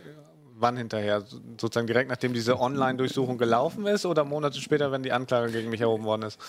wann 0.60 0.78
hinterher? 0.78 1.22
So- 1.22 1.38
Sozusagen 1.60 1.88
direkt 1.88 2.10
nachdem 2.10 2.34
diese 2.34 2.60
Online-Durchsuchung 2.60 3.38
gelaufen 3.38 3.86
ist 3.86 4.06
oder 4.06 4.24
Monate 4.24 4.60
später, 4.60 4.92
wenn 4.92 5.04
die 5.04 5.12
Anklage 5.12 5.52
gegen 5.52 5.70
mich 5.70 5.82
erhoben 5.82 6.04
worden 6.06 6.24
ist? 6.24 6.40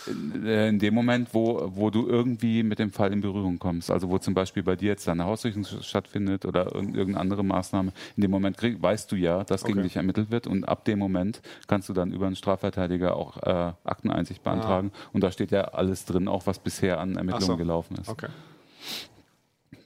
Äh, 0.44 0.68
in 0.68 0.78
dem 0.78 0.94
Moment, 0.94 1.28
wo, 1.32 1.70
wo 1.74 1.90
du 1.90 2.06
irgendwie 2.06 2.62
mit 2.62 2.78
dem 2.78 2.90
Fall 2.92 3.12
in 3.12 3.20
Berührung 3.20 3.58
kommst, 3.58 3.90
also 3.90 4.08
wo 4.10 4.18
zum 4.18 4.34
Beispiel 4.34 4.62
bei 4.62 4.76
dir 4.76 4.88
jetzt 4.88 5.08
eine 5.08 5.24
Hausdurchsuchung 5.24 5.82
stattfindet 5.82 6.44
oder 6.46 6.68
irg- 6.68 6.94
irgendeine 6.94 7.18
andere 7.20 7.44
Maßnahme, 7.44 7.92
in 8.16 8.20
dem 8.22 8.30
Moment 8.30 8.56
krieg, 8.58 8.80
weißt 8.82 9.10
du 9.12 9.16
ja, 9.16 9.44
dass 9.44 9.64
gegen 9.64 9.78
Okay. 9.78 9.88
dich 9.88 9.96
ermittelt 9.96 10.30
wird 10.30 10.46
und 10.46 10.64
ab 10.64 10.84
dem 10.84 10.98
Moment 10.98 11.40
kannst 11.66 11.88
du 11.88 11.92
dann 11.92 12.12
über 12.12 12.26
einen 12.26 12.36
Strafverteidiger 12.36 13.16
auch 13.16 13.36
äh, 13.42 13.72
Akteneinsicht 13.84 14.42
beantragen 14.42 14.92
und 15.12 15.22
da 15.22 15.30
steht 15.32 15.50
ja 15.50 15.62
alles 15.62 16.04
drin, 16.04 16.28
auch 16.28 16.46
was 16.46 16.58
bisher 16.58 17.00
an 17.00 17.16
Ermittlungen 17.16 17.46
so. 17.46 17.56
gelaufen 17.56 17.96
ist. 18.00 18.08
Okay. 18.08 18.28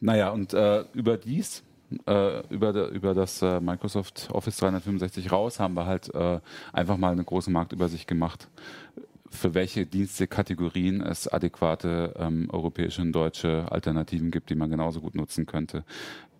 Naja, 0.00 0.30
und 0.30 0.52
äh, 0.54 0.84
überdies, 0.92 1.62
äh, 2.06 2.46
über, 2.48 2.88
über 2.88 3.14
das 3.14 3.42
äh, 3.42 3.60
Microsoft 3.60 4.28
Office 4.32 4.56
365 4.58 5.30
raus, 5.32 5.60
haben 5.60 5.74
wir 5.74 5.86
halt 5.86 6.14
äh, 6.14 6.40
einfach 6.72 6.96
mal 6.96 7.12
eine 7.12 7.24
große 7.24 7.50
Marktübersicht 7.50 8.06
gemacht, 8.06 8.48
für 9.30 9.54
welche 9.54 9.86
Dienstekategorien 9.86 11.00
es 11.00 11.26
adäquate 11.28 12.14
ähm, 12.18 12.48
europäische 12.50 13.02
und 13.02 13.12
deutsche 13.12 13.66
Alternativen 13.70 14.30
gibt, 14.30 14.50
die 14.50 14.54
man 14.54 14.70
genauso 14.70 15.00
gut 15.00 15.14
nutzen 15.14 15.46
könnte. 15.46 15.84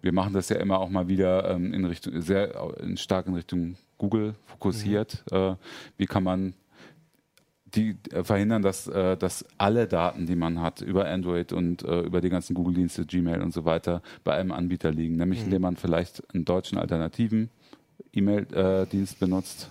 Wir 0.01 0.13
machen 0.13 0.35
das 0.35 0.49
ja 0.49 0.57
immer 0.57 0.81
auch 0.81 0.91
mal 0.91 1.09
wieder 1.09 1.51
ähm, 1.51 1.73
in 1.73 1.85
Richtung, 1.85 2.21
sehr 2.21 2.55
in, 2.81 2.97
stark 2.97 3.27
in 3.27 3.35
Richtung 3.35 3.77
Google 3.99 4.35
fokussiert. 4.47 5.25
Äh, 5.33 5.55
wie 5.97 6.07
kann 6.07 6.23
man 6.23 6.55
die 7.75 7.97
äh, 8.11 8.25
verhindern, 8.25 8.63
dass, 8.63 8.87
äh, 8.87 9.17
dass 9.17 9.45
alle 9.59 9.87
Daten, 9.87 10.27
die 10.27 10.37
man 10.37 10.61
hat, 10.61 10.81
über 10.81 11.07
Android 11.07 11.53
und 11.53 11.83
äh, 11.83 12.01
über 12.01 12.21
die 12.21 12.29
ganzen 12.29 12.55
Google-Dienste, 12.55 13.07
Gmail 13.07 13.43
und 13.43 13.53
so 13.53 13.65
weiter, 13.65 14.03
bei 14.23 14.35
einem 14.35 14.53
Anbieter 14.53 14.91
liegen. 14.91 15.17
Nämlich 15.17 15.43
indem 15.43 15.63
man 15.63 15.77
vielleicht 15.77 16.23
einen 16.35 16.45
deutschen 16.45 16.79
alternativen 16.79 17.51
E-Mail-Dienst 18.13 19.21
benutzt, 19.21 19.71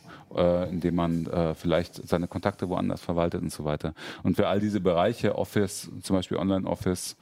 indem 0.71 0.95
man 0.95 1.55
vielleicht 1.55 2.07
seine 2.07 2.27
Kontakte 2.27 2.67
woanders 2.69 3.01
verwaltet 3.01 3.41
und 3.41 3.51
so 3.51 3.65
weiter. 3.65 3.93
Und 4.23 4.35
für 4.35 4.47
all 4.47 4.59
diese 4.59 4.79
Bereiche, 4.79 5.37
Office, 5.37 5.91
zum 6.01 6.15
Beispiel 6.15 6.37
Online-Office, 6.37 7.15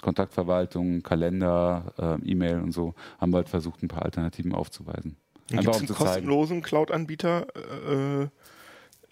Kontaktverwaltung, 0.00 1.02
Kalender, 1.02 2.18
E-Mail 2.24 2.60
und 2.60 2.72
so, 2.72 2.94
haben 3.18 3.32
wir 3.32 3.38
halt 3.38 3.48
versucht, 3.48 3.82
ein 3.82 3.88
paar 3.88 4.02
Alternativen 4.02 4.52
aufzuweisen. 4.54 5.16
Gibt 5.48 5.68
es 5.68 5.76
einen 5.76 5.88
kostenlosen 5.88 6.62
Cloud-Anbieter 6.62 7.46
äh, 7.54 8.28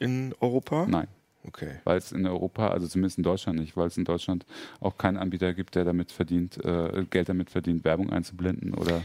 in 0.04 0.34
Europa? 0.40 0.86
Nein. 0.86 1.08
Okay. 1.46 1.74
weil 1.84 1.98
es 1.98 2.10
in 2.10 2.26
Europa, 2.26 2.68
also 2.68 2.88
zumindest 2.88 3.18
in 3.18 3.24
Deutschland 3.24 3.58
nicht, 3.58 3.76
weil 3.76 3.88
es 3.88 3.98
in 3.98 4.06
Deutschland 4.06 4.46
auch 4.80 4.96
keinen 4.96 5.18
Anbieter 5.18 5.52
gibt, 5.52 5.74
der 5.74 5.84
damit 5.84 6.10
verdient, 6.10 6.56
äh, 6.64 7.04
Geld 7.10 7.28
damit 7.28 7.50
verdient, 7.50 7.84
Werbung 7.84 8.10
einzublenden 8.10 8.72
oder 8.72 9.04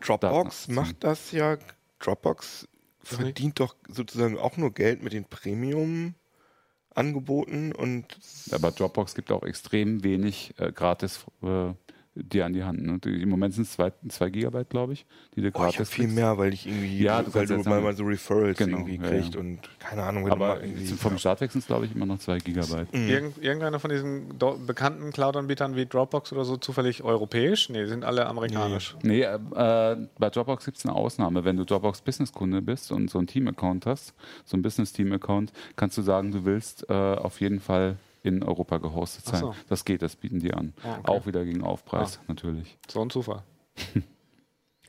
Dropbox 0.00 0.68
macht 0.68 1.04
das 1.04 1.30
ja. 1.32 1.58
Dropbox 1.98 2.66
verdient 3.02 3.60
doch 3.60 3.76
sozusagen 3.86 4.38
auch 4.38 4.56
nur 4.56 4.72
Geld 4.72 5.02
mit 5.02 5.12
den 5.12 5.26
Premium-Angeboten 5.26 7.72
und 7.72 8.18
aber 8.50 8.70
Dropbox 8.70 9.14
gibt 9.14 9.30
auch 9.30 9.42
extrem 9.42 10.04
wenig 10.04 10.54
äh, 10.56 10.72
gratis 10.72 11.26
äh, 11.42 11.74
dir 12.16 12.46
an 12.46 12.52
die 12.52 12.62
Hand. 12.62 12.82
Ne? 12.82 12.98
Die, 13.04 13.22
Im 13.22 13.28
Moment 13.28 13.54
sind 13.54 13.64
es 13.64 13.72
zwei, 13.72 13.92
zwei 14.08 14.30
Gigabyte, 14.30 14.70
glaube 14.70 14.92
ich, 14.92 15.04
die 15.34 15.42
du 15.42 15.50
Boah, 15.50 15.68
ich 15.68 15.74
habe 15.74 15.84
gratis 15.84 15.90
viel 15.90 16.04
kriegst. 16.04 16.16
mehr, 16.16 16.38
weil 16.38 16.52
ich 16.54 16.66
irgendwie, 16.66 17.02
Ja, 17.02 17.22
du 17.22 17.34
weil 17.34 17.46
du 17.46 17.56
mal, 17.68 17.80
mal 17.80 17.96
so 17.96 18.04
Referrals 18.04 18.56
Genau, 18.56 18.78
irgendwie 18.78 18.96
ja, 18.96 19.02
kriegst 19.02 19.34
ja. 19.34 19.40
und 19.40 19.58
keine 19.80 20.04
Ahnung, 20.04 20.28
Aber 20.30 20.58
vom 20.98 21.18
Startweg 21.18 21.50
sind 21.50 21.60
es, 21.60 21.66
glaube 21.66 21.86
ich, 21.86 21.94
immer 21.94 22.06
noch 22.06 22.18
zwei 22.18 22.38
Gigabyte. 22.38 22.92
Mhm. 22.94 23.08
Irgend, 23.08 23.38
irgendeiner 23.42 23.80
von 23.80 23.90
diesen 23.90 24.38
do- 24.38 24.56
bekannten 24.64 25.10
Cloud-Anbietern 25.10 25.74
wie 25.76 25.86
Dropbox 25.86 26.32
oder 26.32 26.44
so 26.44 26.56
zufällig 26.56 27.02
europäisch? 27.02 27.68
Nee, 27.68 27.82
die 27.82 27.88
sind 27.88 28.04
alle 28.04 28.26
amerikanisch. 28.26 28.96
Nee, 29.02 29.22
äh, 29.22 29.34
äh, 29.34 29.96
bei 30.18 30.30
Dropbox 30.30 30.64
gibt 30.64 30.76
es 30.78 30.84
eine 30.86 30.94
Ausnahme. 30.94 31.44
Wenn 31.44 31.56
du 31.56 31.64
Dropbox 31.64 32.02
Business-Kunde 32.02 32.62
bist 32.62 32.92
und 32.92 33.10
so 33.10 33.18
einen 33.18 33.26
Team-Account 33.26 33.86
hast, 33.86 34.14
so 34.44 34.54
einen 34.56 34.62
Business-Team-Account, 34.62 35.52
kannst 35.76 35.98
du 35.98 36.02
sagen, 36.02 36.30
du 36.30 36.44
willst 36.44 36.88
äh, 36.88 36.92
auf 36.92 37.40
jeden 37.40 37.60
Fall 37.60 37.96
in 38.24 38.42
Europa 38.42 38.78
gehostet 38.78 39.26
sein. 39.26 39.40
so. 39.40 39.54
Das 39.68 39.84
geht, 39.84 40.02
das 40.02 40.16
bieten 40.16 40.40
die 40.40 40.52
an. 40.52 40.72
Ah, 40.82 40.96
okay. 40.98 41.10
Auch 41.12 41.26
wieder 41.26 41.44
gegen 41.44 41.62
Aufpreis, 41.62 42.18
natürlich. 42.26 42.76
So 42.90 43.00
ein 43.02 43.10
Zufall. 43.10 43.42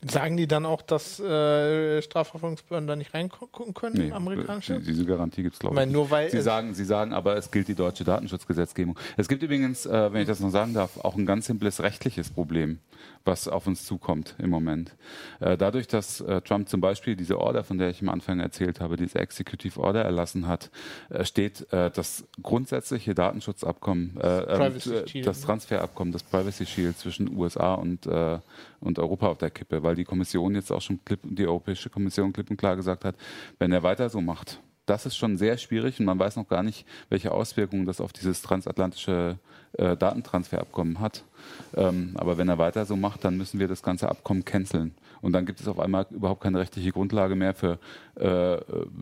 Sagen 0.08 0.38
die 0.38 0.46
dann 0.48 0.68
auch, 0.68 0.84
dass 0.84 1.20
äh, 1.20 2.00
Strafverfolgungsbehörden 2.02 2.86
da 2.86 2.96
nicht 2.96 3.14
reingucken 3.16 3.74
können, 3.74 3.96
Nee, 3.98 4.12
amerikanische? 4.12 4.78
die- 4.80 4.86
Diese 4.86 5.04
Garantie 5.06 5.42
gibt 5.42 5.56
es, 5.56 5.60
glaube 5.60 5.74
ich. 5.74 5.78
meine, 5.78 5.92
nur 5.92 6.12
weil 6.12 6.30
Sie 6.30 6.42
sagen, 6.42 6.76
Sie 6.76 6.86
sagen 6.86 7.12
aber, 7.12 7.38
es 7.38 7.50
gilt 7.50 7.68
die 7.70 7.74
deutsche 7.76 8.04
Datenschutzgesetzgebung. 8.04 9.00
Es 9.18 9.28
gibt 9.28 9.42
übrigens, 9.42 9.88
äh, 9.88 10.14
wenn 10.14 10.22
ich 10.22 10.28
das 10.28 10.42
noch 10.42 10.52
sagen 10.52 10.74
darf, 10.76 11.00
auch 11.04 11.16
ein 11.16 11.26
ganz 11.26 11.48
simples 11.48 11.82
rechtliches 11.82 12.30
Problem, 12.30 12.80
was 13.26 13.48
auf 13.48 13.68
uns 13.68 13.86
zukommt 13.86 14.36
im 14.38 14.50
Moment. 14.50 14.96
Äh, 15.40 15.58
dadurch, 15.58 15.88
dass 15.88 16.22
äh, 16.22 16.42
Trump 16.42 16.70
zum 16.70 16.80
Beispiel 16.80 17.16
diese 17.16 17.40
Order, 17.40 17.64
von 17.64 17.78
der 17.78 17.90
ich 17.90 18.02
am 18.02 18.10
Anfang 18.10 18.40
erzählt 18.40 18.80
habe, 18.80 18.96
diese 18.96 19.20
Executive 19.20 19.80
Order 19.80 20.04
erlassen 20.04 20.48
hat, 20.48 20.70
äh, 21.10 21.26
steht 21.26 21.66
das 21.72 22.26
grundsätzliche 22.42 23.16
Datenschutzabkommen, 23.16 24.18
äh, 24.22 24.40
ähm, 24.44 24.76
äh, 25.16 25.22
das 25.22 25.40
ne? 25.40 25.46
Transferabkommen, 25.46 26.12
das 26.12 26.24
Privacy 26.24 26.66
Shield 26.66 26.98
zwischen 26.98 27.36
USA 27.36 27.74
und, 27.74 28.08
und 28.08 29.00
Europa 29.00 29.28
auf 29.28 29.38
der 29.38 29.50
Kippe, 29.50 29.84
weil 29.84 29.96
die 29.96 30.04
Kommission 30.04 30.56
jetzt 30.56 30.72
auch 30.72 30.82
schon 30.82 31.04
klipp, 31.04 31.20
die 31.24 31.48
Europäische 31.48 31.90
Kommission 31.90 32.34
klipp 32.34 32.50
und 32.50 32.58
klar 32.58 32.76
gesagt 32.76 33.06
hat, 33.06 33.16
wenn 33.60 33.72
er 33.72 33.84
weiter 33.84 34.10
so 34.10 34.22
macht, 34.22 34.60
das 34.86 35.06
ist 35.06 35.18
schon 35.18 35.38
sehr 35.38 35.58
schwierig 35.58 36.00
und 36.00 36.06
man 36.06 36.20
weiß 36.20 36.36
noch 36.36 36.48
gar 36.48 36.64
nicht, 36.64 36.86
welche 37.10 37.32
Auswirkungen 37.32 37.86
das 37.86 38.02
auf 38.02 38.14
dieses 38.14 38.42
transatlantische 38.42 39.40
äh, 39.74 39.98
Datentransferabkommen 39.98 41.00
hat. 41.00 41.24
Ähm, 41.76 42.12
aber 42.16 42.38
wenn 42.38 42.50
er 42.50 42.58
weiter 42.58 42.86
so 42.86 42.96
macht, 42.96 43.24
dann 43.24 43.38
müssen 43.38 43.60
wir 43.60 43.68
das 43.68 43.84
ganze 43.84 44.10
Abkommen 44.10 44.46
canceln. 44.46 44.96
Und 45.22 45.32
dann 45.34 45.46
gibt 45.46 45.60
es 45.60 45.68
auf 45.68 45.80
einmal 45.80 46.06
überhaupt 46.12 46.42
keine 46.42 46.60
rechtliche 46.60 46.92
Grundlage 46.92 47.36
mehr 47.36 47.54
für, 47.54 47.80
äh, 48.20 48.28
äh, 48.28 48.62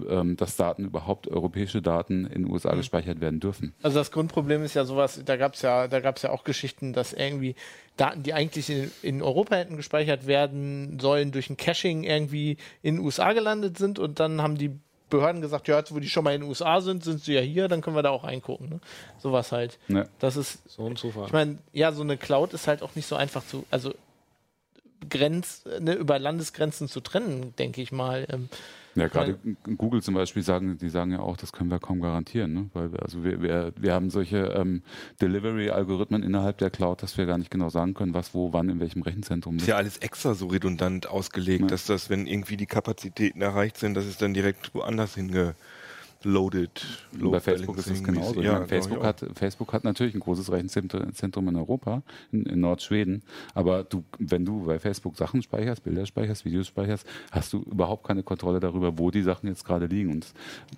ähm, 0.09 0.37
dass 0.37 0.55
Daten 0.55 0.85
überhaupt 0.85 1.27
europäische 1.27 1.81
Daten 1.81 2.25
in 2.25 2.43
den 2.43 2.51
USA 2.51 2.75
gespeichert 2.75 3.19
werden 3.19 3.39
dürfen. 3.39 3.73
Also 3.83 3.99
das 3.99 4.11
Grundproblem 4.11 4.63
ist 4.63 4.73
ja 4.73 4.85
sowas, 4.85 5.21
da 5.25 5.35
gab 5.35 5.55
es 5.55 5.61
ja, 5.63 5.87
da 5.87 5.99
gab's 5.99 6.21
ja 6.21 6.29
auch 6.29 6.43
Geschichten, 6.43 6.93
dass 6.93 7.13
irgendwie 7.13 7.55
Daten, 7.97 8.23
die 8.23 8.33
eigentlich 8.33 8.69
in, 8.69 8.91
in 9.01 9.21
Europa 9.21 9.55
hätten 9.55 9.75
gespeichert 9.75 10.25
werden 10.25 10.97
sollen, 10.99 11.31
durch 11.31 11.49
ein 11.49 11.57
Caching 11.57 12.03
irgendwie 12.03 12.57
in 12.81 12.95
den 12.95 13.05
USA 13.05 13.33
gelandet 13.33 13.77
sind 13.77 13.99
und 13.99 14.19
dann 14.19 14.41
haben 14.41 14.57
die 14.57 14.79
Behörden 15.13 15.41
gesagt, 15.41 15.67
ja, 15.67 15.77
jetzt 15.77 15.93
wo 15.93 15.99
die 15.99 16.09
schon 16.09 16.23
mal 16.23 16.33
in 16.33 16.41
den 16.41 16.49
USA 16.49 16.81
sind, 16.81 17.03
sind 17.03 17.23
sie 17.23 17.33
ja 17.33 17.41
hier, 17.41 17.67
dann 17.67 17.81
können 17.81 17.95
wir 17.95 18.01
da 18.03 18.09
auch 18.09 18.23
reingucken. 18.23 18.67
Ne? 18.67 18.79
Sowas 19.19 19.51
halt. 19.51 19.77
Ja. 19.87 20.05
Das 20.19 20.35
ist, 20.35 20.59
So 20.67 20.85
ein 20.85 20.95
Zufall. 20.95 21.27
ich 21.27 21.31
meine, 21.31 21.59
ja, 21.71 21.91
so 21.91 22.01
eine 22.01 22.17
Cloud 22.17 22.53
ist 22.53 22.67
halt 22.67 22.81
auch 22.81 22.95
nicht 22.95 23.05
so 23.07 23.15
einfach 23.15 23.45
zu, 23.45 23.65
also 23.71 23.93
Grenz, 25.09 25.63
ne, 25.79 25.93
über 25.93 26.17
Landesgrenzen 26.17 26.87
zu 26.87 26.99
trennen, 26.99 27.53
denke 27.57 27.81
ich 27.81 27.91
mal. 27.91 28.25
Ähm, 28.29 28.49
Ja, 28.95 29.07
gerade 29.07 29.39
Google 29.77 30.01
zum 30.03 30.13
Beispiel 30.13 30.43
sagen, 30.43 30.77
die 30.77 30.89
sagen 30.89 31.11
ja 31.11 31.19
auch, 31.19 31.35
das 31.35 31.51
können 31.51 31.71
wir 31.71 31.79
kaum 31.79 31.99
garantieren, 31.99 32.53
ne? 32.53 32.69
weil 32.73 32.91
wir, 32.91 33.01
also 33.01 33.23
wir, 33.23 33.41
wir, 33.41 33.73
wir 33.75 33.93
haben 33.93 34.09
solche 34.11 34.37
ähm, 34.37 34.83
Delivery-Algorithmen 35.21 36.21
innerhalb 36.23 36.59
der 36.59 36.69
Cloud, 36.69 37.01
dass 37.01 37.17
wir 37.17 37.25
gar 37.25 37.37
nicht 37.37 37.49
genau 37.49 37.69
sagen 37.69 37.93
können, 37.93 38.13
was, 38.13 38.33
wo, 38.33 38.53
wann, 38.53 38.69
in 38.69 38.79
welchem 38.79 39.01
Rechenzentrum 39.01 39.57
Ist 39.57 39.67
ja 39.67 39.77
alles 39.77 39.97
extra 39.97 40.35
so 40.35 40.47
redundant 40.47 41.07
ausgelegt, 41.07 41.61
Ja. 41.61 41.67
dass 41.67 41.85
das, 41.85 42.09
wenn 42.09 42.27
irgendwie 42.27 42.57
die 42.57 42.65
Kapazitäten 42.67 43.41
erreicht 43.41 43.77
sind, 43.77 43.95
dass 43.95 44.05
es 44.05 44.17
dann 44.17 44.33
direkt 44.33 44.73
woanders 44.75 45.15
hingeloadet. 46.23 46.85
Und 47.19 47.31
bei 47.31 47.39
Facebook 47.39 47.77
ist 47.77 47.87
es 47.87 48.03
genauso. 48.03 48.41
Ja, 48.41 48.53
meine, 48.53 48.67
Facebook, 48.67 49.03
hat, 49.03 49.25
Facebook 49.35 49.73
hat 49.73 49.83
natürlich 49.83 50.13
ein 50.15 50.19
großes 50.19 50.51
Rechenzentrum 50.51 51.47
in 51.47 51.55
Europa, 51.55 52.01
in, 52.31 52.45
in 52.45 52.59
Nordschweden. 52.59 53.23
Aber 53.53 53.83
du, 53.83 54.03
wenn 54.19 54.45
du 54.45 54.65
bei 54.65 54.79
Facebook 54.79 55.17
Sachen 55.17 55.41
speicherst, 55.41 55.83
Bilder 55.83 56.05
speicherst, 56.05 56.45
Videos 56.45 56.67
speicherst, 56.67 57.05
hast 57.31 57.53
du 57.53 57.61
überhaupt 57.63 58.07
keine 58.07 58.23
Kontrolle 58.23 58.59
darüber, 58.59 58.97
wo 58.97 59.11
die 59.11 59.21
Sachen 59.21 59.47
jetzt 59.47 59.65
gerade 59.65 59.85
liegen. 59.85 60.11
Und 60.11 60.27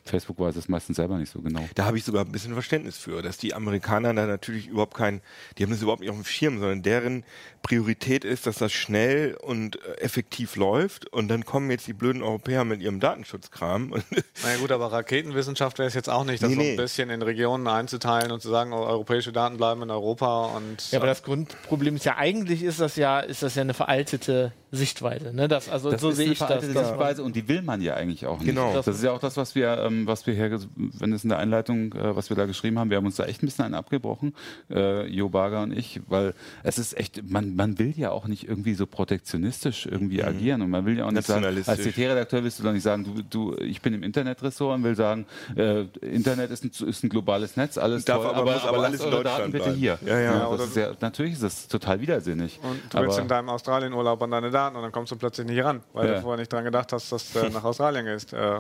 Facebook 0.04 0.40
weiß 0.40 0.56
es 0.56 0.68
meistens 0.68 0.98
selber 0.98 1.18
nicht 1.18 1.32
so 1.32 1.42
genau. 1.42 1.64
Da 1.76 1.86
habe 1.86 1.98
ich 1.98 2.04
sogar 2.04 2.26
ein 2.26 2.32
bisschen 2.32 2.54
Verständnis 2.54 2.98
für, 2.98 3.22
dass 3.22 3.38
die 3.38 3.54
Amerikaner 3.54 4.14
da 4.14 4.26
natürlich 4.26 4.68
überhaupt 4.68 4.96
kein, 4.96 5.22
die 5.58 5.64
haben 5.64 5.72
das 5.72 5.82
überhaupt 5.82 6.02
nicht 6.02 6.10
auf 6.10 6.16
dem 6.16 6.26
Schirm, 6.26 6.60
sondern 6.60 6.82
deren 6.82 7.24
Priorität 7.62 8.24
ist, 8.24 8.46
dass 8.46 8.58
das 8.58 8.72
schnell 8.72 9.36
und 9.42 9.78
äh, 9.84 9.96
effektiv 9.96 10.56
läuft 10.56 11.08
und 11.12 11.28
dann 11.30 11.46
kommen 11.46 11.72
jetzt 11.72 11.88
die 11.88 11.94
blöden 11.94 12.22
Europäer 12.22 12.64
mit 12.64 12.82
ihrem 12.82 13.00
Datenschutzkram 13.00 13.92
und 13.92 14.06
Na 14.44 14.52
ja, 14.52 14.58
gut, 14.58 14.72
aber 14.72 14.92
Raketenwissenschaft 15.36 15.78
wäre 15.78 15.88
es 15.88 15.94
jetzt 15.94 16.10
auch 16.10 16.24
nicht, 16.24 16.42
das 16.42 16.50
Nee, 16.50 16.56
so 16.56 16.62
nee. 16.62 16.72
ein 16.72 16.78
bisschen 16.78 17.10
in 17.10 17.22
Regionen 17.22 17.68
einzuteilen 17.68 18.32
und 18.32 18.42
zu 18.42 18.50
sagen, 18.50 18.74
oh, 18.74 18.78
europäische 18.78 19.32
Daten 19.32 19.58
bleiben 19.58 19.82
in 19.82 19.92
Europa 19.92 20.46
und 20.58 20.92
Ja, 20.92 21.00
aber 21.00 21.08
das 21.08 21.24
Grundproblem 21.24 21.96
ist 21.96 22.06
ja 22.06 22.18
eigentlich 22.18 22.64
ist 22.64 22.80
das 22.80 22.96
ja 22.96 23.20
ist 23.20 23.44
das 23.44 23.56
ja 23.56 23.62
eine 23.62 23.74
veraltete 23.74 24.52
Sichtweise, 24.72 25.34
ne? 25.34 25.48
Das 25.48 25.70
also 25.70 25.90
Das 25.92 26.02
so 26.02 26.10
ist 26.10 26.18
sehe 26.18 26.26
eine 26.26 26.34
ich 26.34 26.40
das. 26.40 26.66
Sichtweise 26.66 27.24
und 27.24 27.36
die 27.36 27.48
will 27.48 27.62
man 27.62 27.82
ja 27.82 27.96
eigentlich 27.96 28.26
auch 28.26 28.40
nicht. 28.40 28.48
Genau. 28.48 28.74
Das 28.74 28.88
ist 28.88 29.04
ja 29.04 29.12
auch 29.12 29.20
das, 29.20 29.38
was 29.38 29.56
wir, 29.56 29.78
ähm, 29.78 30.06
was 30.06 30.28
wir 30.28 30.34
hier, 30.34 30.60
wenn 30.76 31.14
es 31.14 31.24
in 31.24 31.30
der 31.30 31.40
Einleitung, 31.40 31.94
äh, 31.94 32.16
was 32.16 32.30
wir 32.30 32.36
da 32.36 32.46
geschrieben 32.46 32.78
haben, 32.80 32.90
wir 32.90 32.98
haben 32.98 33.06
uns 33.06 33.16
da 33.16 33.26
echt 33.26 33.42
ein 33.42 33.46
bisschen 33.46 33.66
einen 33.66 33.76
abgebrochen, 33.76 34.34
äh, 34.70 35.08
Jo 35.08 35.30
Barger 35.30 35.62
und 35.64 35.72
ich, 35.72 36.02
weil 36.08 36.34
es 36.64 36.78
ist 36.78 36.98
echt, 36.98 37.30
man, 37.30 37.56
man 37.56 37.80
will 37.80 37.94
ja 37.96 38.12
auch 38.12 38.28
nicht 38.28 38.48
irgendwie 38.48 38.74
so 38.74 38.86
protektionistisch 38.86 39.86
irgendwie 39.86 40.24
agieren 40.24 40.62
und 40.62 40.70
man 40.70 40.86
will 40.86 40.98
ja 40.98 41.06
auch 41.06 41.12
nicht 41.12 41.26
sagen, 41.26 41.46
als. 41.46 41.66
CT-Redakteur 41.66 42.44
willst 42.44 42.60
du 42.60 42.64
doch 42.64 42.74
nicht 42.74 42.84
sagen, 42.84 43.04
du, 43.06 43.22
du, 43.22 43.56
ich 43.60 43.82
bin 43.82 43.94
im 43.94 44.04
Internetressort 44.04 44.76
und 44.76 44.84
will 44.84 44.96
sagen, 44.96 45.25
äh, 45.56 45.82
Internet 46.02 46.52
ist 46.52 46.64
ein, 46.64 46.72
ist 46.88 47.04
ein 47.04 47.10
globales 47.10 47.56
Netz, 47.58 47.78
alles 47.78 48.06
Darf 48.06 48.18
toll, 48.18 48.28
aber- 48.28 48.38
aber, 48.42 48.52
muss 48.54 48.62
aber, 48.64 48.78
aber 48.78 48.86
alles 48.88 49.02
in 49.02 49.14
eure 49.14 49.24
Daten 49.24 49.52
bitte 49.52 49.64
bleiben. 49.66 49.80
hier. 49.80 49.98
Ja, 50.06 50.20
ja. 50.20 50.40
das 50.40 50.50
oder 50.50 50.64
ist 50.66 50.76
ja, 50.76 50.92
natürlich 51.02 51.34
ist 51.34 51.44
das 51.44 51.68
total 51.68 52.00
widersinnig. 52.02 52.60
Und 52.64 52.80
du 52.90 52.98
aber, 52.98 53.08
willst 53.08 53.20
in 53.20 53.28
deinem 53.28 53.50
Australienurlaub 53.50 54.22
an 54.22 54.32
deine 54.32 54.52
Daten 54.52 54.76
und 54.76 54.82
dann 54.84 54.92
kommst 54.92 55.12
du 55.12 55.16
plötzlich 55.16 55.48
nicht 55.48 55.64
ran, 55.64 55.82
weil 55.94 56.08
Ja. 56.08 56.14
du 56.16 56.22
vorher 56.22 56.40
nicht 56.40 56.52
dran 56.52 56.64
gedacht 56.64 56.92
hast, 56.94 57.12
dass 57.12 57.32
du 57.32 57.40
nach 57.50 57.64
Australien 57.64 58.06
gehst. 58.06 58.34
Äh, 58.34 58.60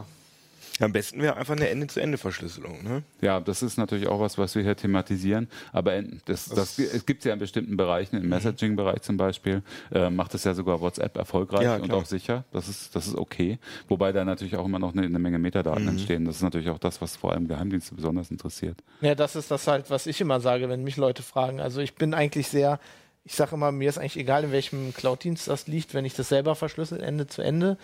am 0.82 0.92
besten 0.92 1.22
wäre 1.22 1.38
einfach 1.38 1.56
eine 1.56 1.70
Ende-zu-Ende-Verschlüsselung. 1.70 2.84
Ne? 2.84 3.04
Ja, 3.22 3.40
das 3.40 3.64
ist 3.64 3.78
natürlich 3.78 4.08
auch 4.08 4.20
was, 4.20 4.38
was 4.38 4.56
wir 4.56 4.64
hier 4.64 4.76
thematisieren. 4.76 5.48
Aber 5.72 5.96
in- 5.96 6.20
das, 6.26 6.50
das, 6.50 6.78
es 6.78 7.06
gibt 7.06 7.24
ja 7.24 7.32
in 7.34 7.40
bestimmten 7.40 7.78
Bereichen, 7.78 8.18
im 8.18 8.28
Messaging-Bereich 8.28 9.02
zum 9.02 9.16
Beispiel, 9.16 9.64
äh, 9.94 10.10
macht 10.10 10.34
es 10.34 10.44
ja 10.44 10.54
sogar 10.54 10.82
WhatsApp 10.82 11.16
erfolgreich 11.18 11.64
Ja, 11.64 11.78
und 11.78 11.94
auch 11.94 12.06
sicher. 12.06 12.44
Das 12.52 12.68
ist, 12.68 12.94
das 12.96 13.08
ist 13.08 13.16
okay. 13.16 13.58
Wobei 13.88 14.12
da 14.12 14.26
natürlich 14.26 14.58
auch 14.58 14.66
immer 14.66 14.80
noch 14.80 14.94
eine, 14.94 15.04
eine 15.06 15.20
Menge 15.20 15.40
Metadaten 15.40 15.88
entstehen. 15.88 16.26
Das 16.26 16.36
ist 16.38 16.42
natürlich 16.42 16.70
auch 16.70 16.80
das, 16.80 17.00
was 17.02 17.16
vor 17.16 17.32
allem 17.32 17.48
Geheimdienste 17.48 17.96
besonders 17.96 18.30
interessiert. 18.30 18.78
Ja, 19.02 19.16
das 19.16 19.36
ist 19.38 19.52
das 19.52 19.68
halt, 19.68 19.90
was 19.90 20.08
ich 20.08 20.20
immer 20.20 20.40
sage, 20.42 20.68
wenn 20.68 20.84
mich 20.84 20.98
Leute 20.98 21.24
fragen. 21.24 21.62
Also 21.62 21.80
ich 21.80 21.96
bin 21.96 22.14
eigentlich 22.14 22.50
sehr, 22.50 22.80
ich 23.24 23.36
sage 23.36 23.56
immer, 23.56 23.72
mir 23.72 23.88
ist 23.88 23.98
eigentlich 23.98 24.18
egal, 24.18 24.44
in 24.44 24.52
welchem 24.52 24.94
Cloud-Dienst 24.94 25.48
das 25.48 25.68
liegt, 25.68 25.94
wenn 25.94 26.04
ich 26.04 26.16
das 26.16 26.28
selber 26.30 26.54
verschlüssel, 26.56 27.02
Ende 27.02 27.28
zu 27.28 27.42
Ende, 27.42 27.78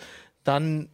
dann 0.44 0.88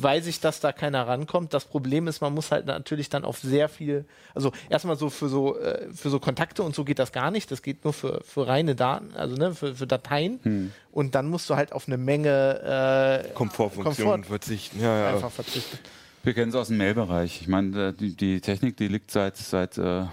weiß 0.00 0.26
ich, 0.26 0.40
dass 0.40 0.60
da 0.60 0.72
keiner 0.72 1.06
rankommt. 1.06 1.54
Das 1.54 1.64
Problem 1.64 2.06
ist, 2.08 2.20
man 2.20 2.34
muss 2.34 2.50
halt 2.50 2.66
natürlich 2.66 3.08
dann 3.08 3.24
auf 3.24 3.38
sehr 3.38 3.68
viel, 3.68 4.04
also 4.34 4.52
erstmal 4.68 4.96
so 4.96 5.10
für 5.10 5.28
so 5.28 5.58
äh, 5.58 5.88
für 5.92 6.10
so 6.10 6.20
Kontakte 6.20 6.62
und 6.62 6.74
so 6.74 6.84
geht 6.84 6.98
das 6.98 7.12
gar 7.12 7.30
nicht. 7.30 7.50
Das 7.50 7.62
geht 7.62 7.84
nur 7.84 7.92
für, 7.92 8.22
für 8.24 8.46
reine 8.46 8.74
Daten, 8.74 9.14
also 9.14 9.36
ne, 9.36 9.54
für, 9.54 9.74
für 9.74 9.86
Dateien. 9.86 10.72
Und 10.90 11.14
dann 11.14 11.28
musst 11.28 11.48
du 11.48 11.56
halt 11.56 11.72
auf 11.72 11.86
eine 11.86 11.96
Menge 11.96 13.24
äh, 13.28 13.32
Komfortfunktionen 13.32 14.22
Komfort 14.22 14.28
verzichten. 14.28 14.80
Ja, 14.80 14.98
ja. 14.98 15.14
einfach 15.14 15.30
verzichten. 15.30 15.78
Wir 16.22 16.34
kennen 16.34 16.50
es 16.50 16.54
aus 16.54 16.68
dem 16.68 16.76
Mailbereich. 16.76 17.40
Ich 17.40 17.48
meine, 17.48 17.88
äh, 17.88 17.92
die, 17.92 18.14
die 18.14 18.40
Technik, 18.40 18.76
die 18.76 18.88
liegt 18.88 19.10
seit, 19.10 19.36
seit 19.36 19.78
äh, 19.78 20.04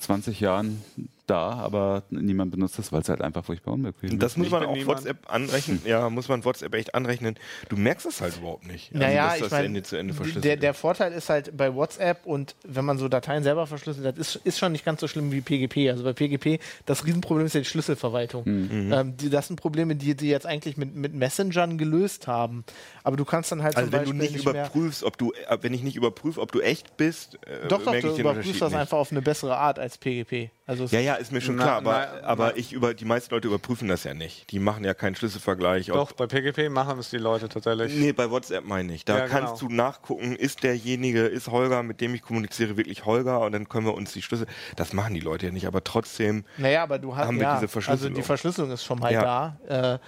20 0.00 0.38
Jahren 0.40 0.82
da, 1.26 1.50
aber 1.52 2.04
niemand 2.10 2.50
benutzt 2.52 2.78
das, 2.78 2.92
weil 2.92 3.02
es 3.02 3.08
halt 3.08 3.20
einfach 3.20 3.44
furchtbar 3.44 3.72
unbequem 3.74 4.10
Und 4.12 4.22
das 4.22 4.32
ist. 4.32 4.38
muss 4.38 4.50
man 4.50 4.64
auch. 4.64 4.76
WhatsApp 4.86 5.18
anrechnen. 5.32 5.82
Ja, 5.84 6.08
muss 6.10 6.28
man 6.28 6.44
WhatsApp 6.44 6.74
echt 6.74 6.94
anrechnen. 6.94 7.36
Du 7.68 7.76
merkst 7.76 8.06
das 8.06 8.20
halt 8.20 8.36
überhaupt 8.36 8.66
nicht. 8.66 8.92
Also, 8.94 9.04
Naja, 9.04 9.26
dass 9.26 9.36
ich 9.36 9.42
das 9.42 9.50
meine, 9.52 9.66
Ende 9.66 9.82
zu 9.82 9.96
Ende 9.96 10.14
verschlüsselt 10.14 10.44
der, 10.44 10.56
der 10.56 10.70
ist. 10.70 10.78
Vorteil 10.78 11.12
ist 11.12 11.28
halt 11.28 11.56
bei 11.56 11.74
WhatsApp 11.74 12.24
und 12.26 12.54
wenn 12.64 12.84
man 12.84 12.98
so 12.98 13.08
Dateien 13.08 13.42
selber 13.42 13.66
verschlüsselt 13.66 14.06
hat, 14.06 14.18
ist, 14.18 14.36
ist 14.44 14.58
schon 14.58 14.72
nicht 14.72 14.84
ganz 14.84 15.00
so 15.00 15.08
schlimm 15.08 15.32
wie 15.32 15.40
PGP. 15.40 15.90
Also 15.90 16.04
bei 16.04 16.12
PGP, 16.12 16.60
das 16.86 17.04
Riesenproblem 17.04 17.46
ist 17.46 17.54
ja 17.54 17.60
die 17.60 17.66
Schlüsselverwaltung. 17.66 18.44
Mhm. 18.44 18.92
Ähm, 18.92 19.16
die, 19.16 19.28
das 19.30 19.48
sind 19.48 19.60
Probleme, 19.60 19.96
die 19.96 20.14
die 20.14 20.28
jetzt 20.28 20.46
eigentlich 20.46 20.76
mit, 20.76 20.94
mit 20.94 21.14
Messengern 21.14 21.78
gelöst 21.78 22.26
haben. 22.26 22.64
Aber 23.02 23.16
du 23.16 23.24
kannst 23.24 23.50
dann 23.52 23.62
halt 23.62 23.76
Also 23.76 23.90
zum 23.90 23.98
wenn 23.98 24.04
du 24.04 24.10
Beispiel 24.12 24.32
nicht 24.36 24.44
mehr, 24.44 24.54
überprüfst, 24.54 25.02
ob 25.02 25.18
du, 25.18 25.32
äh, 25.48 25.58
wenn 25.60 25.74
ich 25.74 25.82
nicht 25.82 25.96
überprüfe, 25.96 26.40
ob 26.40 26.52
du 26.52 26.60
echt 26.60 26.96
bist, 26.96 27.34
äh, 27.46 27.66
Doch, 27.68 27.82
doch, 27.82 27.90
merke 27.92 28.02
du 28.06 28.08
ich 28.08 28.14
den 28.16 28.20
überprüfst 28.22 28.60
das 28.62 28.70
nicht. 28.70 28.80
einfach 28.80 28.98
auf 28.98 29.10
eine 29.10 29.22
bessere 29.22 29.56
Art 29.56 29.78
als 29.78 29.98
PGP. 29.98 30.50
Also 30.68 30.84
Ja, 30.86 30.98
ja, 30.98 31.14
ist 31.14 31.30
mir 31.30 31.40
schon 31.40 31.54
Na, 31.56 31.62
klar, 31.62 31.76
aber, 31.76 32.08
na, 32.22 32.26
aber 32.26 32.46
na. 32.48 32.56
ich 32.56 32.72
über, 32.72 32.92
die 32.92 33.04
meisten 33.04 33.32
Leute 33.32 33.46
überprüfen 33.46 33.86
das 33.86 34.02
ja 34.02 34.14
nicht. 34.14 34.50
Die 34.50 34.58
machen 34.58 34.82
ja 34.84 34.94
keinen 34.94 35.14
Schlüsselvergleich. 35.14 35.86
doch, 35.86 36.10
bei 36.12 36.26
PGP 36.26 36.68
machen 36.70 36.98
es 36.98 37.10
die 37.10 37.18
Leute 37.18 37.48
tatsächlich. 37.48 37.94
nee, 37.96 38.12
bei 38.12 38.30
WhatsApp 38.30 38.64
meine 38.64 38.92
ich. 38.92 39.04
Da 39.04 39.18
Ja, 39.18 39.26
kannst 39.28 39.60
genau. 39.60 39.68
du 39.70 39.74
nachgucken, 39.76 40.34
ist 40.34 40.64
derjenige, 40.64 41.20
ist 41.26 41.48
Holger, 41.48 41.84
mit 41.84 42.00
dem 42.00 42.14
ich 42.16 42.22
kommuniziere, 42.22 42.76
wirklich 42.76 43.04
Holger 43.04 43.40
und 43.42 43.52
dann 43.52 43.68
können 43.68 43.86
wir 43.86 43.94
uns 43.94 44.12
die 44.12 44.22
Schlüssel. 44.22 44.46
Das 44.74 44.92
machen 44.92 45.14
die 45.14 45.20
Leute 45.20 45.46
ja 45.46 45.52
nicht, 45.52 45.66
aber 45.68 45.84
trotzdem. 45.84 46.44
Naja, 46.58 46.82
aber 46.82 46.98
du 46.98 47.14
hast 47.14 47.26
Haben 47.28 47.36
wir 47.36 47.44
ja, 47.44 47.54
diese 47.54 47.68
Verschlüsselung. 47.68 48.10
Also 48.12 48.20
die 48.20 48.26
Verschlüsselung 48.26 48.70
ist 48.72 48.84
schon 48.84 48.98
mal 48.98 49.12
Ja. 49.12 49.56
da. 49.68 49.94
Äh, 49.94 49.98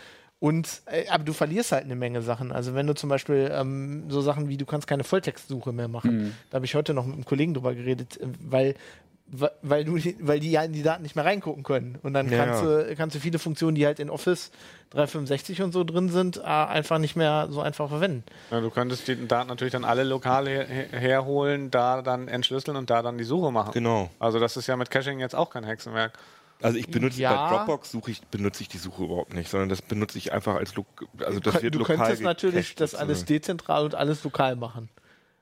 und 0.41 0.83
äh, 0.87 1.07
aber 1.09 1.23
du 1.25 1.33
verlierst 1.33 1.71
halt 1.73 1.85
eine 1.85 1.95
Menge 1.97 2.21
Sachen. 2.23 2.51
Also 2.51 2.75
wenn 2.75 2.87
du 2.89 2.95
zum 2.95 3.09
Beispiel 3.09 3.49
ähm, 3.53 4.05
so 4.09 4.21
Sachen 4.23 4.49
wie 4.49 4.57
du 4.57 4.67
kannst 4.67 4.87
keine 4.89 5.05
Volltextsuche 5.05 5.73
mehr 5.73 5.89
machen. 5.89 6.35
Da 6.51 6.57
habe 6.57 6.65
ich 6.67 6.75
heute 6.75 6.95
noch 6.95 7.07
mit 7.07 7.15
einem 7.15 7.25
Kollegen 7.25 7.55
drüber 7.55 7.75
geredet, 7.75 8.21
äh, 8.21 8.27
weil 8.41 8.75
weil 9.63 9.85
du 9.85 9.99
weil 10.21 10.41
die 10.41 10.51
ja 10.51 10.63
in 10.63 10.73
die 10.73 10.83
Daten 10.83 11.03
nicht 11.03 11.15
mehr 11.15 11.25
reingucken 11.25 11.63
können. 11.63 11.99
Und 12.03 12.15
dann 12.15 12.31
Ja, 12.31 12.45
kannst, 12.47 12.63
ja. 12.63 12.83
Du, 12.85 12.97
kannst 12.97 13.15
du 13.17 13.21
viele 13.21 13.39
Funktionen, 13.39 13.75
die 13.75 13.85
halt 13.85 13.99
in 14.01 14.09
Office 14.11 14.51
365 14.91 15.61
und 15.63 15.73
so 15.73 15.85
drin 15.85 16.09
sind, 16.09 16.39
äh, 16.39 16.43
einfach 16.45 16.99
nicht 16.99 17.15
mehr 17.15 17.49
so 17.51 17.61
einfach 17.61 17.89
verwenden. 17.89 18.25
Ja, 18.51 18.61
du 18.61 18.71
könntest 18.71 19.07
die 19.07 19.29
Daten 19.29 19.49
natürlich 19.49 19.73
dann 19.73 19.85
alle 19.85 20.03
lokal 20.05 20.49
her 20.49 20.65
her- 20.67 20.89
herholen, 20.99 21.71
da 21.71 22.01
dann 22.03 22.29
entschlüsseln 22.29 22.77
und 22.77 22.89
da 22.91 23.03
dann 23.03 23.19
die 23.19 23.25
Suche 23.25 23.53
machen. 23.53 23.73
Genau. 23.73 24.11
Also 24.19 24.39
das 24.41 24.57
ist 24.57 24.67
ja 24.67 24.77
mit 24.77 24.91
Caching 24.91 25.21
jetzt 25.21 25.35
auch 25.35 25.51
kein 25.51 25.65
Hexenwerk. 25.65 26.19
Also 26.61 26.77
ich 26.79 26.89
benutze 26.89 27.21
Ja. 27.21 27.51
bei 27.51 27.57
Dropbox 27.57 27.93
suche 27.93 28.11
ich 28.11 28.21
benutze 28.23 28.63
ich 28.63 28.69
die 28.69 28.79
Suche 28.79 29.05
überhaupt 29.05 29.33
nicht, 29.35 29.49
sondern 29.49 29.69
das 29.69 29.81
benutze 29.83 30.19
ich 30.19 30.33
einfach 30.33 30.57
als 30.57 30.73
also 31.25 31.39
das 31.39 31.63
wird 31.63 31.75
du 31.75 31.79
lokal 31.81 31.97
könntest 31.99 32.23
natürlich 32.23 32.75
das 32.75 32.95
alles 32.97 33.21
sozusagen. 33.21 33.27
dezentral 33.41 33.85
und 33.85 33.95
alles 33.95 34.25
lokal 34.25 34.57
machen. 34.57 34.89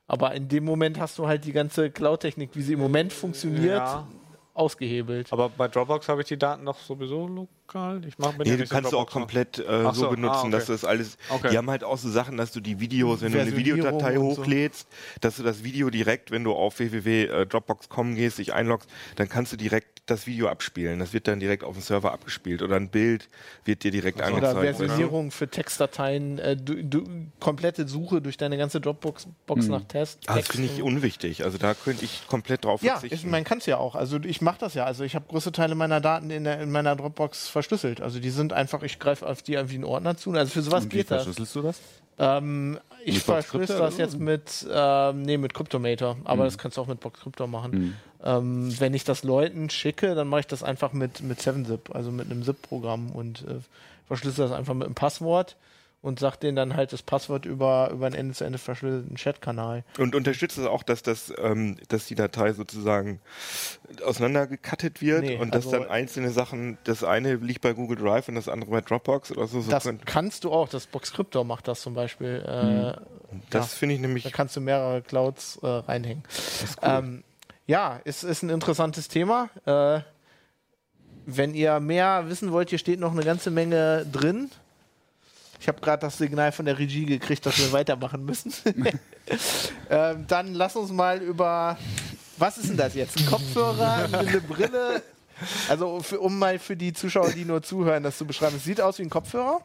Aber 0.08 0.34
in 0.34 0.48
dem 0.48 0.64
Moment 0.64 1.00
hast 1.00 1.18
du 1.18 1.26
halt 1.26 1.44
die 1.44 1.52
ganze 1.52 1.90
Cloud-Technik, 1.90 2.50
wie 2.54 2.62
sie 2.62 2.74
im 2.74 2.78
Moment 2.80 3.12
funktioniert, 3.12 3.78
Ja. 3.78 4.06
ausgehebelt. 4.54 5.32
Aber 5.32 5.48
bei 5.48 5.68
Dropbox 5.68 6.08
habe 6.08 6.22
ich 6.22 6.28
die 6.28 6.38
Daten 6.38 6.64
doch 6.64 6.78
sowieso 6.78 7.28
lokal. 7.66 8.04
Ich 8.06 8.18
mach, 8.18 8.32
bin 8.32 8.46
Nee, 8.46 8.50
ja 8.50 8.56
du 8.56 8.66
kannst 8.66 8.92
du 8.92 8.98
auch 8.98 9.10
komplett 9.10 9.58
äh, 9.58 9.82
so 9.84 9.92
so, 9.92 10.10
benutzen, 10.10 10.36
ah, 10.36 10.40
okay. 10.42 10.50
dass 10.50 10.66
du 10.66 10.72
das 10.72 10.84
alles. 10.84 11.18
Okay. 11.28 11.50
Die 11.50 11.58
haben 11.58 11.70
halt 11.70 11.84
auch 11.84 11.98
so 11.98 12.10
Sachen, 12.10 12.36
dass 12.36 12.52
du 12.52 12.60
die 12.60 12.80
Videos, 12.80 13.20
wenn 13.22 13.32
du 13.32 13.40
eine 13.40 13.56
Videodatei 13.56 14.18
und 14.18 14.34
so. 14.34 14.42
hochlädst, 14.42 14.88
dass 15.20 15.36
du 15.36 15.42
das 15.42 15.64
Video 15.64 15.90
direkt, 15.90 16.30
wenn 16.30 16.44
du 16.44 16.52
auf 16.52 16.78
www.dropbox.com 16.78 18.14
gehst, 18.14 18.38
dich 18.38 18.52
einloggst, 18.52 18.88
dann 19.16 19.28
kannst 19.28 19.52
du 19.52 19.56
direkt 19.56 19.96
das 20.06 20.26
Video 20.26 20.48
abspielen. 20.48 21.00
Das 21.00 21.12
wird 21.12 21.26
dann 21.26 21.40
direkt 21.40 21.64
auf 21.64 21.74
dem 21.74 21.82
Server 21.82 22.12
abgespielt 22.12 22.62
oder 22.62 22.76
ein 22.76 22.88
Bild 22.88 23.28
wird 23.64 23.82
dir 23.82 23.90
direkt 23.90 24.18
Oder 24.18 24.26
angezeigt. 24.28 24.56
du? 24.56 24.60
Versionierung 24.60 25.30
für 25.32 25.48
Textdateien, 25.48 26.38
äh, 26.38 26.56
du, 26.56 26.82
du, 26.84 27.04
komplette 27.40 27.88
Suche 27.88 28.22
durch 28.22 28.36
deine 28.36 28.56
ganze 28.56 28.80
Dropbox 28.80 29.26
Box 29.46 29.66
nach 29.66 29.82
Test. 29.84 30.20
Ah, 30.26 30.36
das 30.36 30.46
finde 30.48 30.68
ich 30.72 30.82
unwichtig. 30.82 31.44
Also 31.44 31.58
da 31.58 31.74
könnte 31.74 32.04
ich 32.04 32.26
komplett 32.28 32.64
drauf 32.64 32.82
Ja, 32.82 32.98
verzichten. 32.98 33.26
ich, 33.26 33.30
man 33.30 33.42
kann 33.42 33.58
es 33.58 33.66
ja 33.66 33.78
auch. 33.78 33.96
Also 33.96 34.18
ich 34.22 34.40
mache 34.40 34.58
das 34.60 34.74
ja. 34.74 34.84
Also 34.84 35.02
ich 35.02 35.14
habe 35.16 35.24
größte 35.28 35.50
Teile 35.50 35.74
meiner 35.74 36.00
Daten 36.00 36.30
in, 36.30 36.44
der, 36.44 36.60
in 36.60 36.70
meiner 36.70 36.94
Dropbox 36.94 37.48
verschlüsselt. 37.56 38.02
Also 38.02 38.20
die 38.20 38.28
sind 38.28 38.52
einfach, 38.52 38.82
ich 38.82 38.98
greife 38.98 39.26
auf 39.26 39.40
die 39.40 39.54
irgendwie 39.54 39.76
einen 39.76 39.84
Ordner 39.84 40.16
zu. 40.16 40.30
Also 40.32 40.52
für 40.52 40.60
sowas 40.60 40.84
Und 40.84 40.92
wie 40.92 40.98
geht 40.98 41.10
das. 41.10 41.24
verschlüsselst 41.24 41.54
du 41.56 41.62
das? 41.62 41.80
Ähm, 42.18 42.78
ich 43.02 43.20
verschlüssel 43.20 43.78
das 43.78 43.96
jetzt 43.96 44.18
mit, 44.18 44.66
ähm, 44.70 45.22
nee, 45.22 45.38
mit 45.38 45.54
Cryptomator. 45.54 46.18
Aber 46.24 46.44
das 46.44 46.58
kannst 46.58 46.76
du 46.76 46.82
auch 46.82 46.86
mit 46.86 47.00
Boxcryptor 47.00 47.46
machen. 47.46 47.96
Ähm, 48.22 48.74
wenn 48.78 48.92
ich 48.92 49.04
das 49.04 49.22
Leuten 49.22 49.70
schicke, 49.70 50.14
dann 50.14 50.28
mache 50.28 50.40
ich 50.40 50.46
das 50.46 50.62
einfach 50.62 50.92
mit, 50.92 51.22
mit 51.22 51.40
7-Zip, 51.40 51.94
also 51.94 52.10
mit 52.10 52.30
einem 52.30 52.42
ZIP-Programm 52.42 53.10
und 53.12 53.42
äh, 53.42 53.54
verschlüssel 54.06 54.48
das 54.48 54.52
einfach 54.56 54.74
mit 54.74 54.84
einem 54.84 54.94
Passwort 54.94 55.56
und 56.06 56.18
sag 56.20 56.36
denen 56.36 56.56
dann 56.56 56.76
halt 56.76 56.92
das 56.92 57.02
Passwort 57.02 57.44
über, 57.46 57.90
über 57.92 58.06
einen 58.06 58.14
Ende-zu-Ende 58.14 58.58
verschlüsselten 58.58 59.16
Chatkanal. 59.16 59.84
Und 59.98 60.14
unterstützt 60.14 60.56
es 60.56 60.64
auch, 60.66 60.82
dass, 60.82 61.02
das, 61.02 61.32
ähm, 61.38 61.76
dass 61.88 62.06
die 62.06 62.14
Datei 62.14 62.52
sozusagen 62.52 63.20
auseinandergekattet 64.04 65.00
wird 65.02 65.22
Nee, 65.22 65.36
und 65.36 65.54
dass 65.54 65.66
also- 65.66 65.78
dann 65.78 65.88
einzelne 65.90 66.30
Sachen, 66.30 66.78
das 66.84 67.04
eine 67.04 67.34
liegt 67.36 67.60
bei 67.60 67.72
Google 67.72 67.96
Drive 67.98 68.28
und 68.28 68.34
das 68.36 68.48
andere 68.48 68.70
bei 68.70 68.80
Dropbox 68.80 69.32
oder 69.32 69.46
so. 69.46 69.60
so 69.60 69.70
Das 69.70 69.84
könnt- 69.84 70.06
kannst 70.06 70.44
du 70.44 70.52
auch, 70.52 70.68
das 70.68 70.86
Boxcryptor 70.86 71.44
macht 71.44 71.68
das 71.68 71.80
zum 71.80 71.94
Beispiel. 71.94 72.42
Äh, 72.46 73.00
das 73.50 73.74
finde 73.74 73.94
ich 73.96 74.00
Da 74.00 74.06
nämlich. 74.06 74.32
kannst 74.32 74.56
du 74.56 74.60
mehrere 74.60 75.02
Clouds 75.02 75.58
äh, 75.62 75.66
reinhängen. 75.66 76.22
Ähm, 76.82 77.24
ja, 77.66 78.00
es 78.04 78.22
ist 78.24 78.42
ein 78.42 78.50
interessantes 78.50 79.08
Thema. 79.08 79.50
Äh, 79.64 80.00
wenn 81.26 81.54
ihr 81.54 81.80
mehr 81.80 82.24
wissen 82.28 82.52
wollt, 82.52 82.70
hier 82.70 82.78
steht 82.78 83.00
noch 83.00 83.10
eine 83.12 83.24
ganze 83.24 83.50
Menge 83.50 84.06
drin. 84.10 84.50
Ich 85.60 85.68
habe 85.68 85.80
gerade 85.80 86.00
das 86.00 86.18
Signal 86.18 86.52
von 86.52 86.64
der 86.66 86.78
Regie 86.78 87.06
gekriegt, 87.06 87.44
dass 87.46 87.58
wir 87.58 87.72
weitermachen 87.72 88.24
müssen. 88.24 88.52
ähm, 89.90 90.24
dann 90.26 90.54
lass 90.54 90.76
uns 90.76 90.90
mal 90.90 91.20
über. 91.20 91.76
Was 92.38 92.58
ist 92.58 92.68
denn 92.68 92.76
das 92.76 92.94
jetzt? 92.94 93.18
Ein 93.18 93.26
Kopfhörer, 93.26 94.08
eine 94.12 94.40
Brille? 94.42 95.02
Also, 95.68 96.00
für, 96.00 96.20
um 96.20 96.38
mal 96.38 96.58
für 96.58 96.76
die 96.76 96.92
Zuschauer, 96.92 97.30
die 97.30 97.44
nur 97.44 97.62
zuhören, 97.62 98.02
das 98.02 98.16
zu 98.18 98.26
beschreiben. 98.26 98.56
Es 98.56 98.64
sieht 98.64 98.80
aus 98.80 98.98
wie 98.98 99.02
ein 99.02 99.10
Kopfhörer. 99.10 99.60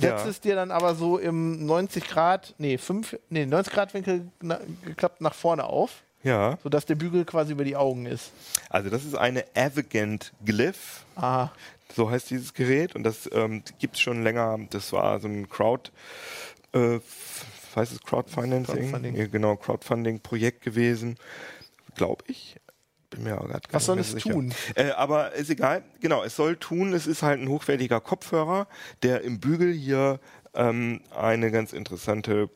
Ja. 0.00 0.26
es 0.26 0.40
dir 0.40 0.54
dann 0.54 0.70
aber 0.70 0.94
so 0.94 1.18
im 1.18 1.66
90 1.66 2.06
Grad, 2.08 2.54
nee, 2.58 2.78
5, 2.78 3.18
nee, 3.28 3.44
90 3.46 3.72
Grad 3.72 3.94
Winkel 3.94 4.28
na, 4.40 4.58
geklappt 4.84 5.20
nach 5.20 5.34
vorne 5.34 5.64
auf, 5.64 6.02
Ja, 6.22 6.58
sodass 6.62 6.86
der 6.86 6.94
Bügel 6.94 7.24
quasi 7.26 7.52
über 7.52 7.64
die 7.64 7.76
Augen 7.76 8.06
ist. 8.06 8.30
also 8.70 8.88
das 8.88 9.04
ist 9.04 9.14
eine 9.14 9.44
Avigant 9.54 10.32
Glyph. 10.44 11.04
Ah, 11.16 11.48
So 11.94 12.10
heißt 12.10 12.30
dieses 12.30 12.54
Gerät 12.54 12.94
und 12.94 13.02
das 13.02 13.28
ähm, 13.32 13.62
gibt 13.78 13.96
es 13.96 14.00
schon 14.00 14.22
länger. 14.22 14.58
Das 14.70 14.92
war 14.92 15.20
so 15.20 15.28
ein 15.28 15.48
Crowd, 15.48 15.90
äh, 16.72 17.00
heißt 17.74 17.92
es 17.92 18.00
Crowdfinancing? 18.02 18.76
Crowdfunding. 18.76 19.16
Ja, 19.16 19.26
genau, 19.26 19.56
Crowdfunding-Projekt 19.56 20.62
gewesen, 20.62 21.16
glaube 21.96 22.24
ich. 22.28 22.56
Bin 23.10 23.24
mir 23.24 23.36
gar 23.36 23.60
Was 23.72 23.86
soll 23.86 23.98
es 23.98 24.12
sicher. 24.12 24.30
tun? 24.30 24.54
Äh, 24.76 24.90
aber 24.90 25.32
ist 25.32 25.50
egal. 25.50 25.82
Genau, 26.00 26.22
es 26.22 26.36
soll 26.36 26.56
tun. 26.56 26.92
Es 26.92 27.08
ist 27.08 27.22
halt 27.22 27.40
ein 27.40 27.48
hochwertiger 27.48 28.00
Kopfhörer, 28.00 28.68
der 29.02 29.22
im 29.22 29.40
Bügel 29.40 29.72
hier 29.72 30.20
ähm, 30.54 31.00
eine 31.14 31.50
ganz 31.50 31.72
interessante 31.72 32.48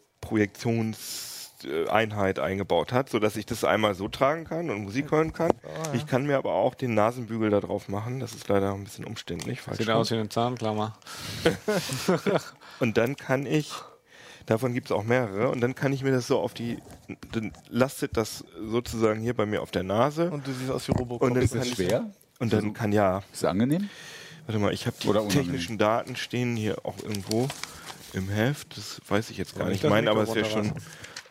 Projektionseinheit 1.64 2.38
eingebaut 2.38 2.92
hat, 2.92 3.08
sodass 3.10 3.36
ich 3.36 3.46
das 3.46 3.64
einmal 3.64 3.94
so 3.94 4.08
tragen 4.08 4.44
kann 4.44 4.70
und 4.70 4.82
Musik 4.82 5.10
hören 5.10 5.32
kann. 5.32 5.50
Ich 5.92 6.06
kann 6.06 6.26
mir 6.26 6.36
aber 6.36 6.52
auch 6.52 6.74
den 6.74 6.94
Nasenbügel 6.94 7.50
da 7.50 7.60
drauf 7.60 7.88
machen. 7.88 8.20
Das 8.20 8.32
ist 8.34 8.48
leider 8.48 8.72
ein 8.72 8.84
bisschen 8.84 9.04
umständlich. 9.04 9.60
falsch 9.60 9.78
Sieht 9.78 9.88
rum. 9.88 9.96
aus 9.96 10.10
wie 10.10 10.14
eine 10.16 10.28
Zahnklammer. 10.28 10.96
Und 12.80 12.96
dann 12.96 13.16
kann 13.16 13.46
ich, 13.46 13.72
davon 14.46 14.74
gibt 14.74 14.88
es 14.88 14.92
auch 14.92 15.04
mehrere, 15.04 15.48
und 15.48 15.60
dann 15.60 15.74
kann 15.76 15.92
ich 15.92 16.02
mir 16.02 16.10
das 16.10 16.26
so 16.26 16.40
auf 16.40 16.52
die, 16.52 16.78
dann 17.32 17.52
lastet 17.68 18.16
das 18.16 18.44
sozusagen 18.60 19.20
hier 19.20 19.32
bei 19.34 19.46
mir 19.46 19.62
auf 19.62 19.70
der 19.70 19.84
Nase. 19.84 20.28
und 20.30 20.44
du 20.46 20.52
siehst 20.52 20.70
aus 20.72 20.88
wie 20.88 20.92
Robocop. 20.92 21.22
Und 21.22 21.34
dann 21.34 21.44
Ist 21.44 21.54
das 21.54 21.68
schwer? 21.68 22.10
Und 22.40 22.52
dann 22.52 22.72
kann 22.74 22.90
ja, 22.92 23.18
Ist 23.32 23.42
es 23.42 23.44
angenehm? 23.44 23.88
warte 24.46 24.58
mal, 24.58 24.72
ich 24.72 24.86
habe 24.86 24.96
die 25.00 25.08
Oder 25.08 25.26
technischen 25.28 25.78
Daten 25.78 26.16
stehen 26.16 26.56
hier 26.56 26.78
auch 26.84 26.96
irgendwo 27.02 27.48
im 28.12 28.28
Heft. 28.28 28.76
Das 28.76 29.00
weiß 29.08 29.30
ich 29.30 29.38
jetzt 29.38 29.56
gar 29.56 29.68
ich 29.68 29.74
nicht. 29.74 29.84
Ich 29.84 29.90
meine, 29.90 30.10
aber 30.10 30.22
es 30.22 30.34
Mikro 30.34 30.42
wäre 30.42 30.50
schon 30.50 30.72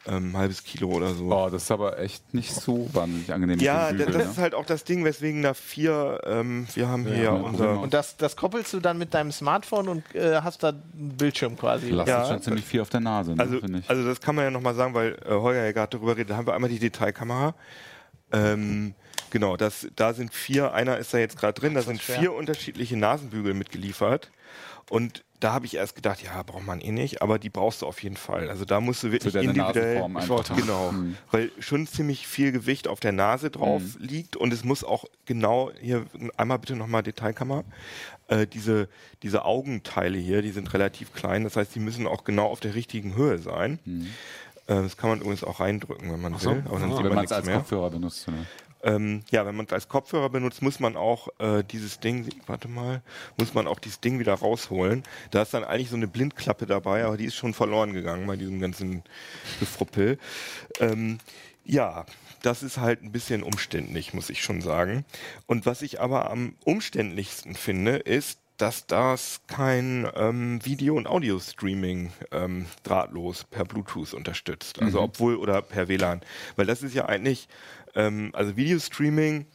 ähm, 0.05 0.31
ein 0.31 0.37
halbes 0.37 0.63
Kilo 0.63 0.89
oder 0.89 1.13
so. 1.13 1.31
Oh, 1.31 1.49
das 1.49 1.63
ist 1.63 1.71
aber 1.71 1.97
echt 1.99 2.33
nicht 2.33 2.53
so 2.53 2.89
wahnsinnig 2.93 3.31
angenehm. 3.33 3.59
Ja, 3.59 3.89
Bügel, 3.91 4.07
das 4.07 4.15
ne? 4.15 4.23
ist 4.23 4.37
halt 4.37 4.53
auch 4.53 4.65
das 4.65 4.83
Ding, 4.83 5.05
weswegen 5.05 5.41
da 5.41 5.53
vier, 5.53 6.19
ähm, 6.25 6.67
wir 6.73 6.89
haben 6.89 7.05
hier 7.05 7.15
ja, 7.15 7.23
Ja, 7.23 7.31
unser, 7.31 7.79
Und 7.79 7.93
das, 7.93 8.17
das 8.17 8.35
koppelst 8.35 8.73
du 8.73 8.79
dann 8.79 8.97
mit 8.97 9.13
deinem 9.13 9.31
Smartphone 9.31 9.87
und 9.87 10.15
äh, 10.15 10.41
hast 10.41 10.63
da 10.63 10.69
einen 10.69 11.15
Bildschirm 11.17 11.57
quasi. 11.57 11.89
Lasst 11.89 12.09
Ja, 12.09 12.23
ja, 12.23 12.27
schon 12.27 12.41
ziemlich 12.41 12.65
viel 12.65 12.81
auf 12.81 12.89
der 12.89 12.99
Nase, 12.99 13.35
ne, 13.35 13.41
Also, 13.41 13.59
finde 13.59 13.79
ich. 13.79 13.89
also 13.89 14.05
das 14.05 14.19
kann 14.19 14.35
man 14.35 14.43
ja 14.45 14.51
nochmal 14.51 14.75
sagen, 14.75 14.93
weil 14.93 15.17
äh, 15.25 15.29
Holger 15.29 15.63
ja 15.63 15.71
gerade 15.71 15.97
darüber 15.97 16.17
redet. 16.17 16.31
Da 16.31 16.37
haben 16.37 16.47
wir 16.47 16.53
einmal 16.53 16.69
die 16.69 16.79
Detailkamera. 16.79 17.55
Ähm, 18.33 18.95
genau, 19.29 19.55
das, 19.57 19.87
da 19.95 20.13
sind 20.13 20.33
vier, 20.33 20.73
einer 20.73 20.97
ist 20.97 21.13
da 21.13 21.17
jetzt 21.17 21.37
gerade 21.37 21.59
drin, 21.59 21.75
da 21.75 21.81
sind 21.81 22.01
schwer. 22.01 22.19
vier 22.19 22.33
unterschiedliche 22.33 22.97
Nasenbügel 22.97 23.53
mitgeliefert. 23.53 24.31
Und 24.89 25.23
da 25.43 25.51
habe 25.51 25.65
ich 25.65 25.75
erst 25.75 25.95
gedacht, 25.95 26.23
ja, 26.23 26.41
braucht 26.43 26.65
man 26.65 26.79
eh 26.79 26.91
nicht, 26.91 27.21
aber 27.21 27.37
die 27.37 27.49
brauchst 27.49 27.81
du 27.81 27.85
auf 27.85 28.01
jeden 28.01 28.15
Fall. 28.15 28.49
Also 28.49 28.63
da 28.63 28.79
musst 28.79 29.03
du 29.03 29.11
wirklich 29.11 29.33
deiner 29.33 29.49
individuell, 29.49 29.95
Nasenform 29.95 30.17
einfach. 30.17 30.49
Mhm. 30.49 30.55
genau, 30.55 30.93
weil 31.31 31.51
schon 31.59 31.85
ziemlich 31.85 32.27
viel 32.27 32.53
Gewicht 32.53 32.87
auf 32.87 33.01
der 33.01 33.11
Nase 33.11 33.49
drauf 33.49 33.81
liegt 33.99 34.37
und 34.37 34.53
es 34.53 34.63
muss 34.63 34.83
auch 34.85 35.03
genau 35.25 35.71
hier 35.81 36.05
einmal 36.37 36.59
bitte 36.59 36.75
nochmal 36.77 37.03
Detailkamera. 37.03 37.65
Äh, 38.29 38.47
diese 38.47 38.87
diese 39.21 39.43
Augenteile 39.43 40.17
hier, 40.17 40.41
die 40.41 40.51
sind 40.51 40.73
relativ 40.73 41.11
klein, 41.11 41.43
das 41.43 41.57
heißt, 41.57 41.75
die 41.75 41.79
müssen 41.79 42.07
auch 42.07 42.23
genau 42.23 42.47
auf 42.47 42.61
der 42.61 42.73
richtigen 42.73 43.15
Höhe 43.15 43.37
sein. 43.37 43.79
Mhm. 43.83 44.07
Das 44.65 44.95
kann 44.95 45.09
man 45.09 45.19
übrigens 45.19 45.43
auch 45.43 45.59
reindrücken, 45.59 46.09
wenn 46.09 46.21
man 46.21 46.41
will, 46.41 46.63
aber 46.65 46.79
dann 46.79 46.89
sieht 46.91 46.99
Wenn 46.99 47.07
man 47.07 47.15
man 47.15 47.25
es 47.25 47.31
als 47.33 47.45
mehr. 47.45 47.57
Kopfhörer 47.57 47.89
benutzt. 47.89 48.29
Ne? 48.29 48.45
Ähm, 48.83 49.23
ja, 49.31 49.45
wenn 49.45 49.55
man 49.55 49.65
es 49.65 49.73
als 49.73 49.87
Kopfhörer 49.87 50.29
benutzt, 50.29 50.61
muss 50.61 50.79
man 50.79 50.97
auch 50.97 51.29
äh, 51.39 51.63
dieses 51.63 51.99
Ding, 51.99 52.29
warte 52.47 52.67
mal, 52.67 53.01
muss 53.37 53.53
man 53.53 53.65
auch 53.65 53.79
dieses 53.79 54.01
Ding 54.01 54.19
wieder 54.19 54.33
rausholen. 54.33 55.03
Da 55.31 55.41
ist 55.41 55.53
dann 55.53 55.63
eigentlich 55.63 55.89
so 55.89 55.95
eine 55.95 56.07
Blindklappe 56.07 56.65
dabei, 56.65 57.05
aber 57.05 57.17
die 57.17 57.25
ist 57.25 57.35
schon 57.35 57.53
verloren 57.53 57.93
gegangen 57.93 58.27
bei 58.27 58.35
diesem 58.35 58.59
ganzen 58.59 59.03
Gefruppel. 59.59 60.17
Ähm, 60.79 61.19
ja, 61.65 62.05
das 62.41 62.61
ist 62.61 62.77
halt 62.77 63.03
ein 63.03 63.13
bisschen 63.13 63.41
umständlich, 63.41 64.13
muss 64.13 64.29
ich 64.29 64.43
schon 64.43 64.61
sagen. 64.61 65.05
Und 65.47 65.65
was 65.65 65.81
ich 65.81 66.01
aber 66.01 66.29
am 66.29 66.55
umständlichsten 66.65 67.55
finde, 67.55 67.95
ist, 67.95 68.39
dass 68.57 68.85
das 68.85 69.41
kein 69.47 70.07
ähm, 70.15 70.63
Video- 70.63 70.95
und 70.95 71.07
Audio-Streaming 71.07 72.11
ähm, 72.31 72.65
drahtlos 72.83 73.45
per 73.45 73.65
Bluetooth 73.65 74.13
unterstützt. 74.13 74.81
Also 74.81 75.01
obwohl 75.01 75.37
oder 75.37 75.61
per 75.61 75.87
WLAN. 75.87 76.21
Weil 76.55 76.65
das 76.65 76.83
ist 76.83 76.93
ja 76.93 77.05
eigentlich, 77.05 77.47
ähm, 77.95 78.31
also 78.33 78.55
Videostreaming, 78.55 79.45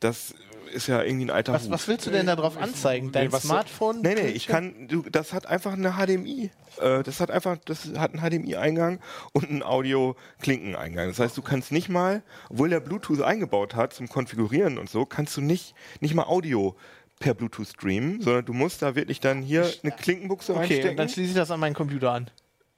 das 0.00 0.34
ist 0.72 0.86
ja 0.86 1.02
irgendwie 1.02 1.24
ein 1.26 1.30
alter 1.30 1.54
Was, 1.54 1.64
Hut. 1.64 1.70
was 1.70 1.88
willst 1.88 2.06
du 2.06 2.10
denn 2.10 2.26
da 2.26 2.36
drauf 2.36 2.58
anzeigen? 2.58 3.10
Dein 3.10 3.32
was- 3.32 3.44
Smartphone? 3.44 4.02
Nee, 4.02 4.14
nee, 4.14 4.28
ich 4.28 4.46
kann, 4.46 4.86
du, 4.86 5.02
das 5.10 5.32
hat 5.32 5.46
einfach 5.46 5.72
eine 5.72 5.92
HDMI. 5.92 6.50
Äh, 6.80 7.02
das 7.02 7.20
hat 7.20 7.30
einfach, 7.30 7.56
das 7.64 7.88
hat 7.96 8.12
einen 8.14 8.22
HDMI-Eingang 8.22 9.00
und 9.32 9.48
einen 9.48 9.62
Audio-Klinkeneingang. 9.62 11.08
Das 11.08 11.18
heißt, 11.18 11.36
du 11.36 11.42
kannst 11.42 11.72
nicht 11.72 11.88
mal, 11.88 12.22
obwohl 12.50 12.68
der 12.68 12.80
Bluetooth 12.80 13.22
eingebaut 13.22 13.74
hat 13.74 13.92
zum 13.94 14.08
Konfigurieren 14.08 14.78
und 14.78 14.90
so, 14.90 15.06
kannst 15.06 15.36
du 15.36 15.40
nicht, 15.40 15.74
nicht 16.00 16.14
mal 16.14 16.24
Audio 16.24 16.76
per 17.18 17.34
Bluetooth 17.34 17.66
streamen, 17.68 18.20
sondern 18.20 18.44
du 18.44 18.52
musst 18.52 18.82
da 18.82 18.94
wirklich 18.94 19.20
dann 19.20 19.42
hier 19.42 19.68
eine 19.82 19.92
Klinkenbuchse 19.92 20.52
Okay, 20.52 20.60
reinstecken. 20.60 20.90
und 20.90 20.96
dann 20.98 21.08
schließe 21.08 21.30
ich 21.30 21.36
das 21.36 21.50
an 21.50 21.60
meinen 21.60 21.74
Computer 21.74 22.12
an. 22.12 22.30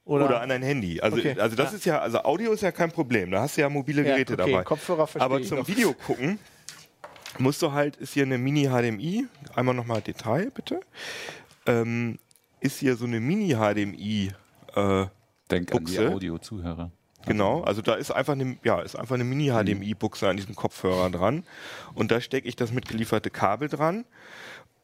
Oder, 0.05 0.25
oder 0.27 0.41
an 0.41 0.49
dein 0.49 0.63
Handy. 0.63 1.01
Also, 1.01 1.19
Okay, 1.19 1.39
also 1.39 1.55
das 1.57 1.71
ja. 1.73 1.77
ist 1.77 1.85
ja, 1.85 1.99
also 2.01 2.23
Audio 2.25 2.53
ist 2.53 2.63
ja 2.63 2.73
kein 2.73 2.91
Problem. 2.91 3.31
Da 3.31 3.43
hast 3.43 3.57
du 3.57 3.61
ja 3.61 3.69
mobile 3.69 4.03
Ja, 4.03 4.15
Geräte 4.15 4.35
okay, 4.35 4.51
dabei. 4.51 4.65
Kopfhörer 4.65 5.09
Aber 5.19 5.41
ich 5.41 5.49
zum. 5.49 5.67
Video 5.69 5.93
gucken 5.93 6.39
musst 7.39 7.63
du 7.63 7.73
halt, 7.73 7.97
ist 7.97 8.13
hier 8.15 8.25
eine 8.25 8.39
Mini-HDMI. 8.39 9.27
Einmal 9.55 9.75
nochmal 9.75 10.01
Detail, 10.01 10.51
bitte. 10.51 10.81
Ähm, 11.67 12.19
ist 12.61 12.79
hier 12.81 12.97
so 12.97 13.07
eine 13.07 13.21
Mini-HDMI. 13.21 14.33
Äh, 14.75 15.07
Denk 15.51 15.73
an 15.73 15.85
die 15.85 15.93
Buchse. 15.95 16.11
Audio-Zuhörer. 16.11 16.91
Genau, 17.27 17.63
also 17.63 17.83
da 17.83 17.95
ist 17.95 18.11
einfach 18.11 18.33
eine, 18.33 18.57
ja, 18.65 18.81
ist 18.81 18.97
einfach 18.97 19.15
eine 19.15 19.25
Mini-HDMI-Buchse 19.25 20.27
an 20.29 20.39
diesem 20.39 20.57
Kopfhörer 20.57 21.11
dran 21.11 21.45
und 21.93 22.11
da 22.11 22.19
stecke 22.21 22.49
ich 22.49 22.57
das 22.57 22.73
mitgelieferte 22.73 23.29
Kabel 23.29 23.69
dran 23.69 24.07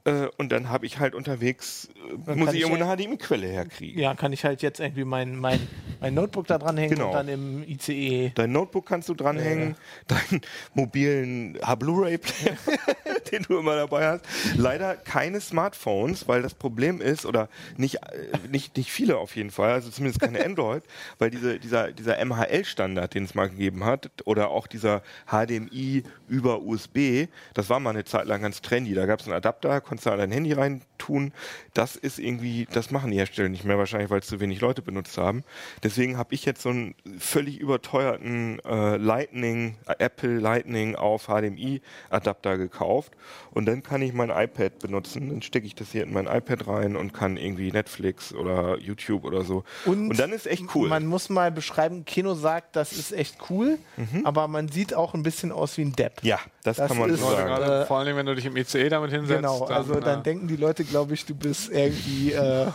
äh, 0.07 0.29
und 0.39 0.53
dann 0.53 0.71
habe 0.71 0.87
ich 0.87 0.99
halt 1.01 1.15
unterwegs, 1.15 1.89
äh, 2.27 2.35
muss 2.35 2.55
ich 2.55 2.61
irgendwo 2.61 2.83
eine 2.83 2.97
HDMI-Quelle 2.97 3.47
herkriegen. 3.49 4.01
Ja, 4.01 4.15
kann 4.15 4.33
ich 4.33 4.45
halt 4.45 4.63
jetzt 4.63 4.79
irgendwie 4.79 5.05
mein, 5.05 5.37
mein, 5.37 5.61
mein 6.01 6.15
Notebook 6.15 6.47
da 6.47 6.59
dranhängen 6.59 6.91
Genau. 6.97 7.09
und 7.09 7.15
dann 7.15 7.29
im 7.29 7.63
ICE. 7.69 8.31
Dein 8.35 8.53
Notebook 8.53 8.87
kannst 8.87 9.09
du 9.09 9.15
dranhängen, 9.15 9.77
deinen 10.07 10.41
mobilen 10.75 11.59
Blu-ray-Player, 11.79 12.57
den 13.33 13.43
du 13.43 13.59
immer 13.59 13.75
dabei 13.75 14.07
hast. 14.07 14.25
Leider 14.57 14.95
keine 14.95 15.41
Smartphones, 15.41 16.29
weil 16.29 16.43
das 16.43 16.55
Problem 16.55 17.01
ist, 17.01 17.27
oder 17.27 17.49
nicht, 17.77 17.97
äh, 17.97 18.49
nicht, 18.51 18.77
nicht 18.77 18.93
viele 18.93 19.19
auf 19.19 19.35
jeden 19.35 19.51
Fall, 19.51 19.73
also 19.73 19.91
zumindest 19.91 20.21
keine 20.21 20.45
Android, 20.45 20.85
weil 21.19 21.31
diese, 21.31 21.59
dieser, 21.59 21.91
dieser 21.91 22.25
MHL-Standard, 22.25 23.13
den 23.13 23.25
es 23.25 23.35
mal 23.35 23.49
gegeben 23.51 23.85
hat, 23.85 24.11
oder 24.25 24.51
auch 24.51 24.69
dieser 24.69 25.03
HDMI 25.27 26.05
über 26.29 26.63
USB, 26.63 27.27
das 27.55 27.69
war 27.69 27.81
mal 27.81 27.91
eine 27.91 28.05
Zeit 28.05 28.27
lang 28.27 28.43
ganz 28.43 28.63
trendy. 28.63 28.95
Da 28.95 29.07
gab 29.07 29.21
es 29.21 29.27
einen 29.27 29.35
Adapter, 29.35 29.81
konntest 29.97 30.07
du 30.07 30.11
an 30.11 30.19
dein 30.19 30.33
Handy 30.33 30.53
reintun. 30.53 31.33
Das 31.73 31.97
ist 31.97 32.19
irgendwie, 32.19 32.67
das 32.71 32.91
machen 32.91 33.11
die 33.11 33.17
Hersteller 33.17 33.49
nicht 33.49 33.65
mehr, 33.65 33.79
wahrscheinlich, 33.79 34.11
weil 34.11 34.21
es 34.21 34.27
zu 34.27 34.41
wenig 34.41 34.61
Leute 34.61 34.83
benutzt 34.83 35.17
haben. 35.17 35.43
Deswegen 35.83 36.19
habe 36.19 36.35
ich 36.35 36.45
jetzt 36.45 36.63
so 36.63 36.69
einen 36.69 36.95
völlig 37.19 37.59
überteuerten 37.59 38.61
äh, 38.61 38.97
Lightning, 38.97 39.77
äh, 39.87 39.95
Apple 39.99 40.39
Lightning 40.39 40.97
auf 40.97 41.27
HDMI-Adapter 41.27 42.59
gekauft. 42.59 43.13
Und 43.53 43.67
dann 43.67 43.83
kann 43.83 44.03
ich 44.03 44.13
mein 44.13 44.31
iPad 44.31 44.79
benutzen. 44.81 45.31
Dann 45.31 45.43
stecke 45.43 45.67
ich 45.67 45.75
das 45.75 45.93
hier 45.93 46.03
in 46.03 46.13
mein 46.13 46.27
iPad 46.27 46.67
rein 46.67 46.97
und 46.97 47.15
kann 47.15 47.37
irgendwie 47.37 47.73
Netflix 47.73 48.35
oder 48.35 48.79
YouTube 48.79 49.25
oder 49.25 49.45
so. 49.45 49.65
Und, 49.85 50.19
dann 50.19 50.33
ist 50.33 50.47
echt 50.47 50.65
cool. 50.75 50.89
Man 50.89 51.07
muss 51.07 51.31
mal 51.31 51.51
beschreiben, 51.51 52.05
Kino 52.05 52.35
sagt, 52.35 52.77
das 52.77 52.93
ist 52.93 53.13
echt 53.13 53.37
cool, 53.51 53.79
aber 54.25 54.49
man 54.49 54.69
sieht 54.69 54.95
auch 54.95 55.15
ein 55.15 55.23
bisschen 55.23 55.53
aus 55.53 55.77
wie 55.79 55.83
ein 55.83 55.93
Depp. 55.93 56.23
ja, 56.23 56.39
das, 56.67 56.77
Das 56.77 56.89
kann 56.89 56.99
man 56.99 57.11
ist- 57.11 57.21
so 57.21 57.31
sagen. 57.31 57.47
gerade, 57.47 57.83
Äh, 57.83 57.87
vor 57.87 57.99
allem, 57.99 58.17
wenn 58.17 58.27
du 58.27 58.35
dich 58.35 58.47
im 58.47 58.57
ICE 58.57 58.89
damit 58.89 59.11
hinsetzt. 59.11 59.37
Genau, 59.43 59.65
also 59.65 60.01
dann 60.01 60.21
äh, 60.21 60.23
denken 60.23 60.49
die 60.49 60.57
Leute, 60.57 60.85
glaube 60.85 61.15
ich, 61.15 61.25
du 61.25 61.35
bist 61.35 61.71
irgendwie 61.71 62.33
äh, 62.33 62.67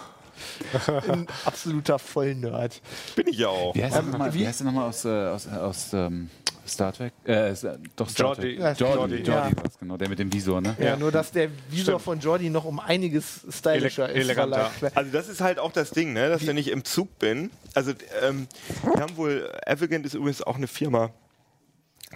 ein 1.10 1.28
absoluter 1.46 2.00
Vollnerd. 2.00 2.82
Bin 3.16 3.28
ich 3.28 3.38
ja 3.38 3.48
auch. 3.50 3.76
Wie 3.76 3.84
heißt 3.84 3.94
der 3.96 4.04
Ähm, 4.04 4.12
der 4.32 4.66
nochmal 4.66 4.90
aus, 4.90 5.06
äh, 5.06 5.10
aus, 5.10 5.48
aus 5.48 5.94
ähm, 5.94 6.30
Star 6.68 6.94
Trek? 6.94 7.14
Äh, 7.26 7.54
doch, 7.96 8.08
Star 8.10 8.28
Jordi. 8.28 8.42
Trek. 8.42 8.60
Ja, 8.60 8.72
Jordi, 8.74 8.96
Jordi, 8.96 9.16
Jordi, 9.18 9.32
ja. 9.32 9.52
war's, 9.58 9.78
genau, 9.80 9.98
der 9.98 10.10
mit 10.10 10.20
dem 10.20 10.32
Visor, 10.32 10.62
ne? 10.62 10.76
Ja, 10.80 10.96
nur 10.96 11.12
dass 11.12 11.32
der 11.32 11.50
Visor 11.70 11.86
Stimmt. 11.96 12.02
von 12.02 12.20
Jordi 12.20 12.50
noch 12.50 12.66
um 12.66 12.80
einiges 12.80 13.42
stylischer 13.50 14.06
Ele- 14.10 14.14
ist. 14.20 14.26
eleganter. 14.26 14.72
er- 14.82 14.92
Also 14.98 15.12
das 15.12 15.28
ist 15.28 15.42
halt 15.42 15.60
auch 15.60 15.72
das 15.74 15.92
Ding, 15.92 16.14
ne? 16.14 16.30
dass 16.30 16.46
wenn 16.48 16.58
ich 16.58 16.70
im 16.70 16.84
Zug 16.86 17.20
bin, 17.20 17.52
also 17.74 17.92
ähm, 18.24 18.48
wir 18.94 19.02
haben 19.02 19.18
wohl, 19.18 19.52
Avigant 19.66 20.06
ist 20.06 20.14
übrigens 20.14 20.42
auch 20.44 20.56
eine 20.56 20.68
Firma, 20.68 21.10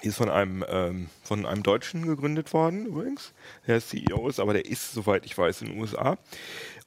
die 0.03 0.09
ist 0.09 0.17
von 0.17 0.29
einem, 0.29 0.63
ähm, 0.67 1.09
von 1.23 1.45
einem 1.45 1.63
Deutschen 1.63 2.05
gegründet 2.05 2.53
worden 2.53 2.85
übrigens, 2.85 3.33
der 3.67 3.81
CEO 3.81 4.27
ist, 4.27 4.39
aber 4.39 4.53
der 4.53 4.65
ist, 4.65 4.93
soweit 4.93 5.25
ich 5.25 5.37
weiß, 5.37 5.61
in 5.61 5.69
den 5.69 5.79
USA. 5.79 6.17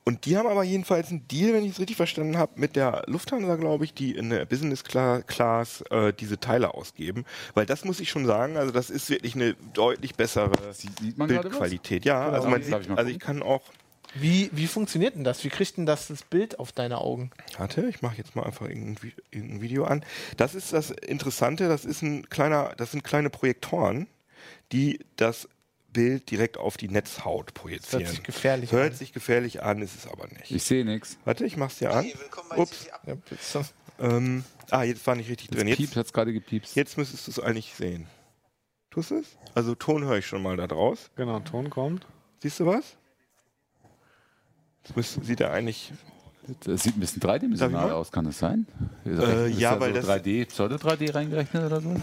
Und 0.05 0.25
die 0.25 0.37
haben 0.39 0.47
aber 0.49 0.63
jedenfalls 0.63 1.11
einen 1.11 1.29
Deal, 1.29 1.53
wenn 1.53 1.65
ich 1.65 1.73
es 1.73 1.81
richtig 1.81 1.97
verstanden 1.97 2.39
habe, 2.39 2.53
mit 2.57 2.77
der 2.77 3.03
Lufthansa, 3.07 3.57
glaube 3.57 3.85
ich, 3.85 3.93
die 3.93 4.13
in 4.13 4.31
der 4.31 4.47
Business 4.47 4.83
Cla- 4.85 5.23
Class 5.23 5.83
äh, 5.91 6.13
diese 6.15 6.41
Teile 6.41 6.73
ausgeben. 6.73 7.27
Weil 7.55 7.67
das 7.67 7.85
muss 7.85 8.01
ich 8.01 8.09
schon 8.09 8.25
sagen, 8.25 8.57
also 8.57 8.73
das 8.73 8.89
ist 8.89 9.11
wirklich 9.11 9.35
eine 9.35 9.55
deutlich 9.75 10.15
bessere? 10.15 10.51
Bildqualität. 11.43 12.05
Ja, 12.07 12.31
also 12.31 12.49
man 12.49 12.63
sieht, 12.63 12.73
also 12.99 13.11
ich 13.11 13.19
kann 13.19 13.43
auch 13.43 13.63
Wie, 14.15 14.51
wie 14.53 14.67
funktioniert 14.67 15.15
denn 15.15 15.25
das? 15.25 15.45
Wie 15.45 15.49
kriegt 15.49 15.77
denn 15.77 15.87
das 15.87 16.09
das 16.09 16.23
Bild 16.23 16.59
auf 16.59 16.73
deine 16.73 16.99
Augen? 16.99 17.31
Warte, 17.57 17.87
ich 17.89 18.03
mache 18.03 18.17
jetzt 18.17 18.35
mal 18.35 18.45
einfach 18.45 18.67
irgendein, 18.69 19.13
irgendein 19.31 19.61
Video 19.61 19.85
an. 19.85 20.05
Das 20.37 20.55
ist 20.55 20.73
das 20.73 20.91
Interessante, 20.91 21.69
das 21.69 21.85
ist 21.85 22.03
ein 22.03 22.29
kleiner, 22.29 22.75
das 22.77 22.93
sind 22.93 23.05
kleine 23.05 23.31
Projektoren, 23.31 24.07
die 24.73 25.01
das 25.17 25.49
Bild 25.93 26.31
direkt 26.31 26.59
auf 26.59 26.77
die 26.77 26.89
Netzhaut 26.89 27.55
projizieren. 27.55 28.05
Hört 28.05 28.11
sich 28.15 28.23
gefährlich 28.23 28.73
Hört 28.73 28.93
an. 28.93 28.97
sich 28.97 29.13
gefährlich 29.13 29.63
an, 29.63 29.83
ist 29.83 29.97
es 29.97 30.07
aber 30.07 30.27
nicht. 30.29 30.51
Ich 30.51 30.65
sehe 30.65 30.85
nichts. 30.85 31.19
Warte, 31.25 31.45
ich 31.45 31.57
mach's 31.57 31.79
dir 31.79 31.93
an. 31.93 32.07
Ups. 32.57 32.87
Ja, 33.07 33.15
bitte. 33.15 33.37
Ähm, 34.01 34.45
ah, 34.71 34.83
jetzt 34.85 35.07
war 35.07 35.17
nicht 35.17 35.29
richtig 35.29 35.49
drin. 35.49 35.67
Pieps 35.67 35.81
Jetzt, 35.81 35.97
hat 35.97 36.07
es 36.07 36.13
gerade 36.13 36.33
gepiepst. 36.33 36.77
jetzt 36.77 36.99
müsstest 36.99 37.27
du 37.27 37.33
es 37.33 37.41
eigentlich 37.41 37.75
sehen. 37.75 38.07
Tust 38.91 39.11
du 39.11 39.17
es? 39.19 39.27
Also 39.55 39.75
Ton 39.75 40.05
höre 40.05 40.19
ich 40.19 40.27
schon 40.27 40.43
mal 40.43 40.57
da 40.57 40.67
draus. 40.67 41.11
Genau, 41.17 41.41
Ton 41.41 41.69
kommt. 41.69 42.07
Siehst 42.41 42.61
du 42.61 42.67
was? 42.67 42.97
Das 44.95 45.15
sieht 45.23 45.41
er 45.41 45.53
eigentlich 45.53 45.93
Das 46.65 46.83
sieht 46.83 46.97
ein 46.97 47.01
bisschen 47.01 47.21
dreidimensional 47.21 47.91
aus, 47.93 48.11
kann 48.11 48.25
das 48.25 48.39
sein? 48.39 48.67
Ist 49.05 49.19
Äh, 49.23 49.49
ja, 49.49 49.79
weil 49.81 49.91
so 49.95 49.97
das- 50.01 50.07
3D, 50.07 50.47
Pseudo-3D 50.47 51.15
reingerechnet 51.15 51.65
oder 51.65 51.81
so? 51.81 51.95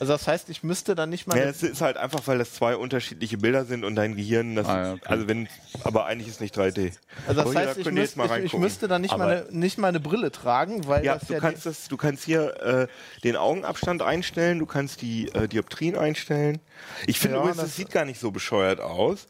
Also 0.00 0.14
das 0.14 0.26
heißt, 0.26 0.48
ich 0.50 0.64
müsste 0.64 0.96
dann 0.96 1.10
nicht 1.10 1.28
mal. 1.28 1.38
Ja, 1.38 1.44
es 1.44 1.62
ist 1.62 1.80
halt 1.80 1.96
einfach, 1.96 2.26
weil 2.26 2.38
das 2.38 2.54
zwei 2.54 2.74
unterschiedliche 2.74 3.38
Bilder 3.38 3.64
sind 3.64 3.84
und 3.84 3.94
dein 3.94 4.16
Gehirn, 4.16 4.56
das, 4.56 4.66
Ah, 4.66 4.82
ja, 4.82 4.92
okay. 4.94 5.02
also 5.06 5.28
wenn, 5.28 5.46
aber 5.84 6.06
eigentlich 6.06 6.26
ist 6.26 6.40
nicht 6.40 6.56
3D. 6.58 6.90
also 7.28 7.40
das 7.42 7.46
Oh, 7.46 7.52
hier, 7.52 7.68
heißt, 7.68 7.78
ich, 7.78 7.88
müsste, 7.92 8.20
ich, 8.24 8.44
ich 8.46 8.52
müsste 8.54 8.88
dann 8.88 9.02
nicht 9.02 9.16
mal, 9.16 9.30
Aber- 9.30 9.46
eine, 9.48 9.56
nicht 9.56 9.78
mal 9.78 9.86
eine 9.88 10.00
Brille 10.00 10.32
tragen, 10.32 10.88
weil 10.88 11.04
Ja, 11.04 11.14
das 11.18 11.28
du 11.28 11.34
ja 11.34 11.38
kannst 11.38 11.66
das, 11.66 11.86
du 11.86 11.96
kannst 11.96 12.24
hier 12.24 12.60
äh, 12.62 12.86
den 13.22 13.36
Augenabstand 13.36 14.02
einstellen, 14.02 14.58
du 14.58 14.66
kannst 14.66 15.02
die 15.02 15.28
äh, 15.34 15.46
Dioptrien 15.46 15.96
einstellen. 15.96 16.58
Ich 17.06 17.20
finde 17.20 17.36
Ja, 17.36 17.42
übrigens, 17.42 17.58
das, 17.58 17.66
das- 17.66 17.76
sieht 17.76 17.90
gar 17.90 18.04
nicht 18.04 18.18
so 18.18 18.32
bescheuert 18.32 18.80
aus. 18.80 19.28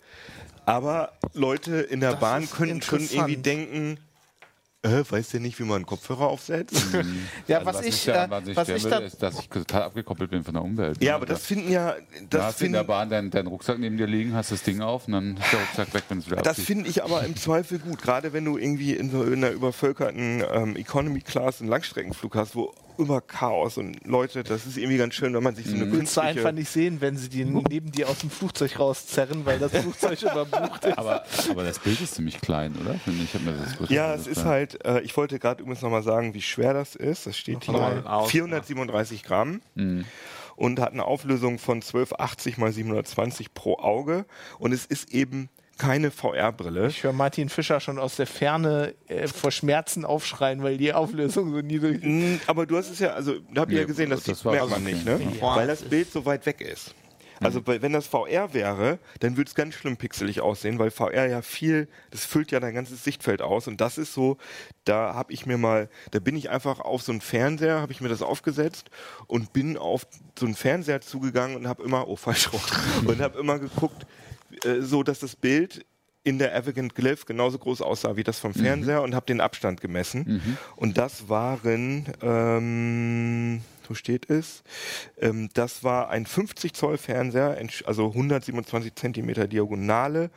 Aber 0.64 1.12
Leute 1.34 1.76
in 1.76 2.00
der 2.00 2.12
Das 2.12 2.20
Bahn 2.20 2.44
ist 2.44 2.54
könnten 2.54 2.82
schon 2.82 3.00
irgendwie 3.00 3.36
denken, 3.36 3.98
äh, 4.82 5.04
weiß 5.08 5.30
der 5.30 5.40
nicht, 5.40 5.58
wie 5.58 5.64
man 5.64 5.76
einen 5.76 5.86
Kopfhörer 5.86 6.26
aufsetzt? 6.26 6.74
ja, 7.46 7.58
Also 7.58 7.66
was, 7.66 7.76
was 7.78 7.86
ich, 7.86 8.06
ja 8.06 8.24
äh, 8.24 8.30
wahnsinnig 8.30 8.56
was 8.56 8.68
ich 8.68 8.82
würde, 8.82 8.96
da, 8.96 8.98
ist, 8.98 9.22
dass 9.22 9.38
ich 9.38 9.48
total 9.48 9.82
abgekoppelt 9.82 10.30
bin 10.30 10.42
von 10.42 10.54
der 10.54 10.62
Umwelt. 10.62 11.02
ja, 11.02 11.12
ne? 11.12 11.16
aber 11.16 11.26
das 11.26 11.46
finden 11.46 11.70
ja, 11.70 11.94
Da 11.94 12.38
das 12.38 12.42
hast 12.42 12.60
du 12.60 12.66
in 12.66 12.72
der 12.72 12.80
finden, 12.80 12.88
Bahn 12.88 13.10
deinen, 13.10 13.30
deinen 13.30 13.46
Rucksack 13.46 13.78
neben 13.78 13.96
dir 13.96 14.06
liegen, 14.06 14.34
hast 14.34 14.50
das 14.50 14.62
Ding 14.62 14.80
auf 14.80 15.06
und 15.06 15.12
dann 15.12 15.36
ist 15.36 15.52
der 15.52 15.60
Rucksack 15.60 15.94
weg, 15.94 16.02
wenn 16.08 16.18
es 16.18 16.26
wieder 16.26 16.42
das 16.42 16.60
finde 16.60 16.88
ich 16.88 17.04
aber 17.04 17.24
im 17.24 17.36
Zweifel 17.36 17.78
gut. 17.78 18.02
Gerade 18.02 18.32
wenn 18.32 18.44
du 18.44 18.58
irgendwie 18.58 18.94
in 18.94 19.10
so 19.10 19.22
in 19.22 19.44
einer 19.44 19.50
übervölkerten 19.50 20.42
ähm, 20.52 20.76
Economy 20.76 21.20
Class 21.20 21.60
einen 21.60 21.70
Langstreckenflug 21.70 22.34
hast, 22.34 22.56
wo 22.56 22.74
immer 22.98 23.20
Chaos 23.20 23.78
und 23.78 24.04
Leute, 24.04 24.42
das 24.42 24.66
ist 24.66 24.76
irgendwie 24.76 24.98
ganz 24.98 25.14
schön, 25.14 25.34
wenn 25.34 25.42
man 25.42 25.54
sich 25.54 25.66
so 25.66 25.74
eine 25.74 25.86
du 25.86 25.92
künstliche 25.92 26.26
einfach 26.28 26.52
nicht 26.52 26.68
sehen, 26.68 27.00
wenn 27.00 27.16
sie 27.16 27.28
die 27.28 27.44
neben 27.44 27.90
dir 27.90 28.08
aus 28.08 28.18
dem 28.18 28.30
Flugzeug 28.30 28.78
rauszerren, 28.78 29.44
weil 29.46 29.58
das 29.58 29.72
Flugzeug 29.72 30.22
überbucht 30.22 30.84
ist. 30.84 30.98
Aber, 30.98 31.24
aber 31.50 31.64
das 31.64 31.78
Bild 31.78 32.00
ist 32.00 32.14
ziemlich 32.14 32.40
klein, 32.40 32.74
oder? 32.80 32.94
Ich 32.94 33.24
Ich 33.24 33.34
habe 33.34 33.44
mir 33.44 33.52
das 33.80 33.90
Ja, 33.90 34.14
es 34.14 34.26
ist 34.26 34.44
halt, 34.44 34.71
äh, 34.84 35.00
ich 35.00 35.16
wollte 35.16 35.38
gerade 35.38 35.62
übrigens 35.62 35.82
nochmal 35.82 36.02
sagen, 36.02 36.34
wie 36.34 36.42
schwer 36.42 36.74
das 36.74 36.94
ist. 36.94 37.26
Das 37.26 37.36
steht 37.36 37.66
mal 37.68 38.02
hier 38.02 38.12
aus, 38.12 38.30
437 38.30 39.22
Gramm 39.22 39.60
und 40.56 40.80
hat 40.80 40.92
eine 40.92 41.04
Auflösung 41.04 41.58
von 41.58 41.76
1280 41.76 42.58
mal 42.58 42.72
720 42.72 43.54
pro 43.54 43.78
Auge. 43.78 44.26
Und 44.58 44.72
es 44.72 44.86
ist 44.86 45.12
eben 45.12 45.48
keine 45.78 46.10
VR-Brille. 46.10 46.88
Ich 46.88 47.02
höre 47.02 47.12
Martin 47.12 47.48
Fischer 47.48 47.80
schon 47.80 47.98
aus 47.98 48.16
der 48.16 48.26
Ferne 48.26 48.94
äh, 49.08 49.26
vor 49.26 49.50
Schmerzen 49.50 50.04
aufschreien, 50.04 50.62
weil 50.62 50.76
die 50.76 50.92
Auflösung 50.92 51.50
so 51.50 51.60
niedrig 51.60 51.96
ist. 51.96 52.04
Mm, 52.04 52.40
Aber 52.46 52.66
du 52.66 52.76
hast 52.76 52.90
es 52.90 52.98
ja, 53.00 53.10
also 53.14 53.34
da 53.52 53.62
habt 53.62 53.72
ihr 53.72 53.78
ja 53.78 53.82
Nee, 53.82 53.88
gesehen, 53.88 54.10
das, 54.10 54.22
das 54.24 54.40
sieht, 54.40 54.52
merkt 54.52 54.70
man 54.70 54.84
nicht, 54.84 55.04
ne? 55.04 55.18
Ja. 55.40 55.56
Weil 55.56 55.66
das 55.66 55.82
Bild 55.82 56.12
so 56.12 56.24
weit 56.24 56.46
weg 56.46 56.60
ist. 56.60 56.94
Also 57.44 57.60
bei- 57.62 57.82
wenn 57.82 57.92
das 57.92 58.06
VR 58.06 58.52
wäre, 58.54 58.98
dann 59.20 59.36
würde 59.36 59.48
es 59.48 59.54
ganz 59.54 59.74
schlimm 59.74 59.96
pixelig 59.96 60.40
aussehen, 60.40 60.78
weil 60.78 60.90
VR 60.90 61.26
ja 61.28 61.42
viel, 61.42 61.88
das 62.10 62.24
füllt 62.24 62.50
ja 62.50 62.60
dein 62.60 62.74
ganzes 62.74 63.02
Sichtfeld 63.04 63.42
aus 63.42 63.68
und 63.68 63.80
das 63.80 63.98
ist 63.98 64.14
so, 64.14 64.36
da 64.84 65.14
habe 65.14 65.32
ich 65.32 65.46
mir 65.46 65.58
mal, 65.58 65.88
da 66.10 66.18
bin 66.18 66.36
ich 66.36 66.50
einfach 66.50 66.80
auf 66.80 67.02
so 67.02 67.12
einen 67.12 67.20
Fernseher, 67.20 67.80
habe 67.80 67.92
ich 67.92 68.00
mir 68.00 68.08
das 68.08 68.22
aufgesetzt 68.22 68.90
und 69.26 69.52
bin 69.52 69.76
auf 69.76 70.06
so 70.38 70.46
einen 70.46 70.54
Fernseher 70.54 71.00
zugegangen 71.00 71.56
und 71.56 71.66
habe 71.68 71.82
immer, 71.82 72.08
oh 72.08 72.16
falsch 72.16 72.52
rum, 72.52 72.60
und 73.06 73.20
habe 73.20 73.38
immer 73.38 73.58
geguckt, 73.58 74.06
äh, 74.64 74.80
so 74.80 75.02
dass 75.02 75.18
das 75.20 75.36
Bild 75.36 75.84
in 76.24 76.38
der 76.38 76.54
Avigant 76.54 76.94
Glyph 76.94 77.26
genauso 77.26 77.58
groß 77.58 77.82
aussah 77.82 78.14
wie 78.16 78.22
das 78.22 78.38
vom 78.38 78.54
Fernseher 78.54 79.02
und 79.02 79.12
habe 79.14 79.26
den 79.26 79.40
Abstand 79.40 79.80
gemessen. 79.80 80.40
Und 80.76 80.96
das 80.96 81.28
waren, 81.28 82.06
ähm, 82.22 83.60
wo 83.92 83.94
steht 83.94 84.30
es? 84.30 84.62
Ähm, 85.20 85.50
das 85.52 85.84
war 85.84 86.08
ein 86.08 86.24
50 86.24 86.72
Zoll 86.72 86.96
Fernseher, 86.96 87.58
also 87.84 88.06
127 88.08 88.94
Zentimeter 88.94 89.46
Diagonale. 89.46 90.30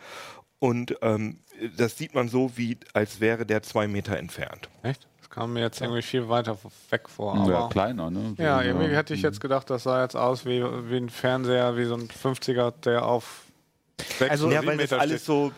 Und 0.59 0.97
ähm, 1.01 1.39
das 1.77 1.97
sieht 1.97 2.13
man 2.13 2.27
so, 2.27 2.51
wie 2.57 2.77
als 2.93 3.21
wäre 3.21 3.45
der 3.45 3.63
zwei 3.63 3.87
Meter 3.87 4.17
entfernt. 4.17 4.67
Echt? 4.83 5.07
Das 5.21 5.29
kam 5.29 5.53
mir 5.53 5.61
jetzt 5.61 5.79
irgendwie 5.79 6.01
viel 6.01 6.27
weiter 6.27 6.57
weg 6.89 7.07
vor. 7.07 7.35
ja, 7.35 7.41
Aber 7.59 7.69
kleiner, 7.69 8.09
ne? 8.11 8.33
So, 8.37 8.43
ja, 8.43 8.61
irgendwie 8.61 8.93
hätte 8.93 9.13
Mhm. 9.13 9.17
ich 9.17 9.23
jetzt 9.23 9.39
gedacht, 9.39 9.69
das 9.69 9.83
sah 9.83 10.01
jetzt 10.03 10.15
aus 10.17 10.45
wie, 10.45 10.61
wie 10.89 10.97
ein 10.97 11.09
Fernseher, 11.09 11.77
wie 11.77 11.85
so 11.85 11.95
ein 11.95 12.09
50er, 12.09 12.71
der 12.83 13.05
auf 13.05 13.44
sechs 14.17 14.31
Also- 14.31 14.51
ja, 14.51 14.65
weil 14.65 14.77
das 14.77 14.93
alles 14.93 15.25
so, 15.25 15.51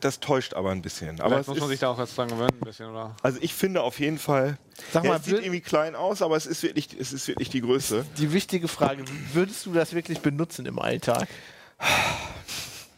das 0.00 0.20
täuscht 0.20 0.54
aber 0.54 0.70
ein 0.70 0.82
bisschen. 0.82 1.20
Aber 1.20 1.38
muss 1.38 1.58
man 1.58 1.68
sich 1.68 1.80
da 1.80 1.88
auch 1.88 1.98
jetzt 1.98 2.16
dran 2.16 2.28
gewöhnen, 2.28 2.50
ein 2.52 2.64
bisschen, 2.64 2.90
oder? 2.90 3.16
also 3.22 3.38
ich 3.40 3.52
finde 3.54 3.82
auf 3.82 3.98
jeden 4.00 4.18
Fall, 4.18 4.58
Sag 4.92 5.04
ja, 5.04 5.10
mal, 5.10 5.16
es 5.18 5.24
sieht 5.24 5.34
irgendwie 5.34 5.60
klein 5.60 5.94
aus, 5.94 6.22
aber 6.22 6.36
es 6.36 6.46
ist 6.46 6.62
wirklich, 6.62 6.88
es 6.98 7.12
ist 7.12 7.26
wirklich 7.28 7.48
die 7.50 7.60
Größe. 7.60 8.04
die 8.18 8.32
wichtige 8.32 8.68
Frage, 8.68 9.04
würdest 9.32 9.66
du 9.66 9.72
das 9.72 9.92
wirklich 9.94 10.20
benutzen 10.20 10.66
im 10.66 10.78
Alltag? 10.78 11.28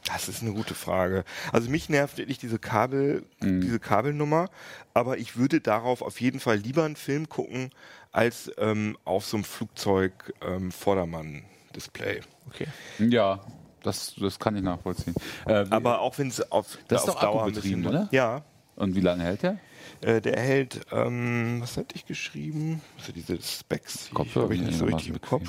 Das 0.07 0.29
ist 0.29 0.43
eine 0.43 0.53
gute 0.53 0.75
Frage. 0.75 1.25
Also 1.53 1.69
mich 1.69 1.89
nervt 1.89 2.19
wirklich 2.19 2.39
diese 2.39 2.59
Kabel, 2.59 3.25
diese 3.41 3.81
Kabelnummer, 3.81 4.49
aber 4.95 5.19
ich 5.19 5.37
würde 5.37 5.61
darauf 5.61 6.01
auf 6.01 6.21
jeden 6.21 6.39
Fall 6.41 6.57
lieber 6.57 6.85
einen 6.85 6.97
Film 6.97 7.29
gucken, 7.29 7.71
als 8.13 8.51
ähm, 8.57 8.97
auf 9.05 9.27
so 9.27 9.37
einem 9.37 9.45
Flugzeug 9.45 10.33
ähm, 10.43 10.71
Vordermann-Display. 10.73 12.21
Okay. 12.49 12.67
Ja, 12.99 13.41
das, 13.87 14.15
das 14.21 14.39
kann 14.39 14.57
ich 14.57 14.63
nachvollziehen. 14.63 15.15
Äh, 15.47 15.65
Aber 15.71 16.01
auch 16.01 16.19
wenn 16.19 16.29
es 16.29 16.51
auf, 16.53 16.77
Das 16.89 17.03
ist 17.05 17.09
auf 17.09 17.15
doch 17.17 17.21
Dauer 17.23 17.47
bisschen- 17.51 17.87
oder? 17.87 18.09
Ja. 18.13 18.43
und 18.77 18.95
wie 18.95 19.01
lange 19.01 19.23
hält 19.25 19.43
der? 19.43 19.59
Äh, 20.03 20.21
der 20.21 20.39
hält, 20.39 20.81
ähm, 20.93 21.59
was 21.63 21.77
hatte 21.79 21.95
ich 21.95 22.05
geschrieben? 22.05 22.83
Also 22.99 23.13
diese 23.13 23.41
Specs, 23.41 24.09
die 24.09 24.15
Kopfhörer 24.15 24.45
habe 24.45 24.55
ich 24.57 24.61
nicht 24.61 24.77
so 24.79 24.85
richtig 24.85 25.09
im 25.09 25.21
Kopf. 25.21 25.49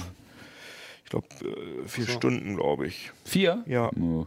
Ich 1.03 1.09
glaube, 1.09 1.27
äh, 1.43 1.87
vier 1.87 2.07
Stunden, 2.07 2.55
glaube 2.55 2.87
ich. 2.87 3.11
Vier? 3.25 3.63
Ja. 3.65 3.89
Oh. 3.99 4.25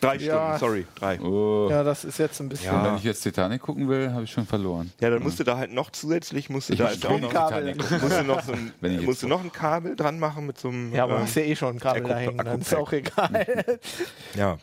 Drei 0.00 0.16
Ja. 0.16 0.56
Stunden, 0.56 0.58
sorry, 0.58 0.86
drei. 0.94 1.20
Oh. 1.20 1.68
Ja, 1.70 1.82
das 1.82 2.04
ist 2.04 2.18
jetzt 2.18 2.40
ein 2.40 2.48
bisschen. 2.48 2.66
Ja. 2.72 2.78
Und 2.78 2.86
wenn 2.86 2.96
ich 2.96 3.04
jetzt 3.04 3.22
Titanic 3.22 3.60
gucken 3.60 3.88
will, 3.88 4.12
habe 4.12 4.24
ich 4.24 4.30
schon 4.30 4.46
verloren. 4.46 4.92
Ja, 5.00 5.10
dann 5.10 5.22
musst 5.22 5.38
du 5.38 5.44
da 5.44 5.58
halt 5.58 5.72
noch 5.72 5.90
zusätzlich, 5.90 6.48
musst 6.48 6.70
du 6.70 6.72
Ich 6.72 6.78
da 6.78 6.86
halt 6.86 7.04
auch 7.06 7.20
noch 7.20 7.32
Kabel. 7.32 7.74
Musst 7.74 7.90
du 8.18 8.24
noch 8.24 8.42
so 8.42 8.52
ein, 8.52 8.72
Wenn 8.80 8.92
ich 8.92 8.98
jetzt 8.98 9.06
musst 9.06 9.22
du 9.22 9.28
noch 9.28 9.42
ein 9.42 9.52
Kabel 9.52 9.96
dran 9.96 10.18
machen 10.18 10.46
mit 10.46 10.58
so 10.58 10.68
einem. 10.68 10.94
Ja, 10.94 11.04
aber 11.04 11.16
ähm, 11.16 11.22
hast 11.22 11.36
ja 11.36 11.42
eh 11.42 11.54
schon 11.54 11.76
ein 11.76 11.80
Kabel 11.80 12.02
da 12.04 12.16
hängen, 12.16 12.38
dann 12.38 12.60
ist 12.60 12.74
auch 12.74 12.92
egal. 12.92 13.78
ja. 14.34 14.58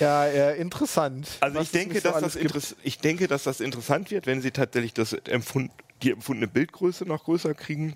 ja, 0.00 0.24
äh, 0.26 0.60
interessant. 0.60 1.28
Also 1.40 1.60
ich 1.60 1.70
denke, 1.70 2.00
so 2.00 2.10
dass 2.10 2.20
das 2.20 2.36
gibt. 2.36 2.76
ich 2.82 2.98
denke, 2.98 3.28
dass 3.28 3.44
das 3.44 3.60
interessant 3.60 4.10
wird, 4.10 4.26
wenn 4.26 4.42
sie 4.42 4.50
tatsächlich 4.50 4.92
das 4.92 5.12
empfund 5.12 5.70
die 6.02 6.12
empfundene 6.12 6.48
Bildgröße 6.48 7.04
noch 7.04 7.24
größer 7.24 7.54
kriegen. 7.54 7.94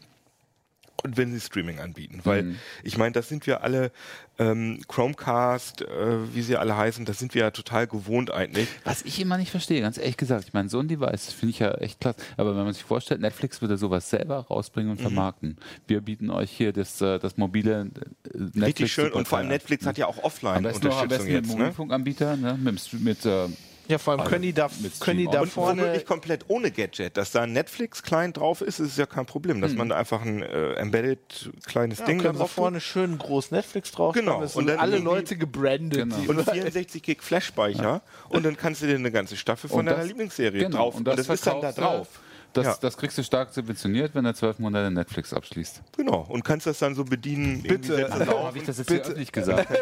Und 1.05 1.19
wenn 1.19 1.33
sie 1.33 1.41
Streaming 1.41 1.81
anbieten, 1.81 2.21
weil 2.25 2.43
Mhm. 2.43 2.57
ich 2.83 2.97
meine, 2.97 3.13
das 3.13 3.29
sind 3.29 3.47
wir 3.47 3.63
alle, 3.63 3.93
ähm, 4.39 4.81
Chromecast, 4.89 5.83
äh, 5.83 6.35
wie 6.35 6.41
sie 6.43 6.57
alle 6.57 6.77
heißen, 6.77 7.05
das 7.05 7.19
sind 7.19 7.35
wir 7.35 7.43
ja 7.43 7.51
total 7.51 7.87
gewohnt 7.87 8.31
eigentlich. 8.33 8.69
Was 8.85 9.03
ich 9.03 9.21
immer 9.21 9.37
nicht 9.37 9.51
verstehe, 9.51 9.81
ganz 9.83 9.99
ehrlich 9.99 10.17
gesagt, 10.17 10.45
ich 10.47 10.55
meine, 10.55 10.69
so 10.71 10.81
ein 10.81 10.89
Device 10.89 11.31
finde 11.33 11.51
ich 11.51 11.59
ja 11.59 11.73
echt 11.75 12.01
klasse. 12.01 12.19
Aber 12.39 12.57
wenn 12.57 12.65
man 12.65 12.73
sich 12.73 12.83
vorstellt, 12.85 13.21
Netflix 13.21 13.61
würde 13.61 13.77
sowas 13.77 14.09
selber 14.09 14.39
rausbringen 14.49 14.93
Mhm. 14.93 14.97
und 14.97 15.03
vermarkten. 15.03 15.57
Wir 15.87 16.01
bieten 16.01 16.31
euch 16.31 16.51
hier 16.51 16.73
das, 16.73 17.01
äh, 17.03 17.19
das 17.19 17.37
mobile 17.37 17.81
äh, 17.83 18.39
Netflix. 18.39 18.67
Richtig 18.67 18.93
schön 18.93 19.13
und 19.13 19.29
vor 19.29 19.39
allem. 19.39 19.49
Netflix 19.49 19.85
hat 19.87 19.99
ja 19.99 20.07
auch 20.07 20.17
Am 20.57 20.63
besten 20.63 20.87
noch 20.87 21.03
am 21.03 21.09
besten 21.09 21.25
mit 21.27 21.33
jetzt, 21.35 21.51
dem 21.51 21.59
ne? 21.59 21.65
Mobilfunkanbieter, 21.65 22.37
ne? 22.39 22.59
mit, 22.61 22.93
mit 22.95 23.27
äh, 23.27 23.47
Ja, 23.89 23.99
vor 23.99 24.15
allem 24.15 24.25
können 24.25 24.43
die 24.43 24.53
da, 24.53 24.69
mit 24.81 24.99
können 25.01 25.19
die 25.19 25.27
da. 25.27 25.41
Und 25.43 25.49
vorne. 25.53 25.83
womöglich 25.83 26.07
komplett 26.07 26.45
ohne 26.49 26.71
Gadget. 26.71 27.17
Dass 27.17 27.33
da 27.33 27.43
ein 27.43 27.53
Netflix-Client 27.53 28.37
drauf 28.39 28.61
ist, 28.63 28.79
ist 28.81 28.97
ja 28.97 29.05
kein 29.07 29.27
Problem. 29.27 29.61
Dass 29.61 29.75
man 29.75 29.91
da 29.91 29.97
einfach 29.97 30.23
ein 30.23 30.43
äh, 30.43 30.73
embedded 30.75 31.51
kleines 31.67 31.99
Ja, 31.99 32.07
Ding 32.07 32.23
da 32.23 32.33
drauf 32.33 32.51
vorne 32.51 32.81
schön 32.81 33.19
groß 33.19 33.51
Netflix 33.51 33.91
drauf 33.93 34.15
Genau. 34.15 34.43
Es 34.43 34.57
Und 34.57 34.67
dann 34.69 34.79
alle 34.79 34.99
Leute 34.99 35.37
gebrandet. 35.37 35.99
Genau. 36.11 36.17
und 36.31 36.43
64 36.51 37.03
Gig 37.03 37.23
Flash-Speicher 37.23 38.01
und 38.31 38.45
dann 38.45 38.57
kannst 38.57 38.81
du 38.83 38.87
dir 38.87 38.95
eine 38.95 39.11
ganze 39.11 39.37
Staffel 39.37 39.69
von 39.69 39.81
Und 39.81 39.87
deiner 39.87 39.99
das- 39.99 40.09
Lieblingsserie 40.09 40.65
genau, 40.65 40.77
drauf 40.79 40.95
und 40.95 40.99
und 41.01 41.05
das 41.19 41.27
das, 41.27 41.35
ist 41.41 41.47
dann 41.47 41.61
da 41.61 41.73
drauf. 41.73 42.09
Das, 42.55 42.65
Ja. 42.67 42.77
das 42.81 42.97
kriegst 42.97 43.19
du 43.19 43.23
stark 43.23 43.53
subventioniert, 43.53 44.15
wenn 44.15 44.25
er 44.25 44.35
zwölf 44.35 44.59
Monate 44.59 44.91
Netflix 44.91 45.33
abschließt. 45.35 45.83
Genau. 45.97 46.25
Und 46.29 46.45
kannst 46.45 46.67
das 46.67 46.79
dann 46.79 46.95
so 46.95 47.05
bedienen. 47.05 47.63
Bitte. 47.63 48.11
auf. 48.29 48.45
Habe 48.47 48.59
ich 48.59 48.65
das 48.65 48.79
jetzt 48.79 48.91
hier 48.91 49.01
öffentlich 49.03 49.33
gesagt? 49.33 49.69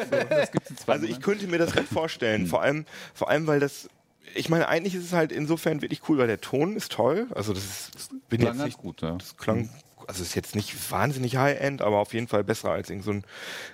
Also 0.87 1.07
ich 1.07 1.21
könnte 1.21 1.47
mir 1.47 1.59
das 1.59 1.75
gut 1.75 1.85
vorstellen. 1.87 2.47
Vor 2.47 2.63
allem, 2.63 2.85
vor 3.15 3.29
allem, 3.29 3.47
weil 3.47 3.61
das. 3.61 3.89
Ich 4.35 4.49
meine, 4.49 4.69
eigentlich 4.69 4.95
ist 4.95 5.05
es 5.05 5.13
halt 5.13 5.31
insofern 5.33 5.83
wirklich 5.83 6.09
cool, 6.09 6.19
weil 6.19 6.27
der 6.27 6.41
Ton 6.41 6.75
ist 6.77 6.93
toll. 6.93 7.27
Also 7.35 7.53
das 7.53 7.91
ist, 7.95 8.11
bin 8.29 8.41
Klang 8.41 8.55
jetzt 8.57 8.65
nicht 8.65 8.79
gut, 8.79 9.03
ja. 9.03 9.13
Das 9.17 9.37
klang, 9.37 9.69
also 10.09 10.23
ist 10.23 10.35
jetzt 10.35 10.55
nicht 10.55 10.91
wahnsinnig 10.91 11.37
High-End, 11.37 11.83
aber 11.83 11.99
auf 11.99 12.15
jeden 12.15 12.29
Fall 12.29 12.45
besser 12.45 12.71
als 12.71 12.91
irgend 12.91 13.05
so 13.05 13.13
ein 13.13 13.25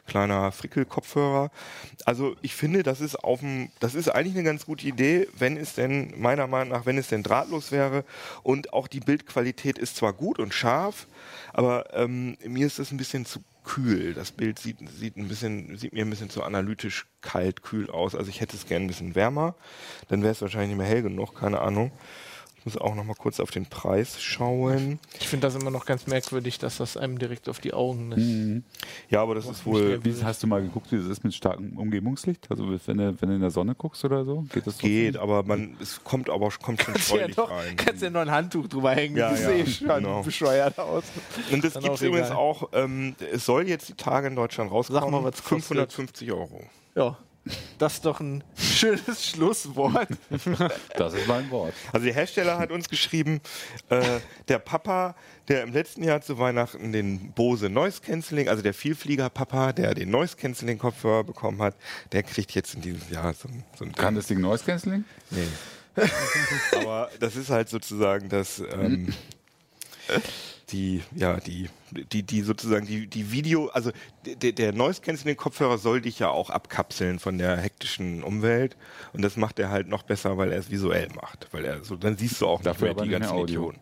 kleiner 0.07 0.53
Frickel-Kopfhörer. 0.53 1.51
Also 2.05 2.37
ich 2.43 2.55
finde, 2.55 2.83
das 2.83 3.01
ist 3.01 3.17
auf 3.17 3.41
dem, 3.41 3.71
das 3.81 3.95
ist 3.95 4.09
eigentlich 4.09 4.35
eine 4.35 4.45
ganz 4.45 4.67
gute 4.67 4.87
Idee, 4.87 5.29
wenn 5.39 5.57
es 5.57 5.75
denn, 5.75 6.15
meiner 6.19 6.47
Meinung 6.47 6.71
nach, 6.71 6.87
wenn 6.87 6.99
es 6.99 7.09
denn 7.09 7.23
drahtlos 7.23 7.73
wäre 7.73 8.05
und 8.43 8.73
auch 8.73 8.89
die 8.89 9.01
Bildqualität 9.01 9.79
ist 9.79 9.97
zwar 9.97 10.13
gut 10.13 10.39
und 10.39 10.55
scharf, 10.55 11.07
aber 11.53 11.95
ähm, 11.95 12.37
mir 12.45 12.67
ist 12.67 12.79
das 12.79 12.91
ein 12.91 12.99
bisschen 12.99 13.27
zu 13.27 13.41
kühl. 13.69 14.15
Das 14.15 14.33
Bild 14.33 14.59
sieht, 14.59 14.79
sieht 14.99 15.17
ein 15.17 15.29
bisschen, 15.29 15.77
sieht 15.77 15.93
mir 15.93 16.05
ein 16.05 16.11
bisschen 16.11 16.31
zu 16.31 16.43
analytisch 16.43 17.07
kalt, 17.21 17.63
kühl 17.63 17.91
aus. 17.91 18.15
Also 18.15 18.31
ich 18.31 18.41
hätte 18.41 18.57
es 18.57 18.67
gerne 18.67 18.87
ein 18.87 18.89
bisschen 18.89 19.15
wärmer. 19.15 19.55
Dann 20.09 20.23
wäre 20.23 20.33
es 20.33 20.41
wahrscheinlich 20.41 20.71
nicht 20.71 20.79
mehr 20.79 20.87
hell 20.87 21.03
genug, 21.03 21.39
keine 21.39 21.61
Ahnung. 21.61 21.93
Muss 22.69 22.77
auch 22.77 22.95
noch 22.95 23.05
mal 23.05 23.15
kurz 23.15 23.41
auf 23.41 23.51
den 23.51 23.65
Preis 23.65 24.21
schauen. 24.21 24.99
Ich 25.19 25.27
finde 25.27 25.47
das 25.47 25.55
immer 25.55 25.71
noch 25.71 25.87
ganz 25.87 26.07
merkwürdig, 26.07 26.59
dass 26.59 26.77
das 26.77 26.99
einem 26.99 27.19
direkt 27.19 27.49
auf 27.49 27.61
die 27.61 27.73
Augen 27.73 28.13
ist. 28.13 28.19
Mhm. 28.19 28.63
Ja, 29.09 29.23
aber 29.23 29.35
das 29.35 29.47
ist 29.47 29.65
wohl 29.65 30.05
Wie, 30.05 30.15
hast 30.23 30.43
du 30.43 30.47
mal 30.47 30.61
geguckt, 30.61 30.93
wie 30.93 30.99
das 30.99 31.07
ist 31.07 31.25
mit 31.25 31.33
starkem 31.33 31.79
Umgebungslicht? 31.79 32.51
Also 32.51 32.69
wenn 32.69 32.99
du, 32.99 33.23
wenn 33.23 33.29
du 33.31 33.35
in 33.37 33.41
der 33.41 33.51
Sonne 33.51 33.75
guckst 33.75 34.05
oder 34.05 34.27
so? 34.27 34.43
Geht 34.53 34.67
das 34.67 34.75
trotzdem? 34.75 34.91
geht, 34.91 35.17
aber 35.17 35.45
man 35.45 35.79
es 35.81 36.05
kommt 36.05 36.29
aber 36.29 36.51
kommt 36.63 36.83
schon 36.83 36.93
Kannst 36.99 37.11
ja 37.11 37.29
noch, 37.29 37.51
rein. 37.51 37.75
kannst 37.75 38.03
ja 38.03 38.11
noch 38.11 38.21
ein 38.21 38.31
Handtuch 38.31 38.69
drüber 38.69 38.91
hängen. 38.91 39.17
Ja, 39.17 39.31
das 39.31 39.41
ja, 39.41 39.47
sehe 39.49 39.63
ich 39.63 39.77
schon 39.79 39.89
genau. 39.89 40.23
bescheuert 40.23 40.79
aus. 40.79 41.05
Und 41.51 41.65
das 41.65 41.73
gibt 41.73 41.95
es 41.95 42.03
übrigens 42.03 42.27
egal. 42.29 42.37
auch, 42.37 42.69
ähm, 42.75 43.17
es 43.33 43.47
soll 43.47 43.67
jetzt 43.67 43.89
die 43.89 43.95
Tage 43.95 44.27
in 44.27 44.37
Deutschland 44.37 44.71
rauskommen. 44.71 45.01
Sag 45.01 45.11
mal, 45.11 45.25
was 45.25 45.43
kostet. 45.43 45.69
550 45.69 46.33
Euro. 46.33 46.65
Ja, 46.95 47.17
das 47.79 47.95
ist 47.95 48.05
doch 48.05 48.21
ein 48.21 48.43
schönes 48.57 49.27
Schlusswort. 49.27 50.09
Das 50.97 51.15
ist 51.15 51.27
mein 51.29 51.51
Wort. 51.51 51.75
Also 51.93 52.05
der 52.07 52.15
Hersteller 52.15 52.59
hat 52.59 52.71
uns 52.71 52.89
geschrieben, 52.89 53.41
äh, 53.89 54.21
der 54.49 54.59
Papa, 54.59 55.15
der 55.49 55.63
im 55.63 55.73
letzten 55.73 56.03
Jahr 56.03 56.21
zu 56.21 56.39
Weihnachten 56.39 56.93
den 56.93 57.33
Bose 57.33 57.69
Noise 57.69 58.01
Cancelling, 58.01 58.49
also 58.49 58.63
der 58.63 58.75
Vielflieger-Papa, 58.75 59.73
der 59.73 59.95
den 59.95 60.11
Noise 60.11 60.37
Cancelling 60.37 60.79
Kopfhörer 60.79 61.25
bekommen 61.25 61.63
hat, 61.63 61.75
der 62.13 62.23
kriegt 62.25 62.53
jetzt 62.55 62.75
in 62.75 62.81
diesem 62.83 63.01
Jahr 63.13 63.33
so, 63.35 63.49
ein- 63.49 63.65
so 63.79 63.85
ein 63.85 63.93
Kann 63.93 64.15
das 64.15 64.27
Ding 64.27 64.41
Noise 64.41 64.65
Cancelling? 64.65 65.05
Nee. 65.31 65.47
Aber 66.77 67.11
das 67.21 67.37
ist 67.37 67.51
halt 67.51 67.69
sozusagen 67.69 68.29
das, 68.29 68.61
ähm, 68.61 69.13
die, 70.71 71.03
ja, 71.15 71.39
die, 71.41 71.69
die, 71.91 72.23
die 72.23 72.43
sozusagen 72.43 72.87
die, 72.87 73.07
die 73.07 73.33
Video, 73.33 73.69
also 73.69 73.91
der, 74.25 74.53
der 74.53 74.73
Noise 74.73 75.01
Cancelling 75.01 75.37
Kopfhörer 75.37 75.79
soll 75.79 76.01
dich 76.01 76.19
ja 76.19 76.29
auch 76.31 76.51
abkapseln 76.51 77.19
von 77.19 77.39
der 77.39 77.57
hektischen 77.57 78.23
Umwelt 78.23 78.77
und 79.13 79.23
das 79.23 79.37
macht 79.37 79.59
er 79.59 79.71
halt 79.71 79.89
noch 79.89 80.03
besser, 80.03 80.37
weil 80.39 80.53
er 80.53 80.59
es 80.59 80.71
visuell 80.71 81.09
macht, 81.15 81.49
weil 81.53 81.65
er 81.65 81.83
so, 81.85 81.97
dann 81.97 82.17
siehst 82.17 82.41
du 82.41 82.47
auch 82.47 82.63
Dafür 82.63 82.89
nicht 82.89 82.97
mehr 82.97 83.05
die 83.05 83.11
ganzen 83.11 83.31
Audio. 83.33 83.71
Idioten. 83.71 83.81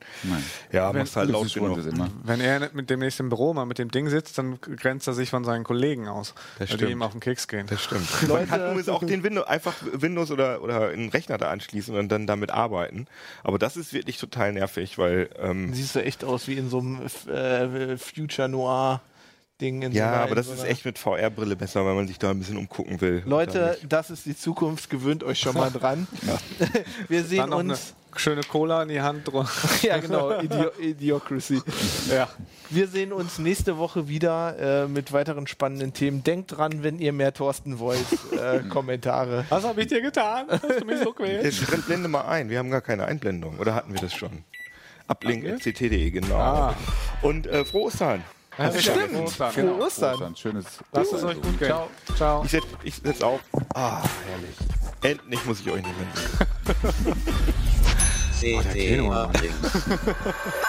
Ja, 0.73 0.93
Wenn- 0.93 1.01
machst 1.03 1.17
halt 1.17 1.31
laut 1.31 1.47
Das 1.47 1.55
genug. 1.55 1.77
das. 1.77 1.87
Wenn 2.25 2.41
er 2.41 2.71
mit 2.73 2.91
demnächst 2.91 3.21
im 3.21 3.29
Büro 3.29 3.53
mal 3.55 3.65
mit 3.67 3.79
dem 3.79 3.91
Ding 3.91 4.09
sitzt, 4.09 4.39
dann 4.39 4.61
grenzt 4.61 5.07
er 5.07 5.15
sich 5.15 5.31
von 5.31 5.45
seinen 5.45 5.65
Kollegen 5.65 6.09
aus, 6.09 6.35
weil 6.59 6.67
die 6.67 6.75
stimmt. 6.75 6.91
ihm 6.93 7.03
auf 7.03 7.13
den 7.13 7.21
Keks 7.21 7.49
gehen. 7.49 7.67
Das 7.67 7.83
stimmt. 7.83 8.07
Man 8.29 8.49
kann 8.49 8.61
übrigens 8.61 8.89
auch 8.89 9.03
den 9.05 9.23
Windows, 9.23 9.47
einfach 9.47 9.75
Windows 9.93 10.31
oder, 10.31 10.63
oder 10.63 10.89
einen 10.91 11.09
Rechner 11.09 11.39
da 11.39 11.51
anschließen 11.51 11.95
und 11.97 12.09
dann 12.09 12.27
damit 12.27 12.51
arbeiten. 12.51 13.07
Aber 13.43 13.59
das 13.59 13.77
ist 13.77 13.93
wirklich 13.93 14.19
total 14.19 14.53
nervig, 14.53 14.99
weil 14.99 15.31
ähm, 15.39 15.73
Siehst 15.75 15.95
du 15.95 16.05
echt 16.05 16.25
aus 16.25 16.49
wie 16.49 16.55
in 16.55 16.69
so 16.71 16.79
einem 16.79 17.01
äh, 17.29 17.96
Future 17.99 18.49
Noir 18.49 19.01
Ding. 19.61 19.81
In 19.83 19.93
so 19.93 19.99
ja, 19.99 20.13
einer- 20.13 20.23
aber 20.23 20.35
das 20.35 20.47
so 20.47 20.53
ist 20.53 20.65
echt 20.65 20.85
mit 20.85 20.99
VR-Brille 20.99 21.57
besser, 21.57 21.85
weil 21.87 21.95
man 21.95 22.07
sich 22.07 22.19
da 22.19 22.31
ein 22.31 22.39
bisschen 22.39 22.57
umgucken 22.59 23.01
will. 23.01 23.23
Leute, 23.25 23.79
das 23.89 24.11
ist 24.11 24.27
die 24.27 24.37
Zukunft. 24.37 24.91
Gewöhnt 24.91 25.25
euch 25.25 25.39
schon 25.41 25.55
mal 25.55 25.71
dran. 25.71 26.07
Wir 27.09 27.25
sehen 27.25 27.39
Dann 27.39 27.51
noch 27.51 27.61
eine 27.61 27.73
uns. 27.73 27.95
schöne 28.17 28.43
Cola 28.43 28.83
in 28.83 28.91
die 28.91 29.01
Hand 29.01 29.27
drücken. 29.27 29.49
Ja, 29.83 29.97
genau. 29.99 30.39
Idio 30.41 30.71
Idiocracy. 30.79 31.63
ja. 32.11 32.29
Wir 32.69 32.87
sehen 32.89 33.13
uns 33.15 33.39
nächste 33.39 33.79
Woche 33.79 34.09
wieder 34.09 34.85
äh, 34.85 34.89
mit 34.89 35.13
weiteren 35.13 35.47
spannenden 35.47 35.93
Themen. 35.95 36.23
Denkt 36.25 36.57
dran, 36.59 36.83
wenn 36.83 36.99
ihr 36.99 37.13
mehr 37.15 37.33
Thorsten 37.33 37.79
wollt, 37.79 38.05
äh, 38.33 38.59
Kommentare. 38.69 39.45
Was 39.49 39.65
habe 39.65 39.81
ich 39.83 39.87
dir 39.87 40.03
getan? 40.03 40.47
Hast 40.51 40.81
du 40.81 40.85
mich 40.85 40.99
so 41.03 41.13
quält? 41.13 41.87
Blende 41.87 42.09
mal 42.09 42.23
ein. 42.27 42.51
Wir 42.51 42.59
haben 42.59 42.71
gar 42.71 42.81
keine 42.83 43.05
Einblendung. 43.07 43.59
Oder 43.59 43.75
hatten 43.75 43.95
wir 43.95 44.01
das 44.01 44.13
schon? 44.13 44.45
Ablink.ct.de, 45.09 46.11
genau. 46.11 46.37
Ah. 46.37 46.75
Und 47.23 47.47
äh, 47.47 47.65
frohe 47.65 47.85
Ostern. 47.87 48.23
Ja, 48.59 48.73
Stimmt. 48.73 49.15
Ostern. 49.15 49.53
Frohe 49.53 49.65
Genau. 49.65 49.85
Ostern. 49.85 50.15
Ostern. 50.15 50.37
Schönes. 50.37 50.65
Lasst 50.93 51.13
es 51.13 51.23
euch 51.25 51.41
gut 51.41 51.59
gehen. 51.59 51.69
Ciao. 51.69 51.89
Ciao. 52.17 52.45
Ich 52.45 52.51
setze 52.51 52.67
ich 52.85 52.95
setz 52.95 53.23
auf. 53.23 53.41
Ah, 53.75 54.03
herrlich. 54.27 54.57
Endlich 55.03 55.45
muss 55.45 55.61
ich 55.61 55.71
euch 55.71 55.83
sehen. 55.83 57.15
CT. 58.63 59.01
Uplink. 59.01 59.55